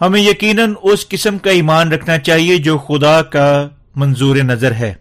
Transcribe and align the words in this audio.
ہمیں 0.00 0.20
یقیناً 0.20 0.74
اس 0.82 1.08
قسم 1.08 1.38
کا 1.38 1.50
ایمان 1.50 1.92
رکھنا 1.92 2.18
چاہیے 2.18 2.58
جو 2.58 2.78
خدا 2.78 3.22
کا 3.22 3.68
منظور 3.94 4.36
نظر 4.36 4.72
ہے۔ 4.72 4.94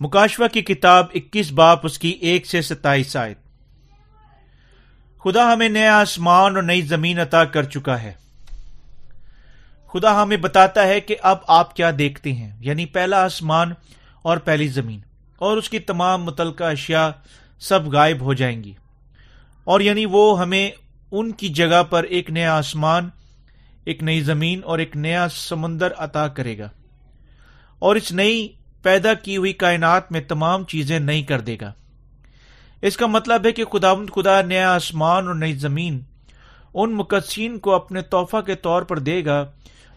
مکاشوہ 0.00 0.48
کی 0.48 0.62
کتاب 0.62 1.06
اکیس 1.14 1.52
باپ 1.52 1.86
اس 1.86 1.98
کی 1.98 2.08
ایک 2.08 2.46
سے 2.46 2.62
ستائیس 2.62 3.16
آئے 3.16 3.34
خدا 5.24 5.52
ہمیں 5.52 5.68
نیا 5.68 5.98
آسمان 5.98 6.54
اور 6.54 6.62
نئی 6.62 6.80
زمین 6.80 7.18
عطا 7.18 7.44
کر 7.44 7.62
چکا 7.62 8.02
ہے۔ 8.02 8.12
خدا 9.92 10.22
ہمیں 10.22 10.36
بتاتا 10.36 10.86
ہے 10.86 11.00
کہ 11.00 11.16
اب 11.22 11.38
آپ 11.46 11.76
کیا 11.76 11.90
دیکھتے 11.98 12.32
ہیں 12.32 12.56
یعنی 12.60 12.86
پہلا 12.86 13.24
آسمان 13.24 13.72
اور 14.22 14.36
پہلی 14.36 14.68
زمین۔ 14.68 15.00
اور 15.36 15.56
اس 15.56 15.70
کی 15.70 15.78
تمام 15.78 16.24
متعلقہ 16.24 16.64
اشیاء 16.64 17.08
سب 17.58 17.86
غائب 17.86 18.20
ہو 18.20 18.34
جائیں 18.34 18.64
گی۔ 18.64 18.72
اور 19.64 19.80
یعنی 19.80 20.06
وہ 20.06 20.40
ہمیں 20.40 20.70
ان 21.16 21.32
کی 21.32 21.48
جگہ 21.48 21.82
پر 21.82 22.02
ایک 22.02 22.30
نیا 22.30 22.56
آسمان، 22.56 23.08
ایک 23.84 24.02
نئی 24.02 24.20
زمین 24.20 24.60
اور 24.64 24.78
ایک 24.78 24.96
نیا 24.96 25.26
سمندر 25.28 25.92
عطا 25.96 26.28
کرے 26.28 26.58
گا 26.58 26.70
اور 27.78 27.96
اس 27.96 28.12
نئی 28.12 28.48
پیدا 28.82 29.14
کی 29.14 29.36
ہوئی 29.36 29.52
کائنات 29.52 30.12
میں 30.12 30.20
تمام 30.20 30.64
چیزیں 30.64 31.00
نئی 31.00 31.22
کر 31.22 31.40
دے 31.40 31.56
گا۔ 31.60 31.72
اس 32.82 32.96
کا 32.96 33.06
مطلب 33.06 33.46
ہے 33.46 33.52
کہ 33.52 33.64
خدا 33.64 33.94
خدا 34.14 34.42
نیا 34.42 34.74
آسمان 34.74 35.26
اور 35.26 35.34
نئی 35.34 35.52
زمین 35.52 36.00
ان 36.74 36.92
مقدسین 36.92 37.58
کو 37.58 37.72
اپنے 37.74 38.00
تحفہ 38.00 38.40
کے 38.40 38.54
طور 38.54 38.82
پر 38.82 38.98
دے 38.98 39.24
گا 39.24 39.50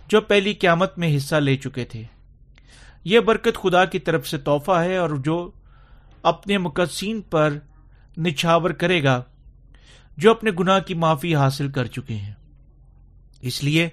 جو 0.08 0.22
پہلی 0.22 0.54
قیامت 0.54 0.98
میں 0.98 1.18
حصہ 1.18 1.36
لے 1.36 1.58
چکے 1.58 1.86
تھے۔ 1.86 2.04
یہ 3.04 3.20
برکت 3.20 3.58
خدا 3.64 3.86
کی 3.86 4.00
طرف 4.00 4.28
سے 4.28 4.38
تحفہ 4.38 4.72
ہے 4.72 4.98
اور 4.98 5.10
جو 5.10 5.52
اپنے 6.24 6.58
مقدسین 6.58 7.22
پر 7.22 7.58
نچھاور 8.18 8.70
کرے 8.70 9.04
گا۔ 9.04 9.22
جو 10.18 10.32
اپنے 10.32 10.52
گناہ 10.60 10.80
کی 10.80 10.94
معافی 10.94 11.36
حاصل 11.36 11.72
کر 11.72 11.86
چکے 11.86 12.16
ہیں۔ 12.16 12.34
اس 13.42 13.64
لیے 13.64 13.90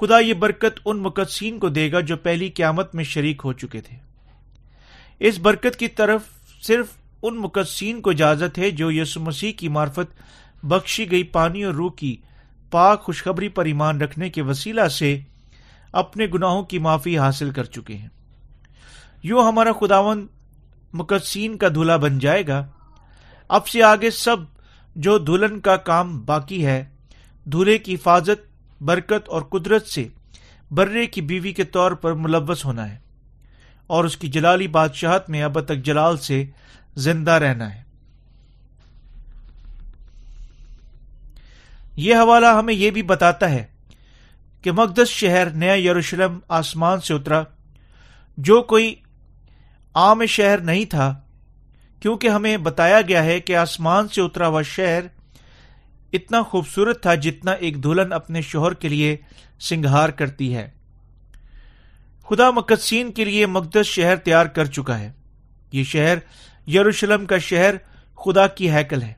خدا 0.00 0.18
یہ 0.18 0.34
برکت 0.34 0.80
ان 0.84 0.98
مقدسین 0.98 1.58
کو 1.58 1.68
دے 1.68 1.92
گا 1.92 2.00
جو 2.00 2.16
پہلی 2.16 2.48
قیامت 2.48 2.94
میں 2.94 3.04
شریک 3.04 3.42
ہو 3.44 3.52
چکے 3.52 3.80
تھے۔ 3.80 3.96
اس 5.18 5.38
برکت 5.38 5.76
کی 5.76 5.88
طرف 5.88 6.20
صرف 6.62 6.86
ان 7.22 7.36
مقدسین 7.36 8.00
کو 8.00 8.10
اجازت 8.10 8.58
ہے 8.58 8.70
جو 8.70 8.90
یسو 8.90 9.20
مسیح 9.20 9.52
کی 9.52 9.68
مارفت 9.68 10.22
بخشی 10.62 11.10
گئی 11.10 11.22
پانی 11.22 11.64
اور 11.64 11.74
روح 11.74 11.90
کی 11.92 12.16
پاک 12.70 13.02
خوشخبری 13.02 13.48
پر 13.48 13.64
ایمان 13.64 14.00
رکھنے 14.00 14.30
کے 14.30 14.42
وسیلہ 14.42 14.88
سے 14.88 15.20
اپنے 15.92 16.26
گناہوں 16.34 16.62
کی 16.62 16.78
معافی 16.78 17.18
حاصل 17.18 17.50
کر 17.50 17.64
چکے 17.64 17.94
ہیں۔ 17.94 18.08
یوں 19.22 19.46
ہمارا 19.46 19.72
خداون 19.72 20.26
مقدسین 20.92 21.58
کا 21.58 21.68
دھلا 21.68 21.96
بن 21.96 22.18
جائے 22.18 22.46
گا۔ 22.46 22.66
اب 23.48 23.68
سے 23.68 23.82
آگے 23.82 24.10
سب 24.10 24.36
جو 24.98 25.18
دلہن 25.18 25.60
کا 25.60 25.76
کام 25.76 26.20
باقی 26.20 26.66
ہے، 26.66 26.84
دھولے 27.46 27.78
کی 27.78 27.94
حفاظت، 27.94 28.46
برکت 28.82 29.28
اور 29.28 29.42
قدرت 29.42 29.86
سے 29.86 30.06
برے 30.70 31.06
کی 31.06 31.20
بیوی 31.20 31.52
کے 31.52 31.64
طور 31.64 31.92
پر 31.92 32.12
ملوث 32.12 32.64
ہونا 32.64 32.90
ہے 32.90 32.96
اور 33.86 34.04
اس 34.04 34.16
کی 34.16 34.28
جلالی 34.28 34.68
بادشاہت 34.68 35.30
میں 35.30 35.42
اب 35.42 35.60
تک 35.60 35.84
جلال 35.84 36.16
سے 36.16 36.44
زندہ 36.96 37.30
رہنا 37.30 37.74
ہے۔ 37.74 37.82
یہ 41.96 42.14
حوالہ 42.14 42.46
ہمیں 42.46 42.74
یہ 42.74 42.90
بھی 42.90 43.02
بتاتا 43.02 43.50
ہے 43.50 43.64
کہ 44.62 44.72
مقدس 44.72 45.08
شہر 45.08 45.50
نیا 45.50 45.74
یروشلم 45.74 46.38
آسمان 46.48 47.00
سے 47.00 47.14
اترا، 47.14 47.42
جو 48.38 48.62
کوئی 48.62 48.94
عام 49.94 50.24
شہر 50.24 50.58
نہیں 50.58 50.84
تھا 50.84 51.14
کیونکہ 52.00 52.28
ہمیں 52.28 52.56
بتایا 52.56 53.00
گیا 53.00 53.24
ہے 53.24 53.40
کہ 53.40 53.56
آسمان 53.56 54.08
سے 54.08 54.20
اترا 54.20 54.46
ہوا 54.46 54.62
شہر 54.62 55.00
اتنا 56.12 56.42
خوبصورت 56.42 57.02
تھا 57.02 57.14
جتنا 57.14 57.52
ایک 57.52 57.84
دلہن 57.84 58.12
اپنے 58.12 58.42
شوہر 58.42 58.74
کے 58.74 58.88
لیے 58.88 59.16
سنگھار 59.60 60.08
کرتی 60.08 60.54
ہے۔ 60.54 60.70
خدا 62.28 62.50
مقدسین 62.50 63.12
کے 63.12 63.24
لیے 63.24 63.46
مقدس 63.46 63.86
شہر 63.86 64.16
تیار 64.16 64.46
کر 64.46 64.64
چکا 64.64 64.98
ہے۔ 65.00 65.12
یہ 65.72 65.84
شہر 65.84 66.18
یروشلم 66.70 67.26
کا 67.26 67.38
شہر 67.38 67.74
خدا 68.16 68.46
کی 68.46 68.70
ہیکل 68.70 69.02
ہے۔ 69.02 69.12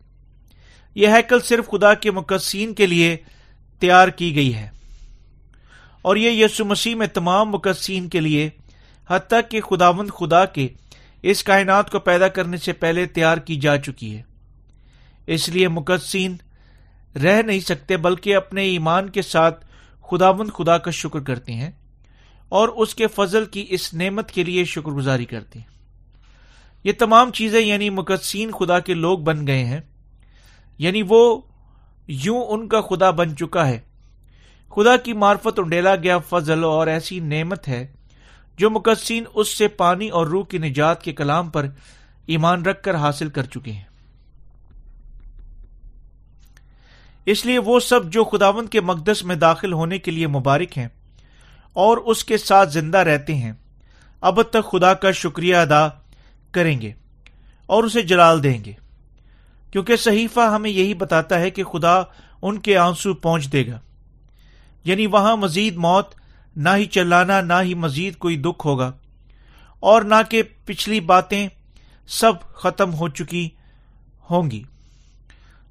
یہ 0.95 1.09
ہیکل 1.09 1.41
صرف 1.41 1.67
خدا 1.67 1.95
کے 1.95 2.11
مقدسین 2.11 2.75
کے 2.75 2.87
لیے 2.87 3.17
تیار 3.79 4.09
کی 4.09 4.35
گئی 4.35 4.55
ہے۔ 4.55 4.71
اور 6.03 6.17
یہ 6.17 6.45
یسو 6.45 6.65
مسیح 6.65 6.95
میں 6.95 7.07
تمام 7.07 7.51
مقدسین 7.51 8.09
کے 8.09 8.21
لیے، 8.21 8.51
حتیٰ 9.09 9.41
کہ 9.51 9.61
خدا 9.61 9.91
مند 9.91 10.11
خدا 10.11 10.45
کے 10.45 10.69
اس 11.23 11.45
کائنات 11.45 11.91
کو 11.91 11.99
پیدا 11.99 12.29
کرنے 12.29 12.57
سے 12.57 12.73
پہلے 12.73 13.07
تیار 13.07 13.37
کی 13.37 13.57
جا 13.57 13.77
چکی 13.77 14.17
ہے۔ 14.17 14.23
اس 15.27 15.49
لیے 15.49 15.69
مقدسین 15.69 16.37
رہ 17.23 17.43
نہیں 17.43 17.61
سکتے 17.61 17.97
بلکہ 17.97 18.37
اپنے 18.37 18.63
ایمان 18.63 19.11
کے 19.11 19.23
ساتھ 19.23 19.67
خداوند 20.11 20.51
خدا 20.51 20.79
کا 20.79 20.91
شکر 20.91 21.21
کرتے 21.21 21.53
ہیں 21.53 21.71
اور 22.49 22.69
اس 22.69 22.95
کے 22.95 23.07
فضل 23.07 23.45
کی 23.45 23.67
اس 23.69 23.95
نعمت 23.95 24.31
کے 24.31 24.45
لیے 24.45 24.65
شکر 24.65 24.91
گزاری 24.91 25.25
کرتے 25.25 25.59
ہیں۔ 25.59 25.67
یہ 26.85 26.93
تمام 26.99 27.31
چیزیں 27.31 27.61
یعنی 27.61 27.91
مقدسین 27.91 28.51
خدا 28.51 28.79
کے 28.79 28.95
لوگ 28.95 29.19
بن 29.19 29.47
گئے 29.47 29.65
ہیں۔ 29.65 29.81
یعنی 30.79 31.03
وہ 31.09 31.41
یوں 32.07 32.45
ان 32.45 32.69
کا 32.69 32.81
خدا 32.81 33.11
بن 33.11 33.37
چکا 33.37 33.69
ہے۔ 33.69 33.81
خدا 34.71 34.97
کی 34.97 35.13
مارفت 35.13 35.59
انڈیلا 35.59 35.97
گیا 35.97 36.19
فضل 36.19 36.65
اور 36.65 36.87
ایسی 36.87 37.21
نعمت 37.21 37.69
ہے 37.69 37.93
جو 38.61 38.71
مقدسین 38.71 39.25
اس 39.35 39.59
سے 39.59 39.69
پانی 39.69 40.09
اور 40.09 40.27
روح 40.27 40.45
کی 40.45 40.59
نجات 40.59 41.03
کے 41.03 41.13
کلام 41.13 41.51
پر 41.51 41.67
ایمان 42.27 42.63
رکھ 42.63 42.83
کر 42.83 42.95
حاصل 42.95 43.29
کر 43.29 43.43
چکے 43.43 43.73
ہیں۔ 43.73 43.85
اس 47.27 47.47
لیے 47.47 47.59
وہ 47.59 47.81
سب 47.81 48.13
جو 48.13 48.25
خداون 48.25 48.67
کے 48.67 48.81
مقدس 48.81 49.25
میں 49.25 49.37
داخل 49.37 49.73
ہونے 49.73 49.99
کے 49.99 50.11
لیے 50.11 50.27
مبارک 50.27 50.79
ہیں 50.79 50.89
اور 51.73 51.97
اس 51.97 52.25
کے 52.25 52.39
ساتھ 52.39 52.71
زندہ 52.71 52.99
رہتے 52.99 53.35
ہیں، 53.35 53.53
اب 54.21 54.43
تک 54.43 54.71
خدا 54.71 54.95
کا 54.95 55.11
شکریہ 55.11 55.57
ادا 55.57 55.89
کریں 56.51 56.81
گے 56.81 56.93
اور 57.67 57.85
اسے 57.85 58.03
جلال 58.03 58.43
دیں 58.43 58.65
گے۔ 58.65 58.73
کیونکہ 59.73 59.97
صحیفہ 59.97 60.41
ہمیں 60.41 60.71
یہی 60.71 60.95
بتاتا 60.95 61.41
ہے 61.41 61.51
کہ 61.51 61.65
خدا 61.65 62.03
ان 62.43 62.59
کے 62.59 62.77
آنسو 62.77 63.15
پہنچ 63.15 63.53
دے 63.53 63.67
گا۔ 63.67 63.79
یعنی 64.85 65.07
وہاں 65.07 65.37
مزید 65.37 65.77
موت 65.77 66.20
نہ 66.57 66.69
ہی 66.77 66.85
چلانا، 66.85 67.41
نہ 67.41 67.53
ہی 67.63 67.75
مزید 67.75 68.17
کوئی 68.17 68.37
دکھ 68.37 68.67
ہوگا۔ 68.67 68.93
اور 69.81 70.03
نہ 70.03 70.15
کہ 70.31 70.43
پچھلی 70.65 71.01
باتیں 71.01 71.49
سب 72.07 72.33
ختم 72.41 72.95
ہو 72.95 73.09
چکی 73.09 73.49
ہوں 74.31 74.51
گی۔ 74.51 74.63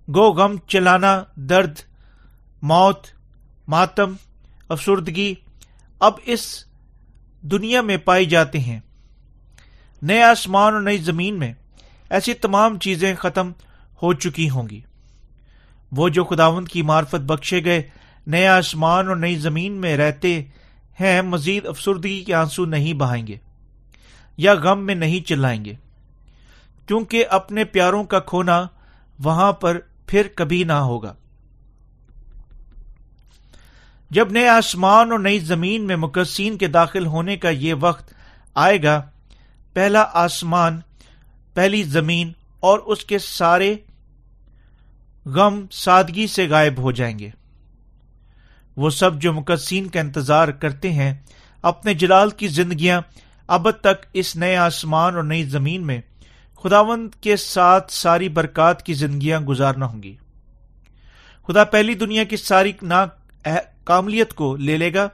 گو 0.07 0.34
غم، 0.34 0.56
چلانا، 0.68 1.23
درد، 1.35 1.73
موت، 2.62 3.07
ماتم، 3.68 4.13
افسردگی 4.69 5.35
اب 6.00 6.13
اس 6.25 6.66
دنیا 7.41 7.81
میں 7.81 7.97
پائی 7.97 8.25
جاتے 8.25 8.59
ہیں۔ 8.59 8.79
نئے 10.01 10.23
آسمان 10.23 10.73
اور 10.73 10.81
نئی 10.81 10.97
زمین 10.97 11.39
میں 11.39 11.53
ایسی 12.09 12.34
تمام 12.34 12.79
چیزیں 12.79 13.16
ختم 13.16 13.51
ہو 14.01 14.13
چکی 14.13 14.50
ہوں 14.50 14.69
گی۔ 14.69 14.81
وہ 15.91 16.09
جو 16.09 16.23
خداوند 16.23 16.68
کی 16.68 16.81
مارفت 16.81 17.22
بخشے 17.22 17.63
گئے، 17.63 17.81
نئے 18.28 18.47
آسمان 18.47 19.07
اور 19.07 19.16
نئی 19.16 19.35
زمین 19.35 19.72
میں 19.72 19.97
رہتے 19.97 20.44
ہیں، 20.99 21.21
مزید 21.21 21.65
افسردگی 21.65 22.23
کے 22.23 22.33
آنسو 22.33 22.65
نہیں 22.65 22.93
بہائیں 22.93 23.27
گے 23.27 23.37
یا 24.37 24.53
غم 24.53 24.85
میں 24.85 24.95
نہیں 24.95 25.27
چلائیں 25.27 25.65
گے۔ 25.65 25.73
کیونکہ 26.87 27.25
اپنے 27.29 27.63
پیاروں 27.63 28.03
کا 28.03 28.19
کھونا 28.19 28.67
وہاں 29.23 29.51
پر 29.51 29.79
پھر 30.07 30.27
کبھی 30.35 30.63
نہ 30.63 30.73
ہوگا۔ 30.73 31.13
جب 34.09 34.31
نئے 34.31 34.47
آسمان 34.47 35.12
اور 35.12 35.19
نئی 35.19 35.39
زمین 35.39 35.88
میں 35.88 35.95
مقصین 35.95 36.57
کے 36.57 36.68
داخل 36.68 37.06
ہونے 37.06 37.38
کا 37.38 37.50
یہ 37.50 37.74
وقت 37.79 38.13
آئے 38.56 38.83
گا، 38.83 39.01
پہلا 39.74 40.06
آسمان، 40.13 40.79
پہلی 41.53 41.83
زمین 41.83 42.31
اور 42.59 42.79
اس 42.79 43.06
کے 43.06 43.19
سارے 43.19 43.75
غم 45.25 45.65
سادگی 45.71 46.27
سے 46.27 46.47
غائب 46.47 46.77
ہو 46.77 46.91
جائیں 46.91 47.19
گے۔ 47.19 47.29
وہ 48.79 48.89
سب 48.89 49.21
جو 49.21 49.33
مقصین 49.33 49.87
کا 49.87 49.99
انتظار 49.99 50.47
کرتے 50.47 50.91
ہیں، 50.91 51.13
اپنے 51.61 51.93
جلال 51.93 52.29
کی 52.29 52.47
زندگیاں 52.47 53.01
اب 53.47 53.71
تک 53.71 54.05
اس 54.13 54.35
نئے 54.35 54.55
آسمان 54.55 55.15
اور 55.15 55.23
نئی 55.23 55.43
زمین 55.43 55.85
میں 55.85 56.01
خداوند 56.63 57.15
کے 57.21 57.35
ساتھ 57.37 57.91
ساری 57.91 58.29
برکات 58.29 58.85
کی 58.85 58.93
زندگیاں 58.93 59.39
گزارنا 59.41 59.85
ہوں 59.85 60.03
گی۔ 60.03 60.15
خدا 61.47 61.63
پہلی 61.63 61.93
دنیا 61.93 62.23
کی 62.23 62.37
ساری 62.37 62.71
نا 62.81 63.05
کاملیت 63.83 64.33
کو 64.33 64.55
لے 64.55 64.77
لے 64.77 64.93
گا 64.93 65.07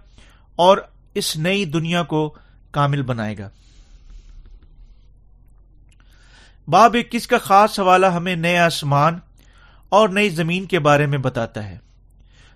اور 0.56 0.78
اس 1.14 1.38
نئی 1.38 1.66
دنیا 1.66 2.04
کو 2.04 2.36
کامل 2.72 3.02
بنائے 3.02 3.38
گا۔ 3.38 3.50
باب 6.68 6.96
اکیس 7.00 7.28
کا 7.28 7.38
خاص 7.38 7.80
حوالہ 7.80 8.06
ہمیں 8.06 8.36
نئے 8.36 8.58
آسمان 8.58 9.20
اور 9.90 10.10
نئی 10.10 10.30
زمین 10.30 10.66
کے 10.66 10.80
بارے 10.80 11.06
میں 11.06 11.18
بتاتا 11.18 11.70
ہے۔ 11.70 11.85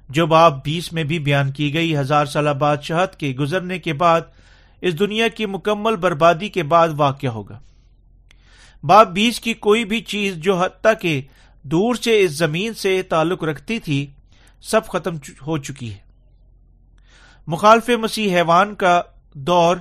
جو 0.10 0.26
باب 0.26 0.64
بیس 0.64 0.94
میں 0.94 1.04
بھی 1.04 1.20
بیان 1.20 1.52
کی 1.52 1.74
گئی، 1.74 1.98
ہزار 1.98 2.26
سالہ 2.26 2.50
بادشاہت 2.50 3.16
کے 3.16 3.30
گزرنے 3.30 3.80
کے 3.80 3.94
بعد 3.94 4.22
اس 4.82 5.00
دنیا 5.00 5.28
کی 5.28 5.46
مکمل 5.46 5.96
بربادی 5.96 6.50
کے 6.50 6.64
بعد 6.64 6.90
واقع 6.98 7.28
ہوگا۔ 7.28 7.60
باب 8.84 9.14
بیس 9.14 9.40
کی 9.40 9.54
کوئی 9.54 9.86
بھی 9.86 10.02
چیز 10.02 10.36
جو 10.36 10.60
حتیٰ 10.60 10.94
کہ 11.02 11.22
دور 11.64 11.96
سے 11.96 12.20
اس 12.20 12.32
زمین 12.32 12.74
سے 12.74 13.02
تعلق 13.02 13.44
رکھتی 13.44 13.80
تھی، 13.80 14.08
سب 14.62 14.88
ختم 14.88 15.16
ہو 15.48 15.58
چکی 15.58 15.92
ہے۔ 15.92 15.98
مخالف 17.48 17.90
مسیح 17.90 18.36
حیوان 18.36 18.76
کا 18.76 19.02
دور 19.34 19.78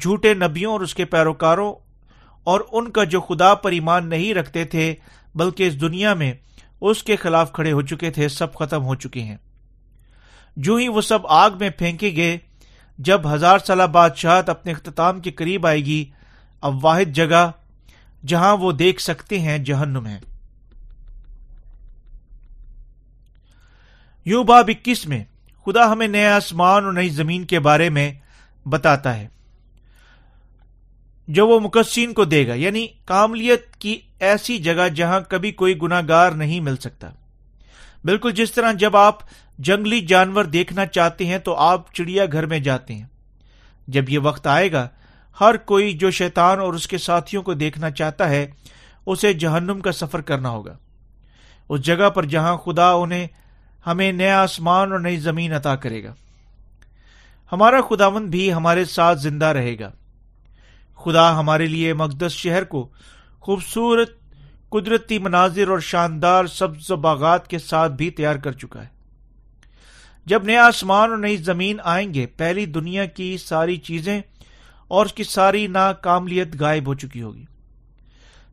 جھوٹے 0.00 0.34
نبیوں 0.34 0.72
اور 0.72 0.80
اس 0.80 0.94
کے 0.94 1.04
پیروکاروں 1.04 1.74
اور 2.44 2.60
ان 2.72 2.90
کا 2.90 3.04
جو 3.04 3.20
خدا 3.20 3.54
پر 3.54 3.72
ایمان 3.72 4.08
نہیں 4.08 4.34
رکھتے 4.34 4.64
تھے، 4.64 4.94
بلکہ 5.34 5.66
اس 5.66 5.80
دنیا 5.80 6.14
میں 6.14 6.32
اس 6.80 7.02
کے 7.02 7.16
خلاف 7.16 7.52
کھڑے 7.52 7.72
ہو 7.72 7.82
چکے 7.82 8.10
تھے، 8.10 8.28
سب 8.28 8.54
ختم 8.54 8.84
ہو 8.84 8.94
چکے 8.94 9.22
ہیں۔ 9.22 9.36
جو 10.56 10.74
ہی 10.74 10.88
وہ 10.88 11.00
سب 11.00 11.26
آگ 11.26 11.50
میں 11.60 11.70
پھینکے 11.70 12.12
گئے، 12.16 12.38
جب 12.98 13.34
ہزار 13.34 13.58
سالہ 13.58 13.82
بادشاہت 13.82 14.48
اپنے 14.48 14.72
اختتام 14.72 15.20
کے 15.20 15.30
قریب 15.30 15.66
آئے 15.66 15.84
گی، 15.84 16.04
اب 16.60 16.84
واحد 16.84 17.14
جگہ 17.14 17.50
جہاں 18.26 18.56
وہ 18.56 18.72
دیکھ 18.72 19.02
سکتے 19.02 19.38
ہیں 19.38 19.58
جہنم 19.58 20.06
ہے۔ 20.06 20.18
یو 24.24 24.42
باب 24.42 24.64
اکیس 24.68 25.06
میں 25.06 25.24
خدا 25.64 25.92
ہمیں 25.92 26.08
نئے 26.08 26.26
آسمان 26.26 26.84
اور 26.84 26.92
نئی 26.92 27.08
زمین 27.08 27.44
کے 27.44 27.60
بارے 27.60 27.90
میں 27.90 28.12
بتاتا 28.68 29.16
ہے۔ 29.16 29.28
جو 31.28 31.48
وہ 31.48 31.60
مقصین 31.60 32.12
کو 32.12 32.24
دے 32.24 32.48
گا 32.48 32.54
یعنی 32.54 32.86
کاملیت 33.04 33.76
کی 33.76 34.00
ایسی 34.20 34.58
جگہ 34.58 34.88
جہاں 34.88 35.20
کبھی 35.28 35.52
کوئی 35.52 35.78
گناگار 35.82 36.30
نہیں 36.30 36.60
مل 36.60 36.76
سکتا۔ 36.76 37.10
بالکل 38.04 38.30
جس 38.30 38.52
طرح 38.52 38.72
جب 38.72 38.96
آپ 38.96 39.18
جنگلی 39.58 40.00
جانور 40.00 40.44
دیکھنا 40.44 40.86
چاہتے 40.86 41.26
ہیں 41.26 41.38
تو 41.38 41.54
آپ 41.54 41.94
چڑیا 41.94 42.24
گھر 42.32 42.46
میں 42.46 42.58
جاتے 42.58 42.94
ہیں۔ 42.94 43.06
جب 43.88 44.10
یہ 44.10 44.18
وقت 44.18 44.46
آئے 44.46 44.72
گا، 44.72 44.88
ہر 45.40 45.56
کوئی 45.56 45.92
جو 45.92 46.10
شیطان 46.10 46.58
اور 46.58 46.74
اس 46.74 46.88
کے 46.88 46.98
ساتھیوں 46.98 47.42
کو 47.42 47.54
دیکھنا 47.54 47.90
چاہتا 47.90 48.28
ہے، 48.28 48.46
اسے 49.06 49.32
جہنم 49.32 49.80
کا 49.80 49.92
سفر 49.92 50.20
کرنا 50.20 50.48
ہوگا۔ 50.48 50.76
اس 51.68 51.80
جگہ 51.80 52.10
پر 52.10 52.24
جہاں 52.24 52.56
خدا 52.56 52.90
انہیں، 52.90 53.26
ہمیں 53.86 54.12
نیا 54.12 54.42
آسمان 54.42 54.92
اور 54.92 55.00
نئی 55.00 55.16
زمین 55.16 55.52
عطا 55.52 55.76
کرے 55.76 56.04
گا۔ 56.04 56.14
ہمارا 57.52 57.80
خداون 57.90 58.30
بھی 58.30 58.52
ہمارے 58.52 58.84
ساتھ 58.84 59.18
زندہ 59.18 59.46
رہے 59.46 59.78
گا۔ 59.78 59.90
خدا 60.96 61.38
ہمارے 61.38 61.66
لیے 61.66 61.94
مقدس 61.94 62.32
شہر 62.32 62.64
کو 62.64 62.88
خوبصورت، 63.40 64.10
قدرتی 64.70 65.18
مناظر 65.18 65.68
اور 65.68 65.78
شاندار 65.78 66.44
سبز 66.44 66.90
و 66.90 66.96
باغات 66.96 67.48
کے 67.48 67.58
ساتھ 67.58 67.92
بھی 67.92 68.10
تیار 68.10 68.36
کر 68.36 68.52
چکا 68.52 68.82
ہے۔ 68.82 68.93
جب 70.26 70.44
نیا 70.44 70.66
آسمان 70.66 71.10
اور 71.10 71.18
نئی 71.18 71.36
زمین 71.36 71.76
آئیں 71.84 72.14
گے، 72.14 72.26
پہلی 72.26 72.66
دنیا 72.66 73.04
کی 73.04 73.36
ساری 73.36 73.76
چیزیں 73.76 74.20
اور 74.88 75.06
اس 75.06 75.12
کی 75.12 75.24
ساری 75.24 75.66
ناکاملیت 75.66 76.48
غائب 76.60 76.86
ہو 76.86 76.94
چکی 76.94 77.22
ہوگی۔ 77.22 77.44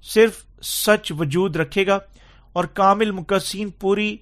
صرف 0.04 0.44
سچ 0.62 1.12
وجود 1.20 1.56
رکھے 1.56 1.88
گا 1.88 2.00
اور 2.54 2.64
کامل 2.64 3.12
مقصین 3.12 3.70
پوری 3.70 4.18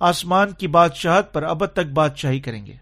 آسمان 0.00 0.52
کی 0.52 0.66
بادشاہت 0.68 1.32
پر 1.32 1.42
اب 1.42 1.66
تک 1.66 1.92
بادشاہی 1.92 2.40
کریں 2.40 2.66
گے۔ 2.66 2.74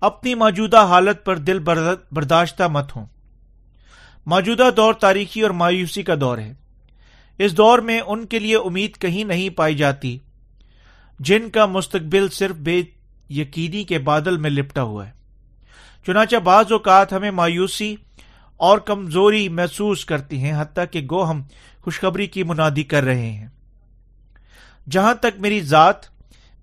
اپنی 0.00 0.34
موجودہ 0.34 0.84
حالت 0.84 1.24
پر 1.24 1.36
دل 1.36 1.58
برداشتہ 2.12 2.62
مت 2.62 2.96
ہوں۔ 2.96 3.06
موجودہ 4.26 4.70
دور 4.76 4.94
تاریخی 4.94 5.42
اور 5.42 5.50
مایوسی 5.50 6.02
کا 6.02 6.14
دور 6.20 6.38
ہے۔ 6.38 6.52
اس 7.38 7.56
دور 7.56 7.78
میں 7.78 8.00
ان 8.00 8.26
کے 8.26 8.38
لیے 8.38 8.56
امید 8.56 8.96
کہیں 8.96 9.24
نہیں 9.24 9.50
پائی 9.50 9.74
جاتی 9.74 10.18
جن 11.18 11.50
کا 11.50 11.66
مستقبل 11.66 12.28
صرف 12.28 12.56
بے 12.56 12.82
یقینی 13.30 13.84
کے 13.84 13.98
بادل 13.98 14.36
میں 14.36 14.50
لپٹا 14.50 14.82
ہوا 14.82 15.06
ہے۔ 15.06 15.12
چنانچہ 16.06 16.36
بعض 16.36 16.72
اوقات 16.72 17.12
ہمیں 17.12 17.30
مایوسی 17.30 17.96
اور 18.56 18.78
کمزوری 18.78 19.48
محسوس 19.48 20.04
کرتی 20.04 20.38
ہیں، 20.38 20.62
حتیٰ 20.62 20.84
کہ 20.90 21.00
گو 21.10 21.30
ہم 21.30 21.42
خوشخبری 21.80 22.26
کی 22.26 22.42
منادی 22.42 22.82
کر 22.82 23.02
رہے 23.02 23.30
ہیں۔ 23.30 23.46
جہاں 24.90 25.14
تک 25.14 25.40
میری 25.40 25.60
ذات، 25.60 25.96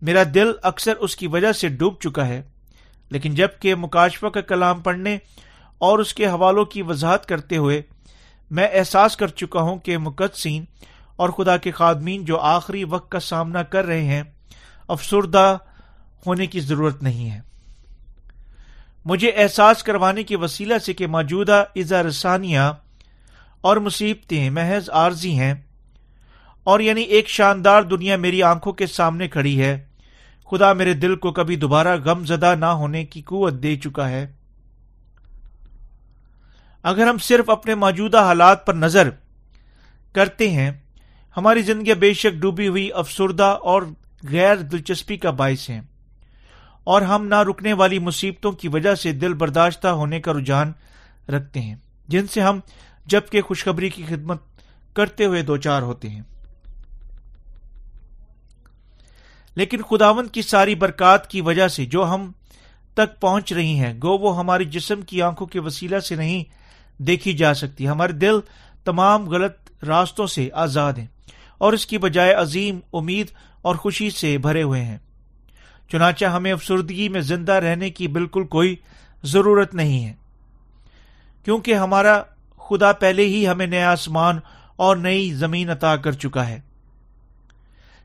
میرا 0.01 0.23
دل 0.35 0.51
اکثر 0.63 0.95
اس 0.95 1.15
کی 1.15 1.27
وجہ 1.27 1.51
سے 1.51 1.67
ڈوب 1.67 1.99
چکا 1.99 2.27
ہے، 2.27 2.41
لیکن 3.09 3.35
جبکہ 3.35 3.75
مکاشفہ 3.75 4.27
کا 4.27 4.41
کلام 4.41 4.81
پڑھنے 4.81 5.17
اور 5.77 5.99
اس 5.99 6.13
کے 6.13 6.27
حوالوں 6.27 6.65
کی 6.65 6.81
وضاحت 6.81 7.25
کرتے 7.25 7.57
ہوئے 7.57 7.81
میں 8.51 8.67
احساس 8.73 9.17
کر 9.17 9.27
چکا 9.27 9.61
ہوں 9.61 9.77
کہ 9.77 9.97
مقدسین 9.97 10.65
اور 11.15 11.29
خدا 11.29 11.57
کے 11.57 11.71
خادمین 11.71 12.25
جو 12.25 12.39
آخری 12.39 12.83
وقت 12.83 13.11
کا 13.11 13.19
سامنا 13.19 13.63
کر 13.63 13.85
رہے 13.85 14.03
ہیں 14.03 14.23
افسردہ 14.87 15.57
ہونے 16.27 16.45
کی 16.45 16.59
ضرورت 16.59 17.03
نہیں 17.03 17.31
ہے۔ 17.31 17.39
مجھے 19.05 19.29
احساس 19.29 19.83
کروانے 19.83 20.23
کے 20.23 20.37
وسیلہ 20.37 20.77
سے 20.77 20.93
کہ 20.93 21.07
موجودہ 21.07 21.63
ازا 21.75 22.03
رسانیہ 22.03 22.59
اور 23.61 23.77
مصیبتیں 23.77 24.49
محض 24.49 24.89
عارضی 24.89 25.39
ہیں 25.39 25.53
اور 26.63 26.79
یعنی 26.79 27.01
ایک 27.01 27.29
شاندار 27.29 27.81
دنیا 27.81 28.15
میری 28.15 28.43
آنکھوں 28.43 28.73
کے 28.73 28.87
سامنے 28.87 29.27
کھڑی 29.27 29.61
ہے۔ 29.61 29.85
خدا 30.51 30.73
میرے 30.73 30.93
دل 30.93 31.15
کو 31.15 31.31
کبھی 31.31 31.55
دوبارہ 31.55 31.95
غم 32.05 32.25
زدہ 32.25 32.55
نہ 32.59 32.65
ہونے 32.65 33.05
کی 33.05 33.21
قوت 33.21 33.53
دے 33.53 33.75
چکا 33.75 34.09
ہے۔ 34.09 34.31
اگر 36.83 37.07
ہم 37.07 37.17
صرف 37.17 37.49
اپنے 37.49 37.75
موجودہ 37.75 38.21
حالات 38.21 38.65
پر 38.65 38.73
نظر 38.73 39.09
کرتے 40.13 40.49
ہیں، 40.49 40.71
ہماری 41.37 41.61
زندگی 41.61 41.93
بے 41.93 42.13
شک 42.13 42.33
ڈوبی 42.33 42.67
ہوئی 42.67 42.89
افسردہ 42.93 43.57
اور 43.61 43.81
غیر 44.29 44.55
دلچسپی 44.55 45.17
کا 45.17 45.31
باعث 45.31 45.69
ہیں۔ 45.69 45.81
اور 46.83 47.01
ہم 47.01 47.25
نہ 47.25 47.35
رکنے 47.35 47.73
والی 47.73 47.99
مصیبتوں 47.99 48.51
کی 48.51 48.67
وجہ 48.67 48.95
سے 48.95 49.11
دل 49.11 49.33
برداشتہ 49.33 49.87
ہونے 49.87 50.21
کا 50.21 50.33
رجحان 50.33 50.71
رکھتے 51.29 51.61
ہیں۔ 51.61 51.75
جن 52.07 52.27
سے 52.27 52.41
ہم 52.41 52.59
جبکہ 53.05 53.41
خوشخبری 53.41 53.89
کی 53.89 54.03
خدمت 54.09 54.41
کرتے 54.93 55.25
ہوئے 55.25 55.41
دو 55.41 55.57
چار 55.57 55.81
ہوتے 55.81 56.09
ہیں۔ 56.09 56.21
لیکن 59.55 59.81
خداون 59.81 60.27
کی 60.27 60.41
ساری 60.41 60.75
برکات 60.75 61.29
کی 61.29 61.41
وجہ 61.41 61.67
سے 61.67 61.85
جو 61.85 62.05
ہم 62.05 62.31
تک 62.93 63.21
پہنچ 63.21 63.53
رہی 63.53 63.79
ہیں، 63.79 63.93
گو 63.93 64.17
وہ 64.17 64.39
ہماری 64.39 64.65
جسم 64.65 65.01
کی 65.01 65.21
آنکھوں 65.21 65.47
کے 65.47 65.59
وسیلہ 65.59 65.99
سے 65.99 66.15
نہیں 66.15 66.43
دیکھی 67.03 67.33
جا 67.33 67.53
سکتی۔ 67.53 67.87
ہمارے 67.87 68.13
دل 68.13 68.39
تمام 68.83 69.29
غلط 69.29 69.83
راستوں 69.83 70.27
سے 70.27 70.49
آزاد 70.53 70.93
ہیں۔ 70.93 71.07
اور 71.57 71.73
اس 71.73 71.85
کی 71.85 71.97
بجائے 71.97 72.33
عظیم 72.33 72.79
امید 72.93 73.27
اور 73.63 73.75
خوشی 73.75 74.09
سے 74.09 74.37
بھرے 74.37 74.63
ہوئے 74.63 74.81
ہیں۔ 74.81 74.97
چنانچہ 75.91 76.25
ہمیں 76.25 76.51
افسردگی 76.51 77.09
میں 77.09 77.21
زندہ 77.21 77.51
رہنے 77.51 77.89
کی 77.89 78.07
بالکل 78.07 78.43
کوئی 78.43 78.75
ضرورت 79.23 79.73
نہیں 79.73 80.05
ہے۔ 80.05 80.13
کیونکہ 81.45 81.75
ہمارا 81.75 82.23
خدا 82.69 82.91
پہلے 82.91 83.25
ہی 83.25 83.47
ہمیں 83.47 83.67
نیا 83.67 83.91
آسمان 83.91 84.39
اور 84.75 84.97
نئی 84.97 85.33
زمین 85.33 85.69
عطا 85.69 85.95
کر 85.95 86.11
چکا 86.11 86.47
ہے۔ 86.47 86.59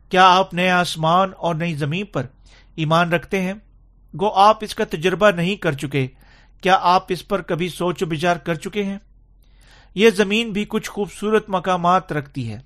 کیا 0.09 0.29
آپ 0.29 0.55
نئے 0.55 0.71
آسمان 0.71 1.31
اور 1.37 1.55
نئی 1.55 1.75
زمین 1.75 2.07
پر 2.07 2.27
ایمان 2.75 3.13
رکھتے 3.13 3.43
ہیں؟ 3.43 3.55
گو، 4.21 4.29
آپ 4.29 4.59
اس 4.61 4.75
کا 4.75 4.85
تجربہ 4.91 5.31
نہیں 5.31 5.57
کر 5.57 5.73
چکے۔ 5.73 6.07
کیا 6.61 6.79
آپ 6.81 7.05
اس 7.09 7.29
پر 7.29 7.43
کبھی 7.43 7.69
سوچ 7.69 8.03
و 8.03 8.07
بچار 8.07 8.37
کر 8.37 8.55
چکے 8.55 8.83
ہیں؟ 8.85 8.99
یہ 9.95 10.11
زمین 10.11 10.53
بھی 10.53 10.65
کچھ 10.69 10.91
خوبصورت 10.91 11.45
مقامات 11.49 12.13
رکھتی 12.13 12.53
ہے۔ 12.53 12.59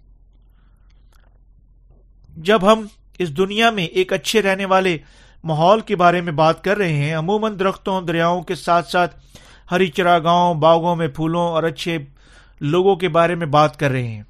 جب 2.36 2.72
ہم 2.72 2.86
اس 3.18 3.36
دنیا 3.36 3.70
میں 3.70 3.84
ایک 3.84 4.12
اچھے 4.12 4.42
رہنے 4.42 4.64
والے 4.64 4.98
ماحول 5.44 5.80
کے 5.80 5.96
بارے 5.96 6.20
میں 6.20 6.32
بات 6.32 6.64
کر 6.64 6.76
رہے 6.76 6.92
ہیں، 6.92 7.14
عموماً 7.14 7.58
درختوں، 7.58 8.02
دریاؤں 8.02 8.42
کے 8.42 8.54
ساتھ 8.54 8.90
ساتھ 8.90 9.16
ہری 9.70 9.86
چراگاہوں 9.86 10.54
باغوں 10.54 10.96
میں 10.96 11.08
پھولوں 11.08 11.42
اور 11.42 11.62
اچھے 11.62 11.98
لوگوں 12.60 12.96
کے 12.96 13.08
بارے 13.08 13.34
میں 13.34 13.46
بات 13.46 13.78
کر 13.78 13.90
رہے 13.90 14.08
ہیں۔ 14.08 14.22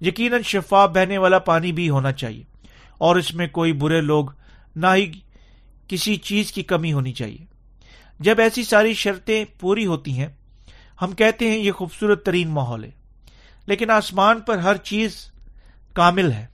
یقیناً 0.00 0.42
شفاف 0.42 0.90
بہنے 0.90 1.18
والا 1.18 1.38
پانی 1.38 1.72
بھی 1.72 1.90
ہونا 1.90 2.12
چاہیے 2.12 2.42
اور 2.98 3.16
اس 3.16 3.34
میں 3.34 3.46
کوئی 3.46 3.72
برے 3.72 4.00
لوگ 4.00 4.26
نہ 4.76 4.86
ہی 4.96 5.12
کسی 5.88 6.16
چیز 6.16 6.52
کی 6.52 6.62
کمی 6.62 6.92
ہونی 6.92 7.12
چاہیے۔ 7.12 7.44
جب 8.20 8.40
ایسی 8.40 8.64
ساری 8.64 8.94
شرطیں 8.94 9.44
پوری 9.60 9.86
ہوتی 9.86 10.18
ہیں، 10.18 10.28
ہم 11.02 11.12
کہتے 11.12 11.50
ہیں 11.50 11.58
یہ 11.58 11.72
خوبصورت 11.72 12.26
ترین 12.26 12.48
ماحول 12.48 12.84
ہے، 12.84 12.90
لیکن 13.66 13.90
آسمان 13.90 14.40
پر 14.40 14.58
ہر 14.58 14.76
چیز 14.76 15.32
کامل 15.92 16.32
ہے۔ 16.32 16.46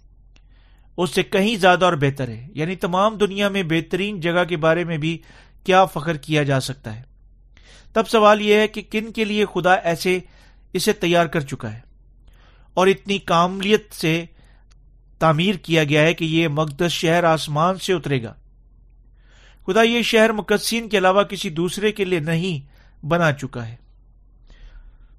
اس 0.96 1.10
سے 1.10 1.22
کہیں 1.22 1.56
زیادہ 1.56 1.84
اور 1.84 1.92
بہتر 1.92 2.28
ہے۔ 2.28 2.48
یعنی 2.54 2.76
تمام 2.76 3.16
دنیا 3.16 3.48
میں 3.48 3.62
بہترین 3.62 4.20
جگہ 4.20 4.44
کے 4.44 4.56
بارے 4.56 4.84
میں 4.84 4.98
بھی 4.98 5.18
کیا 5.64 5.84
فخر 5.84 6.16
کیا 6.16 6.42
جا 6.42 6.60
سکتا 6.60 6.96
ہے؟ 6.96 7.02
تب 7.92 8.08
سوال 8.08 8.40
یہ 8.40 8.54
ہے 8.54 8.68
کہ 8.68 8.82
کن 8.90 9.12
کے 9.12 9.24
لیے 9.24 9.44
خدا 9.54 9.74
ایسے 9.74 10.18
اسے 10.72 10.92
تیار 10.92 11.26
کر 11.26 11.40
چکا 11.40 11.72
ہے؟ 11.72 11.80
اور 12.74 12.86
اتنی 12.86 13.18
کاملیت 13.18 13.94
سے 13.94 14.24
تعمیر 15.18 15.54
کیا 15.54 15.84
گیا 15.84 16.02
ہے 16.02 16.14
کہ 16.14 16.24
یہ 16.24 16.48
مقدس 16.48 16.92
شہر 16.92 17.24
آسمان 17.24 17.78
سے 17.78 17.92
اترے 17.92 18.22
گا۔ 18.22 18.34
خدا 19.66 19.82
یہ 19.82 20.02
شہر 20.02 20.32
مقدسین 20.32 20.88
کے 20.88 20.98
علاوہ 20.98 21.22
کسی 21.22 21.50
دوسرے 21.50 21.92
کے 21.92 22.04
لیے 22.04 22.18
نہیں 22.18 22.76
بنا 23.06 23.32
چکا 23.32 23.68
ہے۔ 23.68 23.76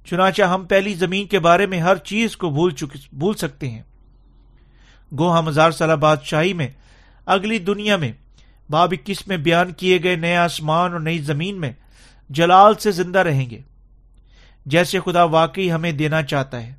چنانچہ 0.05 0.41
ہم 0.41 0.65
پہلی 0.65 0.93
زمین 0.93 1.27
کے 1.27 1.39
بارے 1.39 1.65
میں 1.65 1.79
ہر 1.79 1.95
چیز 1.95 2.37
کو 2.37 2.49
بھول 2.49 2.73
بھول 3.13 3.33
سکتے 3.33 3.69
ہیں۔ 3.69 3.83
گو 5.11 5.39
ہم 5.39 5.47
ہزار 5.47 5.71
سالہ 5.71 5.93
بادشاہی 5.93 6.53
میں، 6.53 6.67
اگلی 7.25 7.59
دنیا 7.59 7.97
میں 7.97 8.11
باب 8.69 8.89
اکیس 8.91 9.27
میں 9.27 9.37
بیان 9.37 9.73
کیے 9.73 10.03
گئے 10.03 10.15
نئے 10.15 10.37
آسمان 10.37 10.91
اور 10.91 10.99
نئی 10.99 11.19
زمین 11.19 11.59
میں 11.59 11.71
جلال 12.29 12.75
سے 12.75 12.91
زندہ 12.91 13.19
رہیں 13.19 13.49
گے۔ 13.49 13.61
جیسے 14.65 14.99
خدا 15.05 15.23
واقعی 15.23 15.71
ہمیں 15.71 15.91
دینا 15.91 16.23
چاہتا 16.23 16.61
ہے۔ 16.61 16.73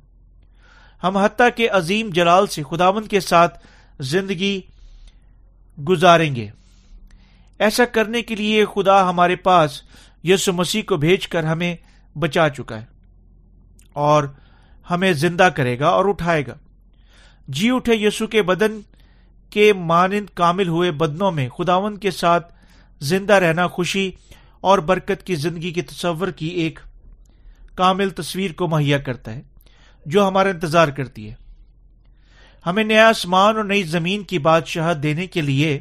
ہم 1.03 1.17
حتیٰ 1.17 1.47
کے 1.55 1.67
عظیم 1.67 2.09
جلال 2.09 2.47
سے 2.47 2.63
خداون 2.69 3.07
کے 3.07 3.19
ساتھ 3.19 3.65
زندگی 3.99 4.61
گزاریں 5.87 6.35
گے۔ 6.35 6.47
ایسا 7.59 7.85
کرنے 7.85 8.21
کے 8.21 8.35
لیے 8.35 8.65
خدا 8.65 9.09
ہمارے 9.09 9.35
پاس 9.35 9.81
یسو 10.23 10.53
مسیح 10.53 10.81
کو 10.87 10.97
بھیج 10.97 11.27
کر 11.27 11.43
ہمیں 11.43 11.75
بچا 12.17 12.49
چکا 12.49 12.81
ہے 12.81 12.85
اور 13.93 14.23
ہمیں 14.89 15.13
زندہ 15.13 15.49
کرے 15.55 15.79
گا 15.79 15.87
اور 15.87 16.05
اٹھائے 16.05 16.47
گا۔ 16.47 16.53
جی 17.49 17.69
اٹھے 17.69 17.95
یسو 17.95 18.27
کے 18.27 18.41
بدن 18.41 18.79
کے 19.49 19.73
مانند 19.73 20.25
کامل 20.33 20.67
ہوئے 20.67 20.91
بدنوں 20.91 21.31
میں 21.31 21.49
خداون 21.49 21.97
کے 21.97 22.11
ساتھ 22.11 22.53
زندہ 22.99 23.33
رہنا 23.33 23.67
خوشی 23.67 24.11
اور 24.61 24.79
برکت 24.79 25.23
کی 25.23 25.35
زندگی 25.35 25.71
کے 25.71 25.81
تصور 25.81 26.27
کی 26.27 26.47
ایک 26.47 26.79
کامل 27.75 28.09
تصویر 28.09 28.53
کو 28.53 28.67
مہیا 28.67 28.97
کرتا 28.97 29.33
ہے، 29.33 29.41
جو 30.05 30.27
ہمارا 30.27 30.49
انتظار 30.49 30.87
کرتی 30.87 31.29
ہے۔ 31.29 31.35
ہمیں 32.65 32.83
نیا 32.83 33.09
آسمان 33.09 33.55
اور 33.55 33.63
نئی 33.63 33.83
زمین 33.83 34.23
کی 34.23 34.39
بادشاہت 34.39 35.03
دینے 35.03 35.27
کے 35.27 35.41
لیے 35.41 35.79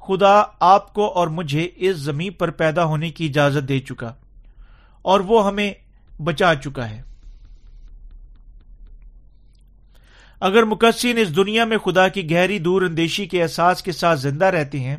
خدا 0.00 0.42
آپ 0.60 0.94
کو 0.94 1.06
اور 1.06 1.28
مجھے 1.28 1.68
اس 1.76 1.96
زمین 1.96 2.32
پر 2.32 2.50
پیدا 2.50 2.84
ہونے 2.84 3.10
کی 3.10 3.26
اجازت 3.26 3.68
دے 3.68 3.78
چکا 3.78 4.14
اور 5.02 5.20
وہ 5.20 5.46
ہمیں 5.46 5.72
بچا 6.22 6.54
چکا 6.54 6.90
ہے۔ 6.90 7.02
اگر 10.40 10.62
مقصین 10.62 11.18
اس 11.18 11.36
دنیا 11.36 11.64
میں 11.64 11.78
خدا 11.78 12.08
کی 12.08 12.30
گہری 12.30 12.58
دور 12.58 12.82
اندیشی 12.82 13.26
کے 13.26 13.42
احساس 13.42 13.82
کے 13.82 13.92
ساتھ 13.92 14.20
زندہ 14.20 14.44
رہتے 14.44 14.80
ہیں، 14.80 14.96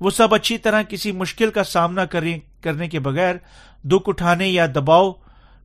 وہ 0.00 0.10
سب 0.10 0.34
اچھی 0.34 0.58
طرح 0.58 0.82
کسی 0.82 1.12
مشکل 1.12 1.50
کا 1.50 1.64
سامنا 1.64 2.04
کرنے 2.60 2.88
کے 2.88 3.00
بغیر 3.00 3.34
دکھ 3.84 4.08
اٹھانے 4.08 4.48
یا 4.48 4.66
دباؤ 4.66 5.12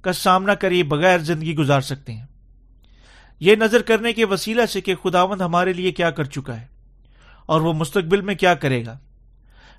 کا 0.02 0.14
سامنا 0.14 0.54
کرے 0.54 0.84
بغیر 0.84 1.18
زندگی 1.18 1.56
گزار 1.56 1.82
سکتے 1.82 2.14
ہیں۔ 2.14 2.26
یہ 3.40 3.56
نظر 3.56 3.82
کرنے 3.82 4.14
کے 4.14 4.26
وسیلہ 4.26 4.66
سے 4.66 4.82
کہ 4.82 4.96
خداوند 4.96 5.42
ہمارے 5.42 5.74
لیے 5.74 5.92
کیا 5.92 6.12
کر 6.12 6.24
چکا 6.24 6.62
ہے 6.62 6.66
اور 7.46 7.62
وہ 7.62 7.74
مستقبل 7.74 8.22
میں 8.22 8.36
کیا 8.36 8.54
کرے 8.54 8.86
گا۔ 8.86 8.98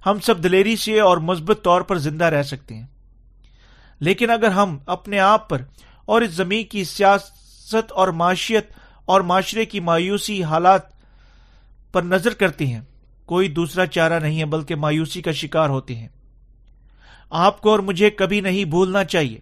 ہم 0.07 0.19
سب 0.21 0.43
دلیری 0.43 0.77
سے 0.77 1.01
اور 1.01 1.17
مثبت 1.17 1.59
طور 1.63 1.81
پر 1.81 1.99
زندہ 1.99 2.25
رہ 2.25 2.43
سکتے 2.43 2.75
ہیں۔ 2.75 2.87
لیکن 4.01 4.31
اگر 4.31 4.49
ہم 4.49 4.79
اپنے 4.87 5.19
آپ 5.19 5.49
پر 5.49 5.63
اور 6.05 6.23
اس 6.23 6.31
زمین 6.31 6.65
کی 6.65 6.85
سیاست 6.85 7.93
اور 7.93 8.09
معاشیت 8.09 8.73
اور 9.05 9.21
معاشرے 9.21 9.65
کی 9.65 9.81
مایوسی 9.81 10.45
حالات 10.45 10.81
پر 11.93 12.03
نظر 12.03 12.35
کرتے 12.35 12.67
ہیں۔ 12.67 12.81
کوئی 13.27 13.49
دوسرا 13.49 13.87
چارہ 13.87 14.21
نہیں 14.21 14.41
ہے، 14.41 14.45
بلکہ 14.45 14.75
مایوسی 14.75 15.23
کا 15.23 15.33
شکار 15.33 15.69
ہوتے 15.69 15.97
ہیں۔ 15.97 16.09
آپ 17.31 17.61
کو 17.61 17.71
اور 17.71 17.79
مجھے 17.79 18.11
کبھی 18.11 18.41
نہیں 18.41 18.65
بھولنا 18.65 19.05
چاہیے 19.05 19.39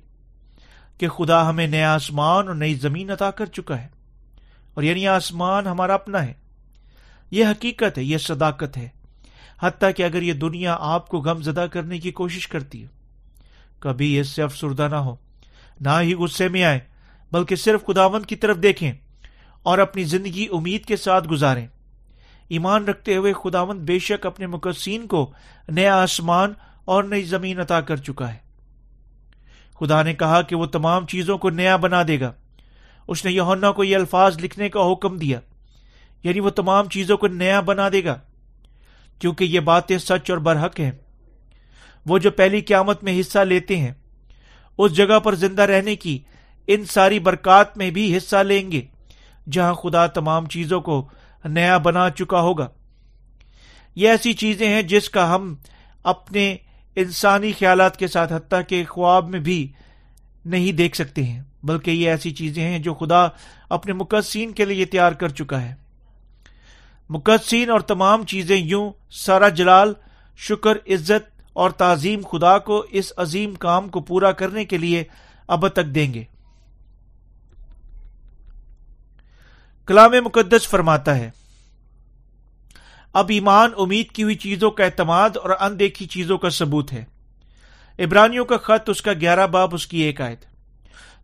کہ 0.98 1.08
خدا 1.08 1.48
ہمیں 1.48 1.66
نیا 1.66 1.94
آسمان 1.94 2.48
اور 2.48 2.56
نئی 2.56 2.74
زمین 2.74 3.10
عطا 3.10 3.30
کر 3.30 3.46
چکا 3.46 3.82
ہے۔ 3.82 3.88
اور 4.74 4.82
یعنی 4.82 5.08
آسمان 5.08 5.66
ہمارا 5.66 5.94
اپنا 5.94 6.24
ہے۔ 6.24 6.32
یہ 7.30 7.44
حقیقت 7.44 7.98
ہے، 7.98 8.02
یہ 8.02 8.18
صداقت 8.18 8.76
ہے۔ 8.76 8.88
حتیٰ 9.62 9.90
کہ 9.96 10.02
اگر 10.02 10.22
یہ 10.22 10.32
دنیا 10.32 10.76
آپ 10.80 11.08
کو 11.08 11.18
غم 11.18 11.42
زدہ 11.42 11.66
کرنے 11.72 11.98
کی 11.98 12.10
کوشش 12.10 12.48
کرتی 12.48 12.82
ہے 12.82 12.88
کبھی 13.78 14.20
اس 14.20 14.28
سے 14.28 14.42
افسردہ 14.42 14.88
نہ 14.90 14.96
ہو، 14.96 15.16
نہ 15.80 15.88
ہی 16.00 16.14
غصے 16.14 16.48
میں 16.48 16.64
آئے، 16.64 16.78
بلکہ 17.32 17.56
صرف 17.56 17.86
خداون 17.86 18.22
کی 18.22 18.36
طرف 18.36 18.56
دیکھیں۔ 18.62 18.92
اور 19.62 19.78
اپنی 19.78 20.04
زندگی 20.04 20.46
امید 20.52 20.84
کے 20.84 20.96
ساتھ 20.96 21.28
گزاریں۔ 21.28 21.66
ایمان 22.48 22.84
رکھتے 22.84 23.16
ہوئے 23.16 23.32
خداون 23.32 23.78
بے 23.78 23.98
شک 23.98 24.26
اپنے 24.26 24.46
مقصین 24.46 25.06
کو 25.06 25.32
نیا 25.68 26.02
آسمان 26.02 26.52
اور 26.84 27.04
نئی 27.04 27.22
زمین 27.22 27.60
عطا 27.60 27.80
کر 27.80 27.96
چکا 27.96 28.34
ہے۔ 28.34 28.38
خدا 29.80 30.02
نے 30.02 30.14
کہا 30.14 30.42
کہ 30.42 30.56
وہ 30.56 30.66
تمام 30.66 31.06
چیزوں 31.06 31.38
کو 31.38 31.50
نیا 31.50 31.76
بنا 31.76 32.02
دے 32.08 32.20
گا۔ 32.20 32.32
اس 33.08 33.24
نے 33.24 33.30
یونا 33.30 33.72
کو 33.72 33.84
یہ 33.84 33.96
الفاظ 33.96 34.38
لکھنے 34.38 34.68
کا 34.68 34.92
حکم 34.92 35.18
دیا 35.18 35.40
یعنی 36.22 36.40
وہ 36.40 36.50
تمام 36.50 36.88
چیزوں 36.88 37.16
کو 37.16 37.26
نیا 37.26 37.60
بنا 37.60 37.88
دے 37.92 38.04
گا۔ 38.04 38.18
کیونکہ 39.18 39.44
یہ 39.44 39.60
باتیں 39.60 39.98
سچ 39.98 40.30
اور 40.30 40.38
برحق 40.38 40.80
ہیں۔ 40.80 40.90
وہ 42.06 42.18
جو 42.18 42.30
پہلی 42.30 42.60
قیامت 42.60 43.04
میں 43.04 43.20
حصہ 43.20 43.38
لیتے 43.38 43.76
ہیں، 43.76 43.92
اس 44.78 44.92
جگہ 44.92 45.18
پر 45.18 45.34
زندہ 45.34 45.62
رہنے 45.62 45.96
کی 45.96 46.18
ان 46.66 46.84
ساری 46.84 47.18
برکات 47.18 47.76
میں 47.76 47.90
بھی 47.90 48.16
حصہ 48.16 48.36
لیں 48.36 48.72
گے۔ 48.72 48.82
جہاں 49.48 49.74
خدا 49.74 50.06
تمام 50.06 50.46
چیزوں 50.46 50.80
کو 50.80 51.08
نیا 51.44 51.78
بنا 51.78 52.10
چکا 52.10 52.40
ہوگا۔ 52.40 52.68
یہ 53.94 54.08
ایسی 54.08 54.32
چیزیں 54.32 54.68
ہیں 54.68 54.82
جس 54.82 55.10
کا 55.10 55.34
ہم 55.34 55.54
اپنے 56.02 56.56
انسانی 56.96 57.52
خیالات 57.58 57.96
کے 57.96 58.06
ساتھ، 58.06 58.32
حتیٰ 58.32 58.60
کے 58.68 58.84
خواب 58.84 59.28
میں 59.28 59.40
بھی 59.40 59.72
نہیں 60.44 60.72
دیکھ 60.72 60.96
سکتے 60.96 61.24
ہیں، 61.24 61.42
بلکہ 61.62 61.90
یہ 61.90 62.10
ایسی 62.10 62.30
چیزیں 62.30 62.64
ہیں 62.64 62.78
جو 62.78 62.94
خدا 62.94 63.26
اپنے 63.68 63.92
مقدسین 63.92 64.52
کے 64.52 64.64
لیے 64.64 64.84
تیار 64.84 65.12
کر 65.12 65.28
چکا 65.28 65.62
ہے۔ 65.62 65.74
مقدسین 67.08 67.70
اور 67.70 67.80
تمام 67.80 68.24
چیزیں 68.24 68.56
یوں 68.56 68.90
سارا 69.10 69.48
جلال، 69.48 69.92
شکر، 70.36 70.76
عزت 70.86 71.42
اور 71.52 71.70
تعظیم 71.70 72.20
خدا 72.32 72.58
کو 72.58 72.84
اس 72.90 73.12
عظیم 73.16 73.54
کام 73.54 73.88
کو 73.88 74.00
پورا 74.00 74.32
کرنے 74.32 74.64
کے 74.64 74.78
لیے 74.78 75.04
اب 75.48 75.68
تک 75.68 75.86
دیں 75.86 76.14
گے۔ 76.14 76.24
کلام 79.90 80.10
مقدس 80.24 80.68
فرماتا 80.68 81.16
ہے۔ 81.16 81.30
اب 83.12 83.26
ایمان 83.28 83.70
امید 83.78 84.10
کی 84.10 84.22
ہوئی 84.22 84.34
چیزوں 84.34 84.70
کا 84.70 84.84
اعتماد 84.84 85.30
اور 85.36 85.50
اندیکھی 85.60 86.06
چیزوں 86.06 86.38
کا 86.38 86.50
ثبوت 86.50 86.92
ہے۔ 86.92 87.04
ابرانیوں 87.98 88.44
کا 88.44 88.56
خط، 88.56 88.90
اس 88.90 89.02
کا 89.02 89.12
گیارہ 89.12 89.46
باب، 89.46 89.74
اس 89.74 89.86
کی 89.86 89.98
ایک 90.00 90.20
آیت۔ 90.20 90.44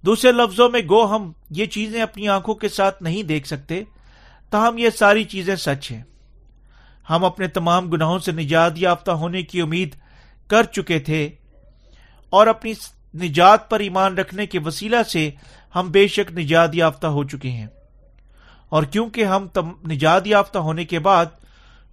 دوسرے 0.02 0.32
لفظوں 0.32 0.68
میں، 0.68 0.80
گو، 0.88 1.16
ہم 1.16 1.32
یہ 1.50 1.66
چیزیں 1.66 2.02
اپنی 2.02 2.28
آنکھوں 2.28 2.54
کے 2.54 2.68
ساتھ 2.68 3.02
نہیں 3.02 3.22
دیکھ 3.22 3.46
سکتے، 3.46 3.82
تاہم 4.50 4.78
یہ 4.78 4.90
ساری 4.90 5.24
چیزیں 5.24 5.56
سچ 5.56 5.92
ہیں۔ 5.92 6.02
ہم 7.10 7.24
اپنے 7.24 7.48
تمام 7.48 7.90
گناہوں 7.90 8.18
سے 8.18 8.32
نجات 8.32 8.72
یافتہ 8.76 9.10
ہونے 9.10 9.42
کی 9.42 9.60
امید 9.60 9.94
کر 10.46 10.62
چکے 10.62 10.98
تھے 10.98 11.28
اور 12.30 12.46
اپنی 12.46 12.72
نجات 13.14 13.70
پر 13.70 13.80
ایمان 13.80 14.18
رکھنے 14.18 14.46
کے 14.46 14.58
وسیلہ 14.58 15.02
سے 15.02 15.30
ہم 15.74 15.90
بے 15.90 16.08
شک 16.08 16.32
نجات 16.32 16.70
یافتہ 16.74 17.06
ہو 17.06 17.24
چکے 17.24 17.50
ہیں۔ 17.50 17.66
اور 18.68 18.82
کیونکہ 18.82 19.24
ہم 19.24 19.46
نجات 19.90 20.26
یافتہ 20.26 20.58
ہونے 20.58 20.84
کے 20.84 20.98
بعد 20.98 21.26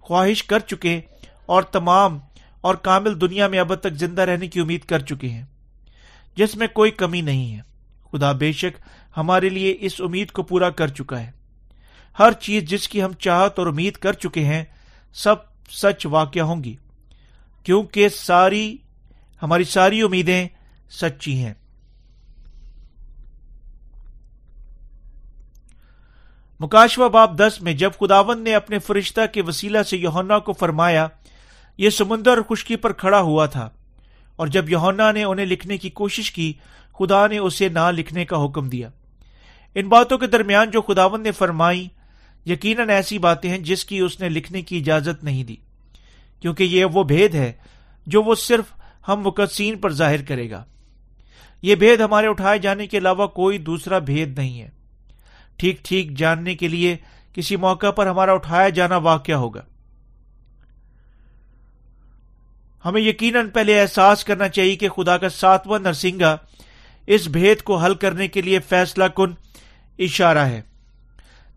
خواہش 0.00 0.44
کر 0.44 0.58
چکے 0.58 1.00
اور 1.46 1.62
تمام 1.62 2.18
اور 2.60 2.74
کامل 2.74 3.20
دنیا 3.20 3.48
میں 3.48 3.58
اب 3.58 3.74
تک 3.74 3.94
زندہ 3.94 4.22
رہنے 4.22 4.46
کی 4.46 4.60
امید 4.60 4.84
کر 4.84 4.98
چکے 4.98 5.28
ہیں، 5.28 5.44
جس 6.36 6.56
میں 6.56 6.66
کوئی 6.66 6.90
کمی 6.90 7.20
نہیں 7.20 7.56
ہے۔ 7.56 7.60
خدا 8.12 8.32
بے 8.32 8.52
شک 8.52 8.80
ہمارے 9.16 9.48
لیے 9.48 9.76
اس 9.80 10.00
امید 10.00 10.30
کو 10.30 10.42
پورا 10.42 10.70
کر 10.70 10.88
چکا 10.88 11.20
ہے۔ 11.20 11.30
ہر 12.18 12.32
چیز 12.32 12.62
جس 12.62 12.88
کی 12.88 13.02
ہم 13.02 13.12
چاہت 13.12 13.58
اور 13.58 13.66
امید 13.66 13.94
کر 13.94 14.12
چکے 14.12 14.44
ہیں، 14.44 14.64
سب 15.14 15.34
سچ 15.70 16.06
واقع 16.06 16.40
ہوں 16.40 16.64
گی۔ 16.64 16.76
کیونکہ 17.64 18.08
ساری، 18.08 18.76
ہماری 19.42 19.64
ساری 19.64 20.02
امیدیں 20.02 20.48
سچی 20.90 21.38
ہیں۔ 21.38 21.54
مکاشوا 26.64 27.06
باب 27.08 27.38
دس 27.38 27.60
میں 27.62 27.72
جب 27.72 27.90
خداون 28.00 28.42
نے 28.44 28.54
اپنے 28.54 28.78
فرشتہ 28.78 29.20
کے 29.32 29.42
وسیلہ 29.42 29.82
سے 29.82 29.96
یونا 29.96 30.38
کو 30.38 30.52
فرمایا، 30.52 31.06
یہ 31.78 31.90
سمندر 31.90 32.40
خشکی 32.42 32.76
پر 32.76 32.92
کھڑا 32.92 33.20
ہوا 33.20 33.46
تھا، 33.46 33.68
اور 34.36 34.46
جب 34.46 34.70
یونا 34.70 35.10
نے 35.12 35.24
انہیں 35.24 35.46
لکھنے 35.46 35.76
کی 35.78 35.90
کوشش 35.90 36.30
کی، 36.30 36.52
خدا 36.98 37.26
نے 37.26 37.38
اسے 37.38 37.68
نہ 37.68 37.90
لکھنے 37.90 38.24
کا 38.24 38.44
حکم 38.44 38.68
دیا۔ 38.68 38.88
ان 39.76 39.88
باتوں 39.88 40.18
کے 40.18 40.26
درمیان 40.26 40.70
جو 40.70 40.82
خداون 40.82 41.22
نے 41.22 41.30
فرمائی، 41.30 41.86
یقیناً 42.46 42.90
ایسی 42.90 43.18
باتیں 43.18 43.48
ہیں 43.50 43.58
جس 43.58 43.84
کی 43.84 43.98
اس 43.98 44.18
نے 44.20 44.28
لکھنے 44.28 44.62
کی 44.62 44.78
اجازت 44.78 45.24
نہیں 45.24 45.44
دی، 45.44 45.56
کیونکہ 46.42 46.64
یہ 46.64 46.84
وہ 46.84 47.02
بھید 47.04 47.34
ہے 47.34 47.52
جو 48.06 48.22
وہ 48.22 48.34
صرف 48.34 48.72
ہم 49.08 49.20
مقدسین 49.20 49.76
پر 49.78 49.92
ظاہر 49.92 50.22
کرے 50.22 50.50
گا۔ 50.50 50.64
یہ 51.62 51.74
بھید 51.74 52.00
ہمارے 52.00 52.26
اٹھائے 52.26 52.58
جانے 52.58 52.86
کے 52.86 52.98
علاوہ 52.98 53.26
کوئی 53.26 53.58
دوسرا 53.58 53.98
بھید 53.98 54.38
نہیں 54.38 54.60
ہے۔ 54.62 54.68
ٹھیک 55.56 55.84
ٹھیک 55.84 56.10
جاننے 56.18 56.54
کے 56.54 56.68
لیے 56.68 56.96
کسی 57.32 57.56
موقع 57.56 57.90
پر 57.90 58.06
ہمارا 58.06 58.32
اٹھایا 58.32 58.68
جانا 58.68 58.96
واقع 58.96 59.32
ہوگا۔ 59.32 59.60
ہمیں 62.84 63.00
یقیناً 63.00 63.50
پہلے 63.50 63.80
احساس 63.80 64.24
کرنا 64.24 64.48
چاہیے 64.48 64.76
کہ 64.76 64.88
خدا 64.88 65.16
کا 65.16 65.28
ساتواں 65.28 65.78
نرسنگا 65.78 66.36
اس 67.06 67.26
بھید 67.26 67.62
کو 67.62 67.76
حل 67.76 67.94
کرنے 67.94 68.28
کے 68.28 68.42
لیے 68.42 68.58
فیصلہ 68.58 69.04
کن 69.04 69.32
اشارہ 69.98 70.38
ہے۔ 70.38 70.62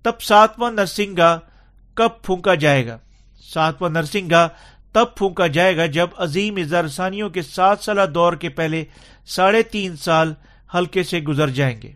تب 0.03 0.21
ساتواں 0.21 0.71
نرسنگا 0.71 1.39
کب 1.93 2.09
پھونکا 2.23 2.55
جائے 2.55 2.87
گا؟ 2.87 2.97
ساتواں 3.53 3.89
نرسنگا 3.89 4.47
تب 4.91 5.05
پھونکا 5.15 5.47
جائے 5.47 5.77
گا 5.77 5.85
جب 5.85 6.07
عظیم 6.17 6.55
اظہارسانیوں 6.55 7.29
کے 7.29 7.41
سات 7.41 7.83
سالہ 7.83 8.05
دور 8.05 8.33
کے 8.33 8.49
پہلے 8.49 8.85
ساڑھے 9.25 9.63
تین 9.63 9.95
سال 9.95 10.33
ہلکے 10.73 11.03
سے 11.03 11.19
گزر 11.19 11.49
جائیں 11.49 11.81
گے۔ 11.81 11.91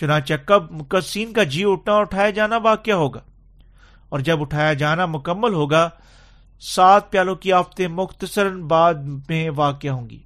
چنانچہ 0.00 0.34
کب 0.46 0.70
مقصین 0.70 1.32
کا 1.32 1.42
جی 1.42 1.64
اٹھنا 1.66 1.92
اور 1.92 2.00
اٹھایا 2.00 2.30
جانا 2.30 2.56
واقع 2.56 2.90
ہوگا۔ 2.90 3.20
اور 4.08 4.20
جب 4.20 4.40
اٹھایا 4.40 4.72
جانا 4.72 5.06
مکمل 5.06 5.54
ہوگا، 5.54 5.90
سات 6.60 7.10
پیالوں 7.10 7.34
کی 7.34 7.52
آفتیں 7.52 7.88
مختصر 7.88 8.50
بعد 8.50 8.94
میں 9.28 9.50
واقع 9.56 9.88
ہوں 9.88 10.10
گی۔ 10.10 10.18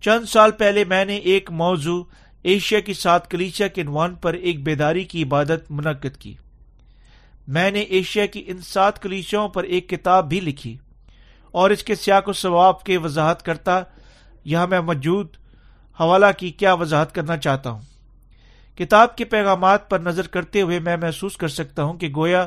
چند 0.00 0.24
سال 0.24 0.50
پہلے 0.50 0.84
میں 0.84 1.04
نے 1.04 1.16
ایک 1.16 1.50
موضوع 1.50 2.04
ایشیا 2.42 2.80
کی 2.80 2.92
سات 2.92 3.30
کلیچیا 3.30 3.68
کے 3.68 3.82
عنوان 3.82 4.14
پر 4.14 4.34
ایک 4.34 4.62
بیداری 4.62 5.04
کی 5.04 5.22
عبادت 5.22 5.70
منعقد 5.70 6.16
کی۔ 6.16 6.34
میں 7.48 7.70
نے 7.70 7.80
ایشیا 7.80 8.26
کی 8.26 8.42
ان 8.46 8.60
سات 8.60 9.02
کلیچوں 9.02 9.48
پر 9.48 9.64
ایک 9.64 9.88
کتاب 9.88 10.28
بھی 10.28 10.40
لکھی 10.40 10.76
اور 11.52 11.70
اس 11.70 11.84
کے 11.84 11.94
سیاق 11.94 12.28
و 12.28 12.32
ثواب 12.32 12.84
کے 12.84 12.96
وضاحت 12.96 13.42
کرتا، 13.42 13.80
یہاں 14.44 14.66
میں 14.66 14.80
موجود 14.80 15.26
حوالہ 16.00 16.26
کی 16.38 16.50
کیا 16.50 16.74
وضاحت 16.74 17.14
کرنا 17.14 17.36
چاہتا 17.36 17.70
ہوں۔ 17.70 17.95
کتاب 18.76 19.16
کے 19.16 19.24
پیغامات 19.24 19.90
پر 19.90 19.98
نظر 19.98 20.26
کرتے 20.26 20.62
ہوئے 20.62 20.78
میں 20.78 20.96
محسوس 20.96 21.36
کر 21.36 21.48
سکتا 21.48 21.82
ہوں 21.82 21.94
کہ 21.94 22.12
گویا 22.16 22.46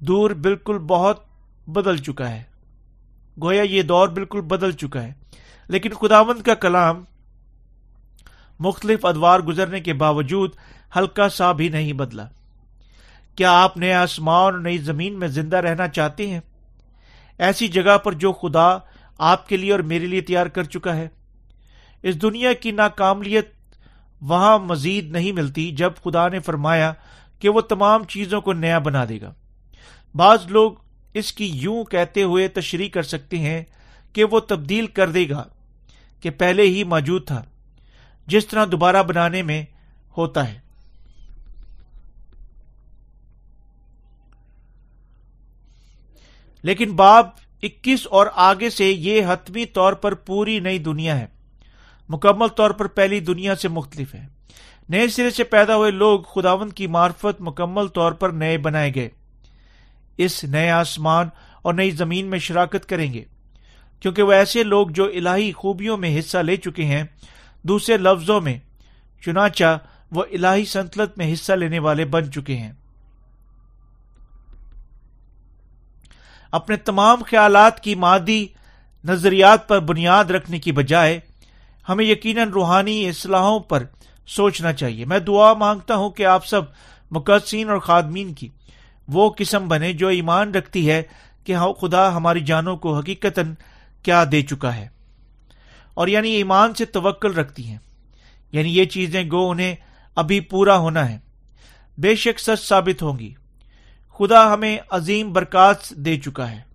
دور 0.00 0.30
بالکل 0.30 0.78
بہت 0.78 1.24
بدل 1.66 1.96
چکا 1.96 2.30
ہے۔ 2.30 2.42
گویا 3.42 3.62
یہ 3.62 3.82
دور 3.82 4.08
بالکل 4.08 4.40
بدل 4.40 4.72
چکا 4.72 5.02
ہے۔ 5.02 5.12
لیکن 5.68 5.90
خداوند 5.90 6.42
کا 6.42 6.54
کلام 6.54 7.04
مختلف 8.58 9.06
ادوار 9.06 9.40
گزرنے 9.40 9.80
کے 9.80 9.92
باوجود 9.92 10.50
ہلکا 10.96 11.28
سا 11.28 11.52
بھی 11.52 11.68
نہیں 11.68 11.92
بدلا۔ 11.92 12.28
کیا 13.36 13.62
آپ 13.62 13.76
نئے 13.76 13.92
آسمان 13.92 14.40
اور 14.40 14.52
نئی 14.52 14.78
زمین 14.78 15.18
میں 15.18 15.28
زندہ 15.28 15.56
رہنا 15.56 15.88
چاہتے 15.88 16.26
ہیں؟ 16.26 16.40
ایسی 17.38 17.68
جگہ 17.68 17.98
پر 17.98 18.12
جو 18.12 18.32
خدا 18.32 18.78
آپ 19.18 19.48
کے 19.48 19.56
لیے 19.56 19.72
اور 19.72 19.80
میرے 19.80 20.06
لیے 20.06 20.20
تیار 20.20 20.46
کر 20.46 20.64
چکا 20.64 20.96
ہے۔ 20.96 21.08
اس 22.02 22.22
دنیا 22.22 22.52
کی 22.52 22.70
ناکاملیت 22.70 23.53
وہاں 24.20 24.58
مزید 24.58 25.10
نہیں 25.10 25.32
ملتی 25.32 25.70
جب 25.72 25.92
خدا 26.04 26.28
نے 26.28 26.38
فرمایا 26.38 26.92
کہ 27.38 27.48
وہ 27.48 27.60
تمام 27.60 28.04
چیزوں 28.04 28.40
کو 28.40 28.52
نیا 28.52 28.78
بنا 28.78 29.04
دے 29.08 29.20
گا۔ 29.20 29.32
بعض 30.14 30.46
لوگ 30.46 30.72
اس 31.14 31.32
کی 31.32 31.46
یوں 31.46 31.84
کہتے 31.84 32.22
ہوئے 32.22 32.48
تشریح 32.48 32.88
کر 32.88 33.02
سکتے 33.02 33.38
ہیں 33.38 33.64
کہ 34.12 34.24
وہ 34.24 34.40
تبدیل 34.40 34.86
کر 34.86 35.10
دے 35.10 35.28
گا 35.28 35.44
کہ 36.20 36.30
پہلے 36.30 36.62
ہی 36.62 36.84
موجود 36.84 37.26
تھا، 37.26 37.42
جس 38.26 38.46
طرح 38.46 38.64
دوبارہ 38.72 39.02
بنانے 39.02 39.42
میں 39.42 39.64
ہوتا 40.16 40.52
ہے۔ 40.52 40.60
لیکن 46.62 46.96
باب 46.96 47.28
اکیس 47.62 48.06
اور 48.06 48.26
آگے 48.34 48.70
سے 48.70 48.84
یہ 48.84 49.22
حتمی 49.28 49.64
طور 49.64 49.92
پر 49.92 50.14
پوری 50.14 50.60
نئی 50.60 50.78
دنیا 50.78 51.18
ہے۔ 51.18 51.26
مکمل 52.08 52.48
طور 52.48 52.70
پر 52.70 52.86
پہلی 52.86 53.20
دنیا 53.20 53.56
سے 53.56 53.68
مختلف 53.68 54.14
ہے۔ 54.14 54.26
نئے 54.88 55.08
سرے 55.08 55.30
سے 55.30 55.44
پیدا 55.44 55.76
ہوئے 55.76 55.90
لوگ 55.90 56.20
خداون 56.20 56.70
کی 56.70 56.86
معرفت 56.86 57.40
مکمل 57.40 57.88
طور 57.88 58.12
پر 58.12 58.30
نئے 58.30 58.58
بنائے 58.58 58.94
گئے۔ 58.94 59.08
اس 60.16 60.44
نئے 60.44 60.70
آسمان 60.70 61.28
اور 61.62 61.74
نئی 61.74 61.90
زمین 61.90 62.26
میں 62.26 62.38
شراکت 62.38 62.86
کریں 62.86 63.12
گے۔ 63.12 63.24
کیونکہ 64.00 64.22
وہ 64.22 64.32
ایسے 64.32 64.62
لوگ 64.62 64.88
جو 64.88 65.04
الہی 65.04 65.52
خوبیوں 65.52 65.96
میں 65.96 66.18
حصہ 66.18 66.38
لے 66.38 66.56
چکے 66.56 66.84
ہیں، 66.84 67.02
دوسرے 67.62 67.96
لفظوں 67.96 68.40
میں، 68.40 68.58
چنانچہ 69.20 69.78
وہ 70.10 70.22
الہی 70.32 70.64
سنتلت 70.64 71.18
میں 71.18 71.32
حصہ 71.32 71.52
لینے 71.52 71.78
والے 71.78 72.04
بن 72.04 72.32
چکے 72.32 72.56
ہیں۔ 72.56 72.72
اپنے 76.50 76.76
تمام 76.76 77.22
خیالات 77.22 77.80
کی 77.80 77.94
مادی 77.94 78.46
نظریات 79.04 79.68
پر 79.68 79.80
بنیاد 79.80 80.24
رکھنے 80.24 80.58
کی 80.58 80.72
بجائے 80.72 81.20
ہمیں 81.88 82.04
یقیناً 82.04 82.48
روحانی 82.48 83.08
اصلاحوں 83.08 83.60
پر 83.60 83.84
سوچنا 84.26 84.72
چاہیے۔ 84.72 85.04
میں 85.04 85.18
دعا 85.18 85.52
مانگتا 85.52 85.94
ہوں 85.94 86.10
کہ 86.10 86.26
آپ 86.26 86.46
سب 86.46 86.62
مقدسین 87.10 87.70
اور 87.70 87.78
خادمین 87.78 88.34
کی 88.34 88.48
وہ 89.08 89.30
قسم 89.38 89.68
بنے 89.68 89.92
جو 89.92 90.08
ایمان 90.08 90.54
رکھتی 90.54 90.90
ہے 90.90 91.02
کہ 91.44 91.54
ہاں، 91.54 91.72
خدا 91.72 92.16
ہماری 92.16 92.40
جانوں 92.40 92.76
کو 92.76 92.98
حقیقت 92.98 93.40
کیا 94.02 94.24
دے 94.32 94.42
چکا 94.42 94.76
ہے۔ 94.76 94.88
اور 95.94 96.08
یعنی 96.08 96.30
ایمان 96.30 96.74
سے 96.74 96.84
توکل 96.84 97.34
رکھتی 97.34 97.66
ہیں۔ 97.66 97.78
یعنی 98.52 98.78
یہ 98.78 98.84
چیزیں 98.84 99.24
گو 99.30 99.50
انہیں 99.50 99.74
ابھی 100.16 100.40
پورا 100.40 100.76
ہونا 100.76 101.10
ہے۔ 101.10 101.18
بے 101.98 102.16
شک 102.16 102.40
سچ 102.40 102.68
ثابت 102.68 103.02
ہوں 103.02 103.18
گی۔ 103.18 103.34
خدا 104.18 104.54
ہمیں 104.54 104.78
عظیم 104.90 105.32
برکات 105.32 105.90
دے 105.90 106.16
چکا 106.16 106.50
ہے۔ 106.50 106.73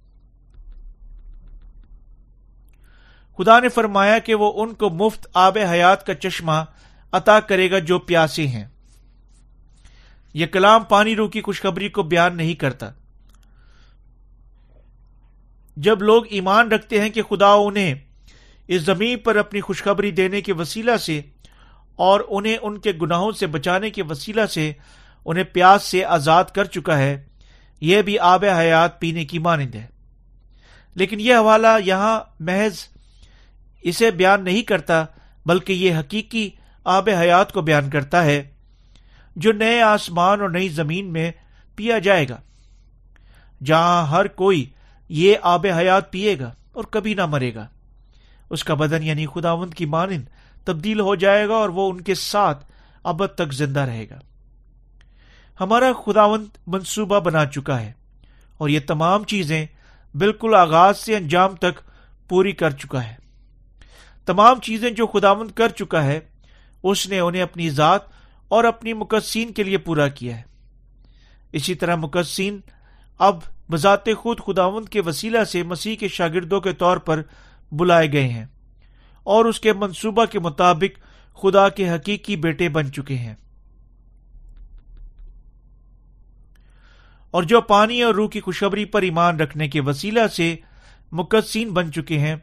خدا 3.39 3.59
نے 3.59 3.69
فرمایا 3.69 4.19
کہ 4.19 4.35
وہ 4.35 4.63
ان 4.63 4.73
کو 4.73 4.89
مفت 4.89 5.27
آب 5.33 5.57
حیات 5.71 6.05
کا 6.05 6.15
چشمہ 6.15 6.65
عطا 7.11 7.39
کرے 7.39 7.71
گا 7.71 7.79
جو 7.79 7.99
پیاسے 7.99 8.47
ہیں۔ 8.47 8.65
یہ 10.33 10.45
کلام 10.45 10.83
پانی 10.83 11.15
رو 11.15 11.27
کی 11.27 11.41
خوشخبری 11.41 11.89
کو 11.89 12.03
بیان 12.03 12.37
نہیں 12.37 12.53
کرتا۔ 12.53 12.89
جب 15.77 16.01
لوگ 16.01 16.23
ایمان 16.29 16.71
رکھتے 16.71 17.01
ہیں 17.01 17.09
کہ 17.09 17.21
خدا 17.21 17.53
انہیں 17.53 17.95
اس 18.67 18.81
زمین 18.81 19.19
پر 19.19 19.35
اپنی 19.35 19.61
خوشخبری 19.61 20.11
دینے 20.11 20.41
کے 20.41 20.53
وسیلہ 20.53 20.97
سے 20.97 21.21
اور 21.95 22.21
انہیں 22.27 22.57
ان 22.61 22.77
کے 22.77 22.91
گناہوں 23.01 23.31
سے 23.31 23.47
بچانے 23.47 23.89
کے 23.89 24.03
وسیلہ 24.03 24.45
سے 24.45 24.71
انہیں 25.25 25.43
پیاس 25.43 25.83
سے 25.83 26.05
آزاد 26.05 26.43
کر 26.43 26.65
چکا 26.65 26.97
ہے، 26.97 27.25
یہ 27.81 28.01
بھی 28.01 28.19
آب 28.19 28.45
حیات 28.45 28.99
پینے 28.99 29.25
کی 29.25 29.39
مانند 29.39 29.75
ہے۔ 29.75 29.87
لیکن 30.95 31.19
یہ 31.19 31.35
حوالہ 31.35 31.67
یہاں 31.85 32.19
محض 32.39 32.98
اسے 33.81 34.11
بیان 34.11 34.43
نہیں 34.43 34.61
کرتا، 34.61 35.05
بلکہ 35.45 35.73
یہ 35.73 35.95
حقیقی 35.95 36.49
آب 36.83 37.09
حیات 37.19 37.53
کو 37.53 37.61
بیان 37.61 37.89
کرتا 37.89 38.23
ہے، 38.23 38.49
جو 39.35 39.51
نئے 39.51 39.81
آسمان 39.81 40.41
اور 40.41 40.49
نئی 40.49 40.69
زمین 40.69 41.13
میں 41.13 41.31
پیا 41.75 41.99
جائے 41.99 42.29
گا۔ 42.29 42.37
جہاں 43.65 44.07
ہر 44.07 44.27
کوئی 44.27 44.65
یہ 45.09 45.35
آب 45.41 45.65
حیات 45.77 46.11
پیے 46.11 46.39
گا 46.39 46.53
اور 46.71 46.83
کبھی 46.83 47.13
نہ 47.13 47.25
مرے 47.25 47.55
گا۔ 47.55 47.67
اس 48.49 48.63
کا 48.63 48.73
بدن 48.73 49.03
یعنی 49.03 49.25
خداوند 49.25 49.73
کی 49.73 49.85
مانند 49.85 50.23
تبدیل 50.65 50.99
ہو 50.99 51.15
جائے 51.15 51.47
گا 51.47 51.53
اور 51.53 51.69
وہ 51.69 51.91
ان 51.91 52.01
کے 52.01 52.15
ساتھ 52.15 52.65
ابد 53.03 53.35
تک 53.35 53.53
زندہ 53.53 53.79
رہے 53.79 54.05
گا۔ 54.09 54.19
ہمارا 55.59 55.91
خداوند 56.05 56.45
منصوبہ 56.67 57.19
بنا 57.19 57.45
چکا 57.45 57.81
ہے 57.81 57.91
اور 58.57 58.69
یہ 58.69 58.79
تمام 58.87 59.23
چیزیں 59.23 59.65
بالکل 60.13 60.55
آغاز 60.57 60.97
سے 60.97 61.15
انجام 61.15 61.55
تک 61.55 61.81
پوری 62.29 62.51
کر 62.51 62.69
چکا 62.69 63.03
ہے۔ 63.03 63.18
تمام 64.29 64.59
چیزیں 64.59 64.91
جو 64.91 65.07
خداوند 65.07 65.51
کر 65.51 65.69
چکا 65.69 66.03
ہے، 66.03 66.19
اس 66.83 67.07
نے 67.07 67.19
انہیں 67.19 67.41
اپنی 67.41 67.69
ذات 67.69 68.01
اور 68.47 68.63
اپنی 68.63 68.93
مقصین 68.93 69.53
کے 69.53 69.63
لیے 69.63 69.77
پورا 69.77 70.07
کیا 70.07 70.37
ہے۔ 70.37 70.41
اسی 71.51 71.75
طرح 71.75 71.95
مقصین 71.95 72.59
اب 73.19 73.39
بذات 73.71 74.05
خود 74.17 74.39
خداوند 74.39 74.89
کے 74.89 75.01
وسیلہ 75.01 75.43
سے 75.43 75.63
مسیح 75.63 75.95
کے 75.95 76.07
شاگردوں 76.07 76.61
کے 76.61 76.73
طور 76.73 76.97
پر 76.97 77.21
بلائے 77.71 78.11
گئے 78.11 78.27
ہیں 78.27 78.45
اور 79.23 79.45
اس 79.45 79.59
کے 79.59 79.73
منصوبہ 79.73 80.25
کے 80.25 80.39
مطابق 80.39 80.99
خدا 81.37 81.69
کے 81.69 81.89
حقیقی 81.89 82.35
بیٹے 82.35 82.69
بن 82.69 82.91
چکے 82.91 83.15
ہیں۔ 83.15 83.35
اور 87.31 87.43
جو 87.43 87.61
پانی 87.61 88.01
اور 88.01 88.13
روح 88.13 88.29
کی 88.29 88.41
خوشبری 88.41 88.85
پر 88.85 89.01
ایمان 89.01 89.39
رکھنے 89.39 89.67
کے 89.67 89.81
وسیلہ 89.81 90.27
سے 90.27 90.55
مقدسین 91.11 91.69
بن 91.69 91.91
چکے 91.91 92.19
ہیں 92.19 92.35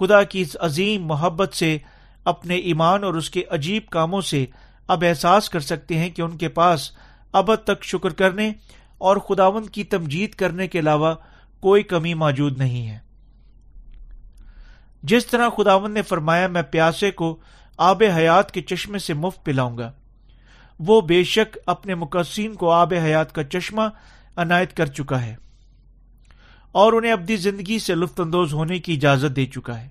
خدا 0.00 0.22
کی 0.22 0.40
اس 0.40 0.56
عظیم 0.60 1.06
محبت 1.06 1.54
سے 1.54 1.78
اپنے 2.24 2.54
ایمان 2.54 3.04
اور 3.04 3.14
اس 3.14 3.30
کے 3.30 3.42
عجیب 3.50 3.86
کاموں 3.90 4.20
سے 4.20 4.46
اب 4.88 5.04
احساس 5.08 5.50
کر 5.50 5.60
سکتے 5.60 5.98
ہیں 5.98 6.10
کہ 6.10 6.22
ان 6.22 6.36
کے 6.36 6.48
پاس 6.48 6.90
اب 7.32 7.54
تک 7.54 7.84
شکر 7.84 8.10
کرنے 8.10 8.52
اور 8.98 9.16
خداون 9.16 9.66
کی 9.66 9.84
تمجید 9.84 10.34
کرنے 10.34 10.68
کے 10.68 10.78
علاوہ 10.78 11.14
کوئی 11.60 11.82
کمی 11.82 12.14
موجود 12.14 12.58
نہیں 12.58 12.88
ہے۔ 12.88 12.98
جس 15.02 15.26
طرح 15.26 15.48
خداون 15.56 15.92
نے 15.92 16.02
فرمایا، 16.02 16.46
میں 16.46 16.62
پیاسے 16.62 17.10
کو 17.10 17.40
آب 17.76 18.02
حیات 18.16 18.52
کے 18.52 18.62
چشمے 18.62 18.98
سے 18.98 19.14
مفت 19.14 19.44
پلاؤں 19.44 19.78
گا۔ 19.78 19.92
وہ 20.78 21.00
بے 21.00 21.24
شک 21.24 21.58
اپنے 21.66 21.94
مقصین 21.94 22.54
کو 22.54 22.70
آب 22.70 22.94
حیات 23.04 23.32
کا 23.32 23.44
چشمہ 23.44 23.82
عنایت 24.36 24.76
کر 24.76 24.86
چکا 24.86 25.22
ہے۔ 25.22 25.36
اور 26.72 26.92
انہیں 26.92 27.12
اپنی 27.12 27.36
زندگی 27.36 27.78
سے 27.78 27.94
لطف 27.94 28.20
اندوز 28.20 28.52
ہونے 28.54 28.78
کی 28.78 28.92
اجازت 28.92 29.36
دے 29.36 29.46
چکا 29.46 29.80
ہے۔ 29.80 29.88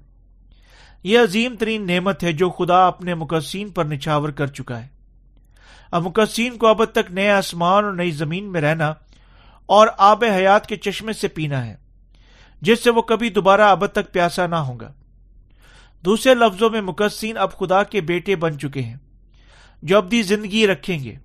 یہ 1.03 1.19
عظیم 1.19 1.55
ترین 1.55 1.87
نعمت 1.87 2.23
ہے 2.23 2.31
جو 2.31 2.49
خدا 2.49 2.87
اپنے 2.87 3.15
مقصین 3.15 3.69
پر 3.69 3.85
نچھاور 3.85 4.29
کر 4.29 4.47
چکا 4.47 4.81
ہے۔ 4.81 4.87
اب 5.91 6.03
مقصین 6.03 6.57
کو 6.57 6.67
اب 6.67 6.83
تک 6.85 7.11
نئے 7.11 7.29
آسمان 7.29 7.83
اور 7.83 7.93
نئی 7.93 8.11
زمین 8.11 8.51
میں 8.51 8.61
رہنا 8.61 8.93
اور 9.65 9.87
آب 9.97 10.23
حیات 10.23 10.67
کے 10.67 10.75
چشمے 10.75 11.13
سے 11.13 11.27
پینا 11.27 11.65
ہے، 11.65 11.75
جس 12.61 12.83
سے 12.83 12.89
وہ 12.89 13.01
کبھی 13.01 13.29
دوبارہ 13.29 13.61
اب 13.61 13.85
تک 13.85 14.11
پیاسا 14.11 14.47
نہ 14.47 14.55
ہوگا 14.55 14.91
دوسرے 16.05 16.33
لفظوں 16.33 16.69
میں 16.69 16.81
مقصین 16.81 17.37
اب 17.37 17.57
خدا 17.57 17.83
کے 17.83 18.01
بیٹے 18.01 18.35
بن 18.35 18.59
چکے 18.59 18.81
ہیں، 18.81 18.95
جو 19.83 19.97
ابدی 19.97 20.21
زندگی 20.21 20.67
رکھیں 20.67 20.99
گے۔ 20.99 21.15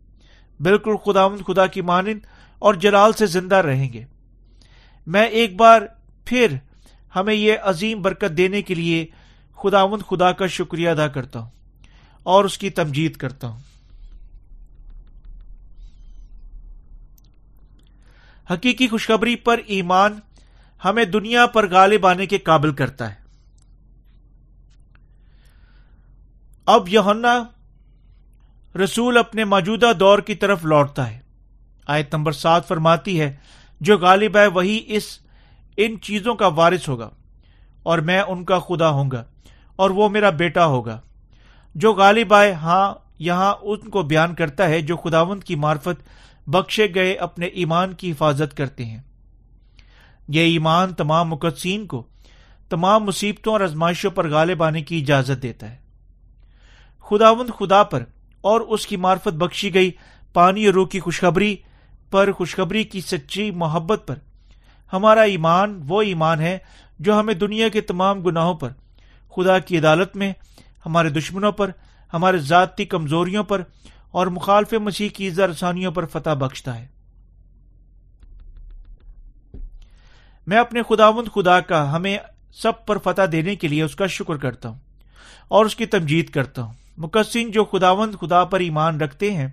بالکل 0.60 0.96
خدا 0.96 1.28
خدا 1.46 1.66
کی 1.66 1.80
مانند 1.82 2.18
اور 2.58 2.74
جلال 2.74 3.12
سے 3.12 3.26
زندہ 3.26 3.56
رہیں 3.56 3.92
گے۔ 3.92 4.04
میں 5.06 5.26
ایک 5.26 5.56
بار 5.56 5.82
پھر 6.24 6.56
ہمیں 7.16 7.34
یہ 7.34 7.52
عظیم 7.62 8.02
برکت 8.02 8.36
دینے 8.36 8.62
کے 8.62 8.74
لیے 8.74 9.06
خداوند 9.56 10.02
خدا 10.02 10.32
کا 10.32 10.46
شکریہ 10.46 10.88
ادا 10.88 11.08
کرتا 11.08 11.38
ہوں 11.38 11.50
اور 12.22 12.44
اس 12.44 12.58
کی 12.58 12.70
تمجید 12.70 13.16
کرتا 13.16 13.46
ہوں۔ 13.46 13.60
حقیقی 18.50 18.88
خوشخبری 18.88 19.36
پر 19.36 19.60
ایمان 19.66 20.20
ہمیں 20.84 21.04
دنیا 21.04 21.46
پر 21.46 21.70
غالب 21.70 22.06
آنے 22.06 22.26
کے 22.26 22.38
قابل 22.38 22.74
کرتا 22.74 23.14
ہے۔ 23.14 23.24
اب 26.66 26.88
یونا 26.88 27.44
رسول 28.84 29.16
اپنے 29.16 29.44
موجودہ 29.44 29.92
دور 30.00 30.18
کی 30.18 30.34
طرف 30.34 30.64
لوٹتا 30.64 31.10
ہے۔ 31.10 31.20
آیت 31.86 32.14
نمبر 32.14 32.32
سات 32.32 32.68
فرماتی 32.68 33.20
ہے 33.20 33.36
جو 33.84 33.96
غالب 33.98 34.36
ہے 34.36 34.46
وہی 34.46 34.80
اس، 34.86 35.04
ان 35.76 36.00
چیزوں 36.00 36.34
کا 36.34 36.46
وارث 36.46 36.88
ہوگا، 36.88 37.08
اور 37.82 37.98
میں 37.98 38.20
ان 38.20 38.44
کا 38.44 38.58
خدا 38.58 38.88
ہوں 38.88 39.10
گا، 39.10 39.24
اور 39.76 39.90
وہ 39.90 40.08
میرا 40.08 40.30
بیٹا 40.30 40.66
ہوگا۔ 40.66 41.00
جو 41.74 41.92
غالب 41.92 42.34
آئے 42.34 42.52
ہاں 42.52 42.94
یہاں 43.18 43.54
ان 43.62 43.88
کو 43.88 44.02
بیان 44.02 44.34
کرتا 44.34 44.68
ہے 44.68 44.80
جو 44.80 44.96
خداوند 44.96 45.42
کی 45.42 45.54
معرفت 45.54 46.02
بخشے 46.46 46.86
گئے 46.94 47.14
اپنے 47.14 47.46
ایمان 47.46 47.92
کی 47.92 48.10
حفاظت 48.10 48.56
کرتے 48.56 48.84
ہیں۔ 48.84 49.00
یہ 50.28 50.40
ایمان 50.40 50.92
تمام 50.94 51.28
مقدسین 51.28 51.86
کو 51.86 52.02
تمام 52.68 53.04
مصیبتوں 53.04 53.52
اور 53.52 53.60
ازمائشوں 53.60 54.10
پر 54.10 54.28
غالب 54.30 54.62
آنے 54.62 54.82
کی 54.82 54.98
اجازت 54.98 55.42
دیتا 55.42 55.70
ہے۔ 55.70 55.76
خداوند 57.04 57.50
خدا 57.58 57.82
پر 57.82 58.04
اور 58.40 58.60
اس 58.60 58.86
کی 58.86 58.96
معرفت 58.96 59.34
بخشی 59.34 59.74
گئی 59.74 59.90
پانی 60.32 60.66
اور 60.66 60.74
روح 60.74 60.86
کی 60.86 61.00
خوشخبری 61.00 61.56
پر 62.10 62.32
خوشخبری 62.32 62.84
کی 62.84 63.00
سچی 63.00 63.50
محبت 63.50 64.02
پر۔ 64.06 64.14
ہمارا 64.92 65.22
ایمان 65.22 65.80
وہ 65.88 66.02
ایمان 66.02 66.40
ہے 66.40 66.58
جو 66.98 67.20
ہمیں 67.20 67.34
دنیا 67.34 67.68
کے 67.68 67.80
تمام 67.80 68.20
گناہوں 68.20 68.54
پر، 68.54 68.68
خدا 69.36 69.58
کی 69.58 69.78
عدالت 69.78 70.16
میں، 70.16 70.32
ہمارے 70.86 71.08
دشمنوں 71.08 71.52
پر، 71.52 71.70
ہمارے 72.12 72.38
ذاتی 72.38 72.84
کمزوریوں 72.84 73.44
پر 73.44 73.62
اور 74.10 74.26
مخالف 74.26 74.72
مسیح 74.72 75.08
کی 75.08 75.30
رسانیوں 75.30 75.92
پر 75.92 76.06
فتح 76.06 76.34
بخشتا 76.34 76.78
ہے۔ 76.78 76.86
میں 80.46 80.58
اپنے 80.58 80.82
خداوند 80.88 81.28
خدا 81.34 81.60
کا 81.60 81.96
ہمیں 81.96 82.18
سب 82.52 82.86
پر 82.86 82.98
فتح 82.98 83.22
دینے 83.32 83.56
کے 83.56 83.68
لیے 83.68 83.82
اس 83.82 83.96
کا 83.96 84.06
شکر 84.06 84.36
کرتا 84.36 84.68
ہوں 84.68 84.78
اور 85.48 85.66
اس 85.66 85.76
کی 85.76 85.86
تمجید 85.86 86.30
کرتا 86.30 86.62
ہوں۔ 86.62 86.72
مقصن 86.96 87.50
جو 87.50 87.64
خداوند 87.64 88.14
خدا 88.20 88.44
پر 88.44 88.60
ایمان 88.60 89.00
رکھتے 89.00 89.32
ہیں 89.32 89.48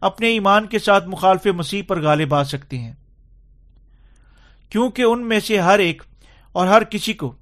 اپنے 0.00 0.28
ایمان 0.28 0.66
کے 0.66 0.78
ساتھ 0.78 1.08
مخالف 1.08 1.46
مسیح 1.46 1.82
پر 1.86 2.02
غالب 2.02 2.34
آ 2.34 2.44
سکتے 2.44 2.78
ہیں۔ 2.78 2.92
کیونکہ 4.70 5.02
ان 5.02 5.28
میں 5.28 5.40
سے 5.40 5.58
ہر 5.58 5.78
ایک 5.78 6.02
اور 6.52 6.66
ہر 6.66 6.84
کسی 6.84 7.12
کو 7.12 7.34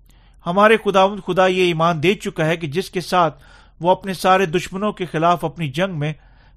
ہمارے 0.47 0.77
خداوند 0.85 1.21
خدا 1.27 1.47
یہ 1.47 1.63
ایمان 1.63 2.03
دے 2.03 2.15
چکا 2.15 2.47
ہے 2.47 2.57
کہ 2.57 2.67
جس 2.67 2.91
کے 2.91 3.01
ساتھ 3.01 3.43
وہ 3.81 3.91
اپنے 3.91 4.15
سارے 4.15 4.47
دشمنوں 4.47 4.93
کے 4.93 5.07
خلاف 5.07 5.45
اپنی 5.45 5.69
جنگ 5.69 5.99
میں 5.99 6.13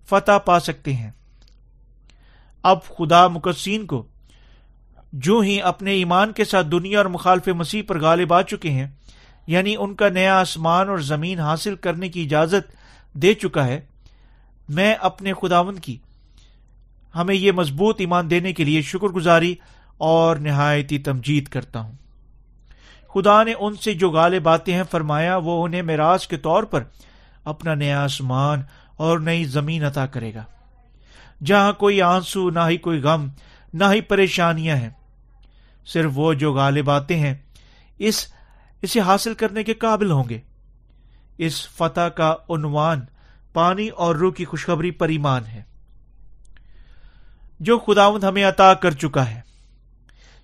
فتح 0.10 0.38
پا 0.46 0.60
سکتے 0.60 0.94
ہیں۔ 0.94 1.12
اب 2.64 2.84
خدا 2.84 3.28
مقصین 3.28 3.86
کو 3.86 4.08
جو 5.14 5.40
ہی 5.40 5.62
اپنے 5.62 5.92
ایمان 5.92 6.32
کے 6.32 6.46
ساتھ 6.46 6.68
دنیا 6.68 6.98
اور 6.98 7.06
مخالف 7.06 7.48
مسیح 7.48 7.82
پر 7.88 8.00
غالب 8.00 8.34
آ 8.34 8.42
چکے 8.42 8.70
ہیں 8.70 8.88
یعنی 9.48 9.76
ان 9.80 9.96
کا 9.96 10.10
نیا 10.10 10.40
آسمان 10.40 10.90
اور 10.90 10.98
زمین 10.98 11.40
حاصل 11.40 11.76
کرنے 11.76 12.10
کی 12.10 12.24
اجازت 12.24 12.72
دے 13.14 13.34
چکا 13.34 13.68
ہے 13.68 13.82
میں 14.70 14.96
اپنے 15.02 15.34
خداون 15.42 15.80
کی 15.80 15.98
ہمیں 17.16 17.36
یہ 17.36 17.52
مضبوط 17.52 17.96
ایمان 18.00 18.30
دینے 18.30 18.54
کے 18.54 18.64
لیے 18.64 18.82
شکر 18.82 19.08
گزاری 19.08 19.56
اور 19.98 20.36
نہایتی 20.36 20.98
تمجید 20.98 21.48
کرتا 21.48 21.80
ہوں۔ 21.80 21.94
خدا 23.14 23.44
نے 23.44 23.54
ان 23.60 23.76
سے 23.76 23.94
جو 23.94 24.10
غالب 24.10 24.50
آتے 24.50 24.74
ہیں 24.74 24.84
فرمایا، 24.92 25.38
وہ 25.38 25.66
انہیں 25.66 25.82
میراث 25.82 26.28
کے 26.28 26.38
طور 26.38 26.64
پر 26.64 26.84
اپنا 27.44 27.76
نیا 27.76 28.04
آسمان 28.04 28.62
اور 28.98 29.20
نئی 29.20 29.46
زمین 29.46 29.84
عطا 29.84 30.06
کرے 30.06 30.34
گا۔ 30.34 30.44
جہاں 31.44 31.74
کوئی 31.74 32.02
آنسو، 32.02 32.50
نہ 32.50 32.60
ہی 32.70 32.78
کوئی 32.78 33.00
غم، 33.00 33.28
نہ 33.74 33.84
ہی 33.94 34.02
پریشانیاں 34.02 34.76
ہیں، 34.76 34.90
صرف 35.86 36.12
وہ 36.14 36.34
جو 36.34 36.54
غالب 36.54 36.90
آتے 36.90 37.20
ہیں، 37.20 37.34
اس، 37.98 38.28
اسے 38.82 39.00
حاصل 39.00 39.34
کرنے 39.34 39.64
کے 39.64 39.74
قابل 39.74 40.12
ہوں 40.12 40.24
گے۔ 40.30 40.40
اس 41.38 41.68
فتح 41.68 42.02
کا 42.02 42.36
عنوان 42.50 43.02
پانی 43.56 43.88
اور 43.88 44.16
روح 44.16 44.34
کی 44.34 44.46
خوشخبری 44.46 44.92
پر 44.92 45.10
ایمان 45.10 45.46
ہے۔ 45.46 45.64
جو 47.60 47.80
خداوند 47.80 48.24
ہمیں 48.24 48.44
عطا 48.44 48.74
کر 48.74 48.92
چکا 48.92 49.30
ہے۔ 49.30 49.42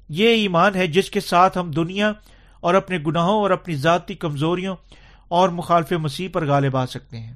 یہ 0.10 0.30
ایمان 0.30 0.76
ہے 0.76 0.88
جس 0.88 1.10
کے 1.10 1.20
ساتھ 1.20 1.58
ہم 1.58 1.72
دنیا 1.72 2.12
اور 2.60 2.74
اپنے 2.74 2.98
گناہوں 3.08 3.34
اور 3.34 3.52
اپنی 3.52 3.76
ذاتی 3.76 4.16
کمزوریوں 4.16 4.76
اور 5.28 5.50
مخالف 5.50 5.92
مسیح 5.92 6.30
پر 6.34 6.48
غالب 6.48 6.78
آ 6.78 6.86
سکتے 6.86 7.20
ہیں۔ 7.20 7.34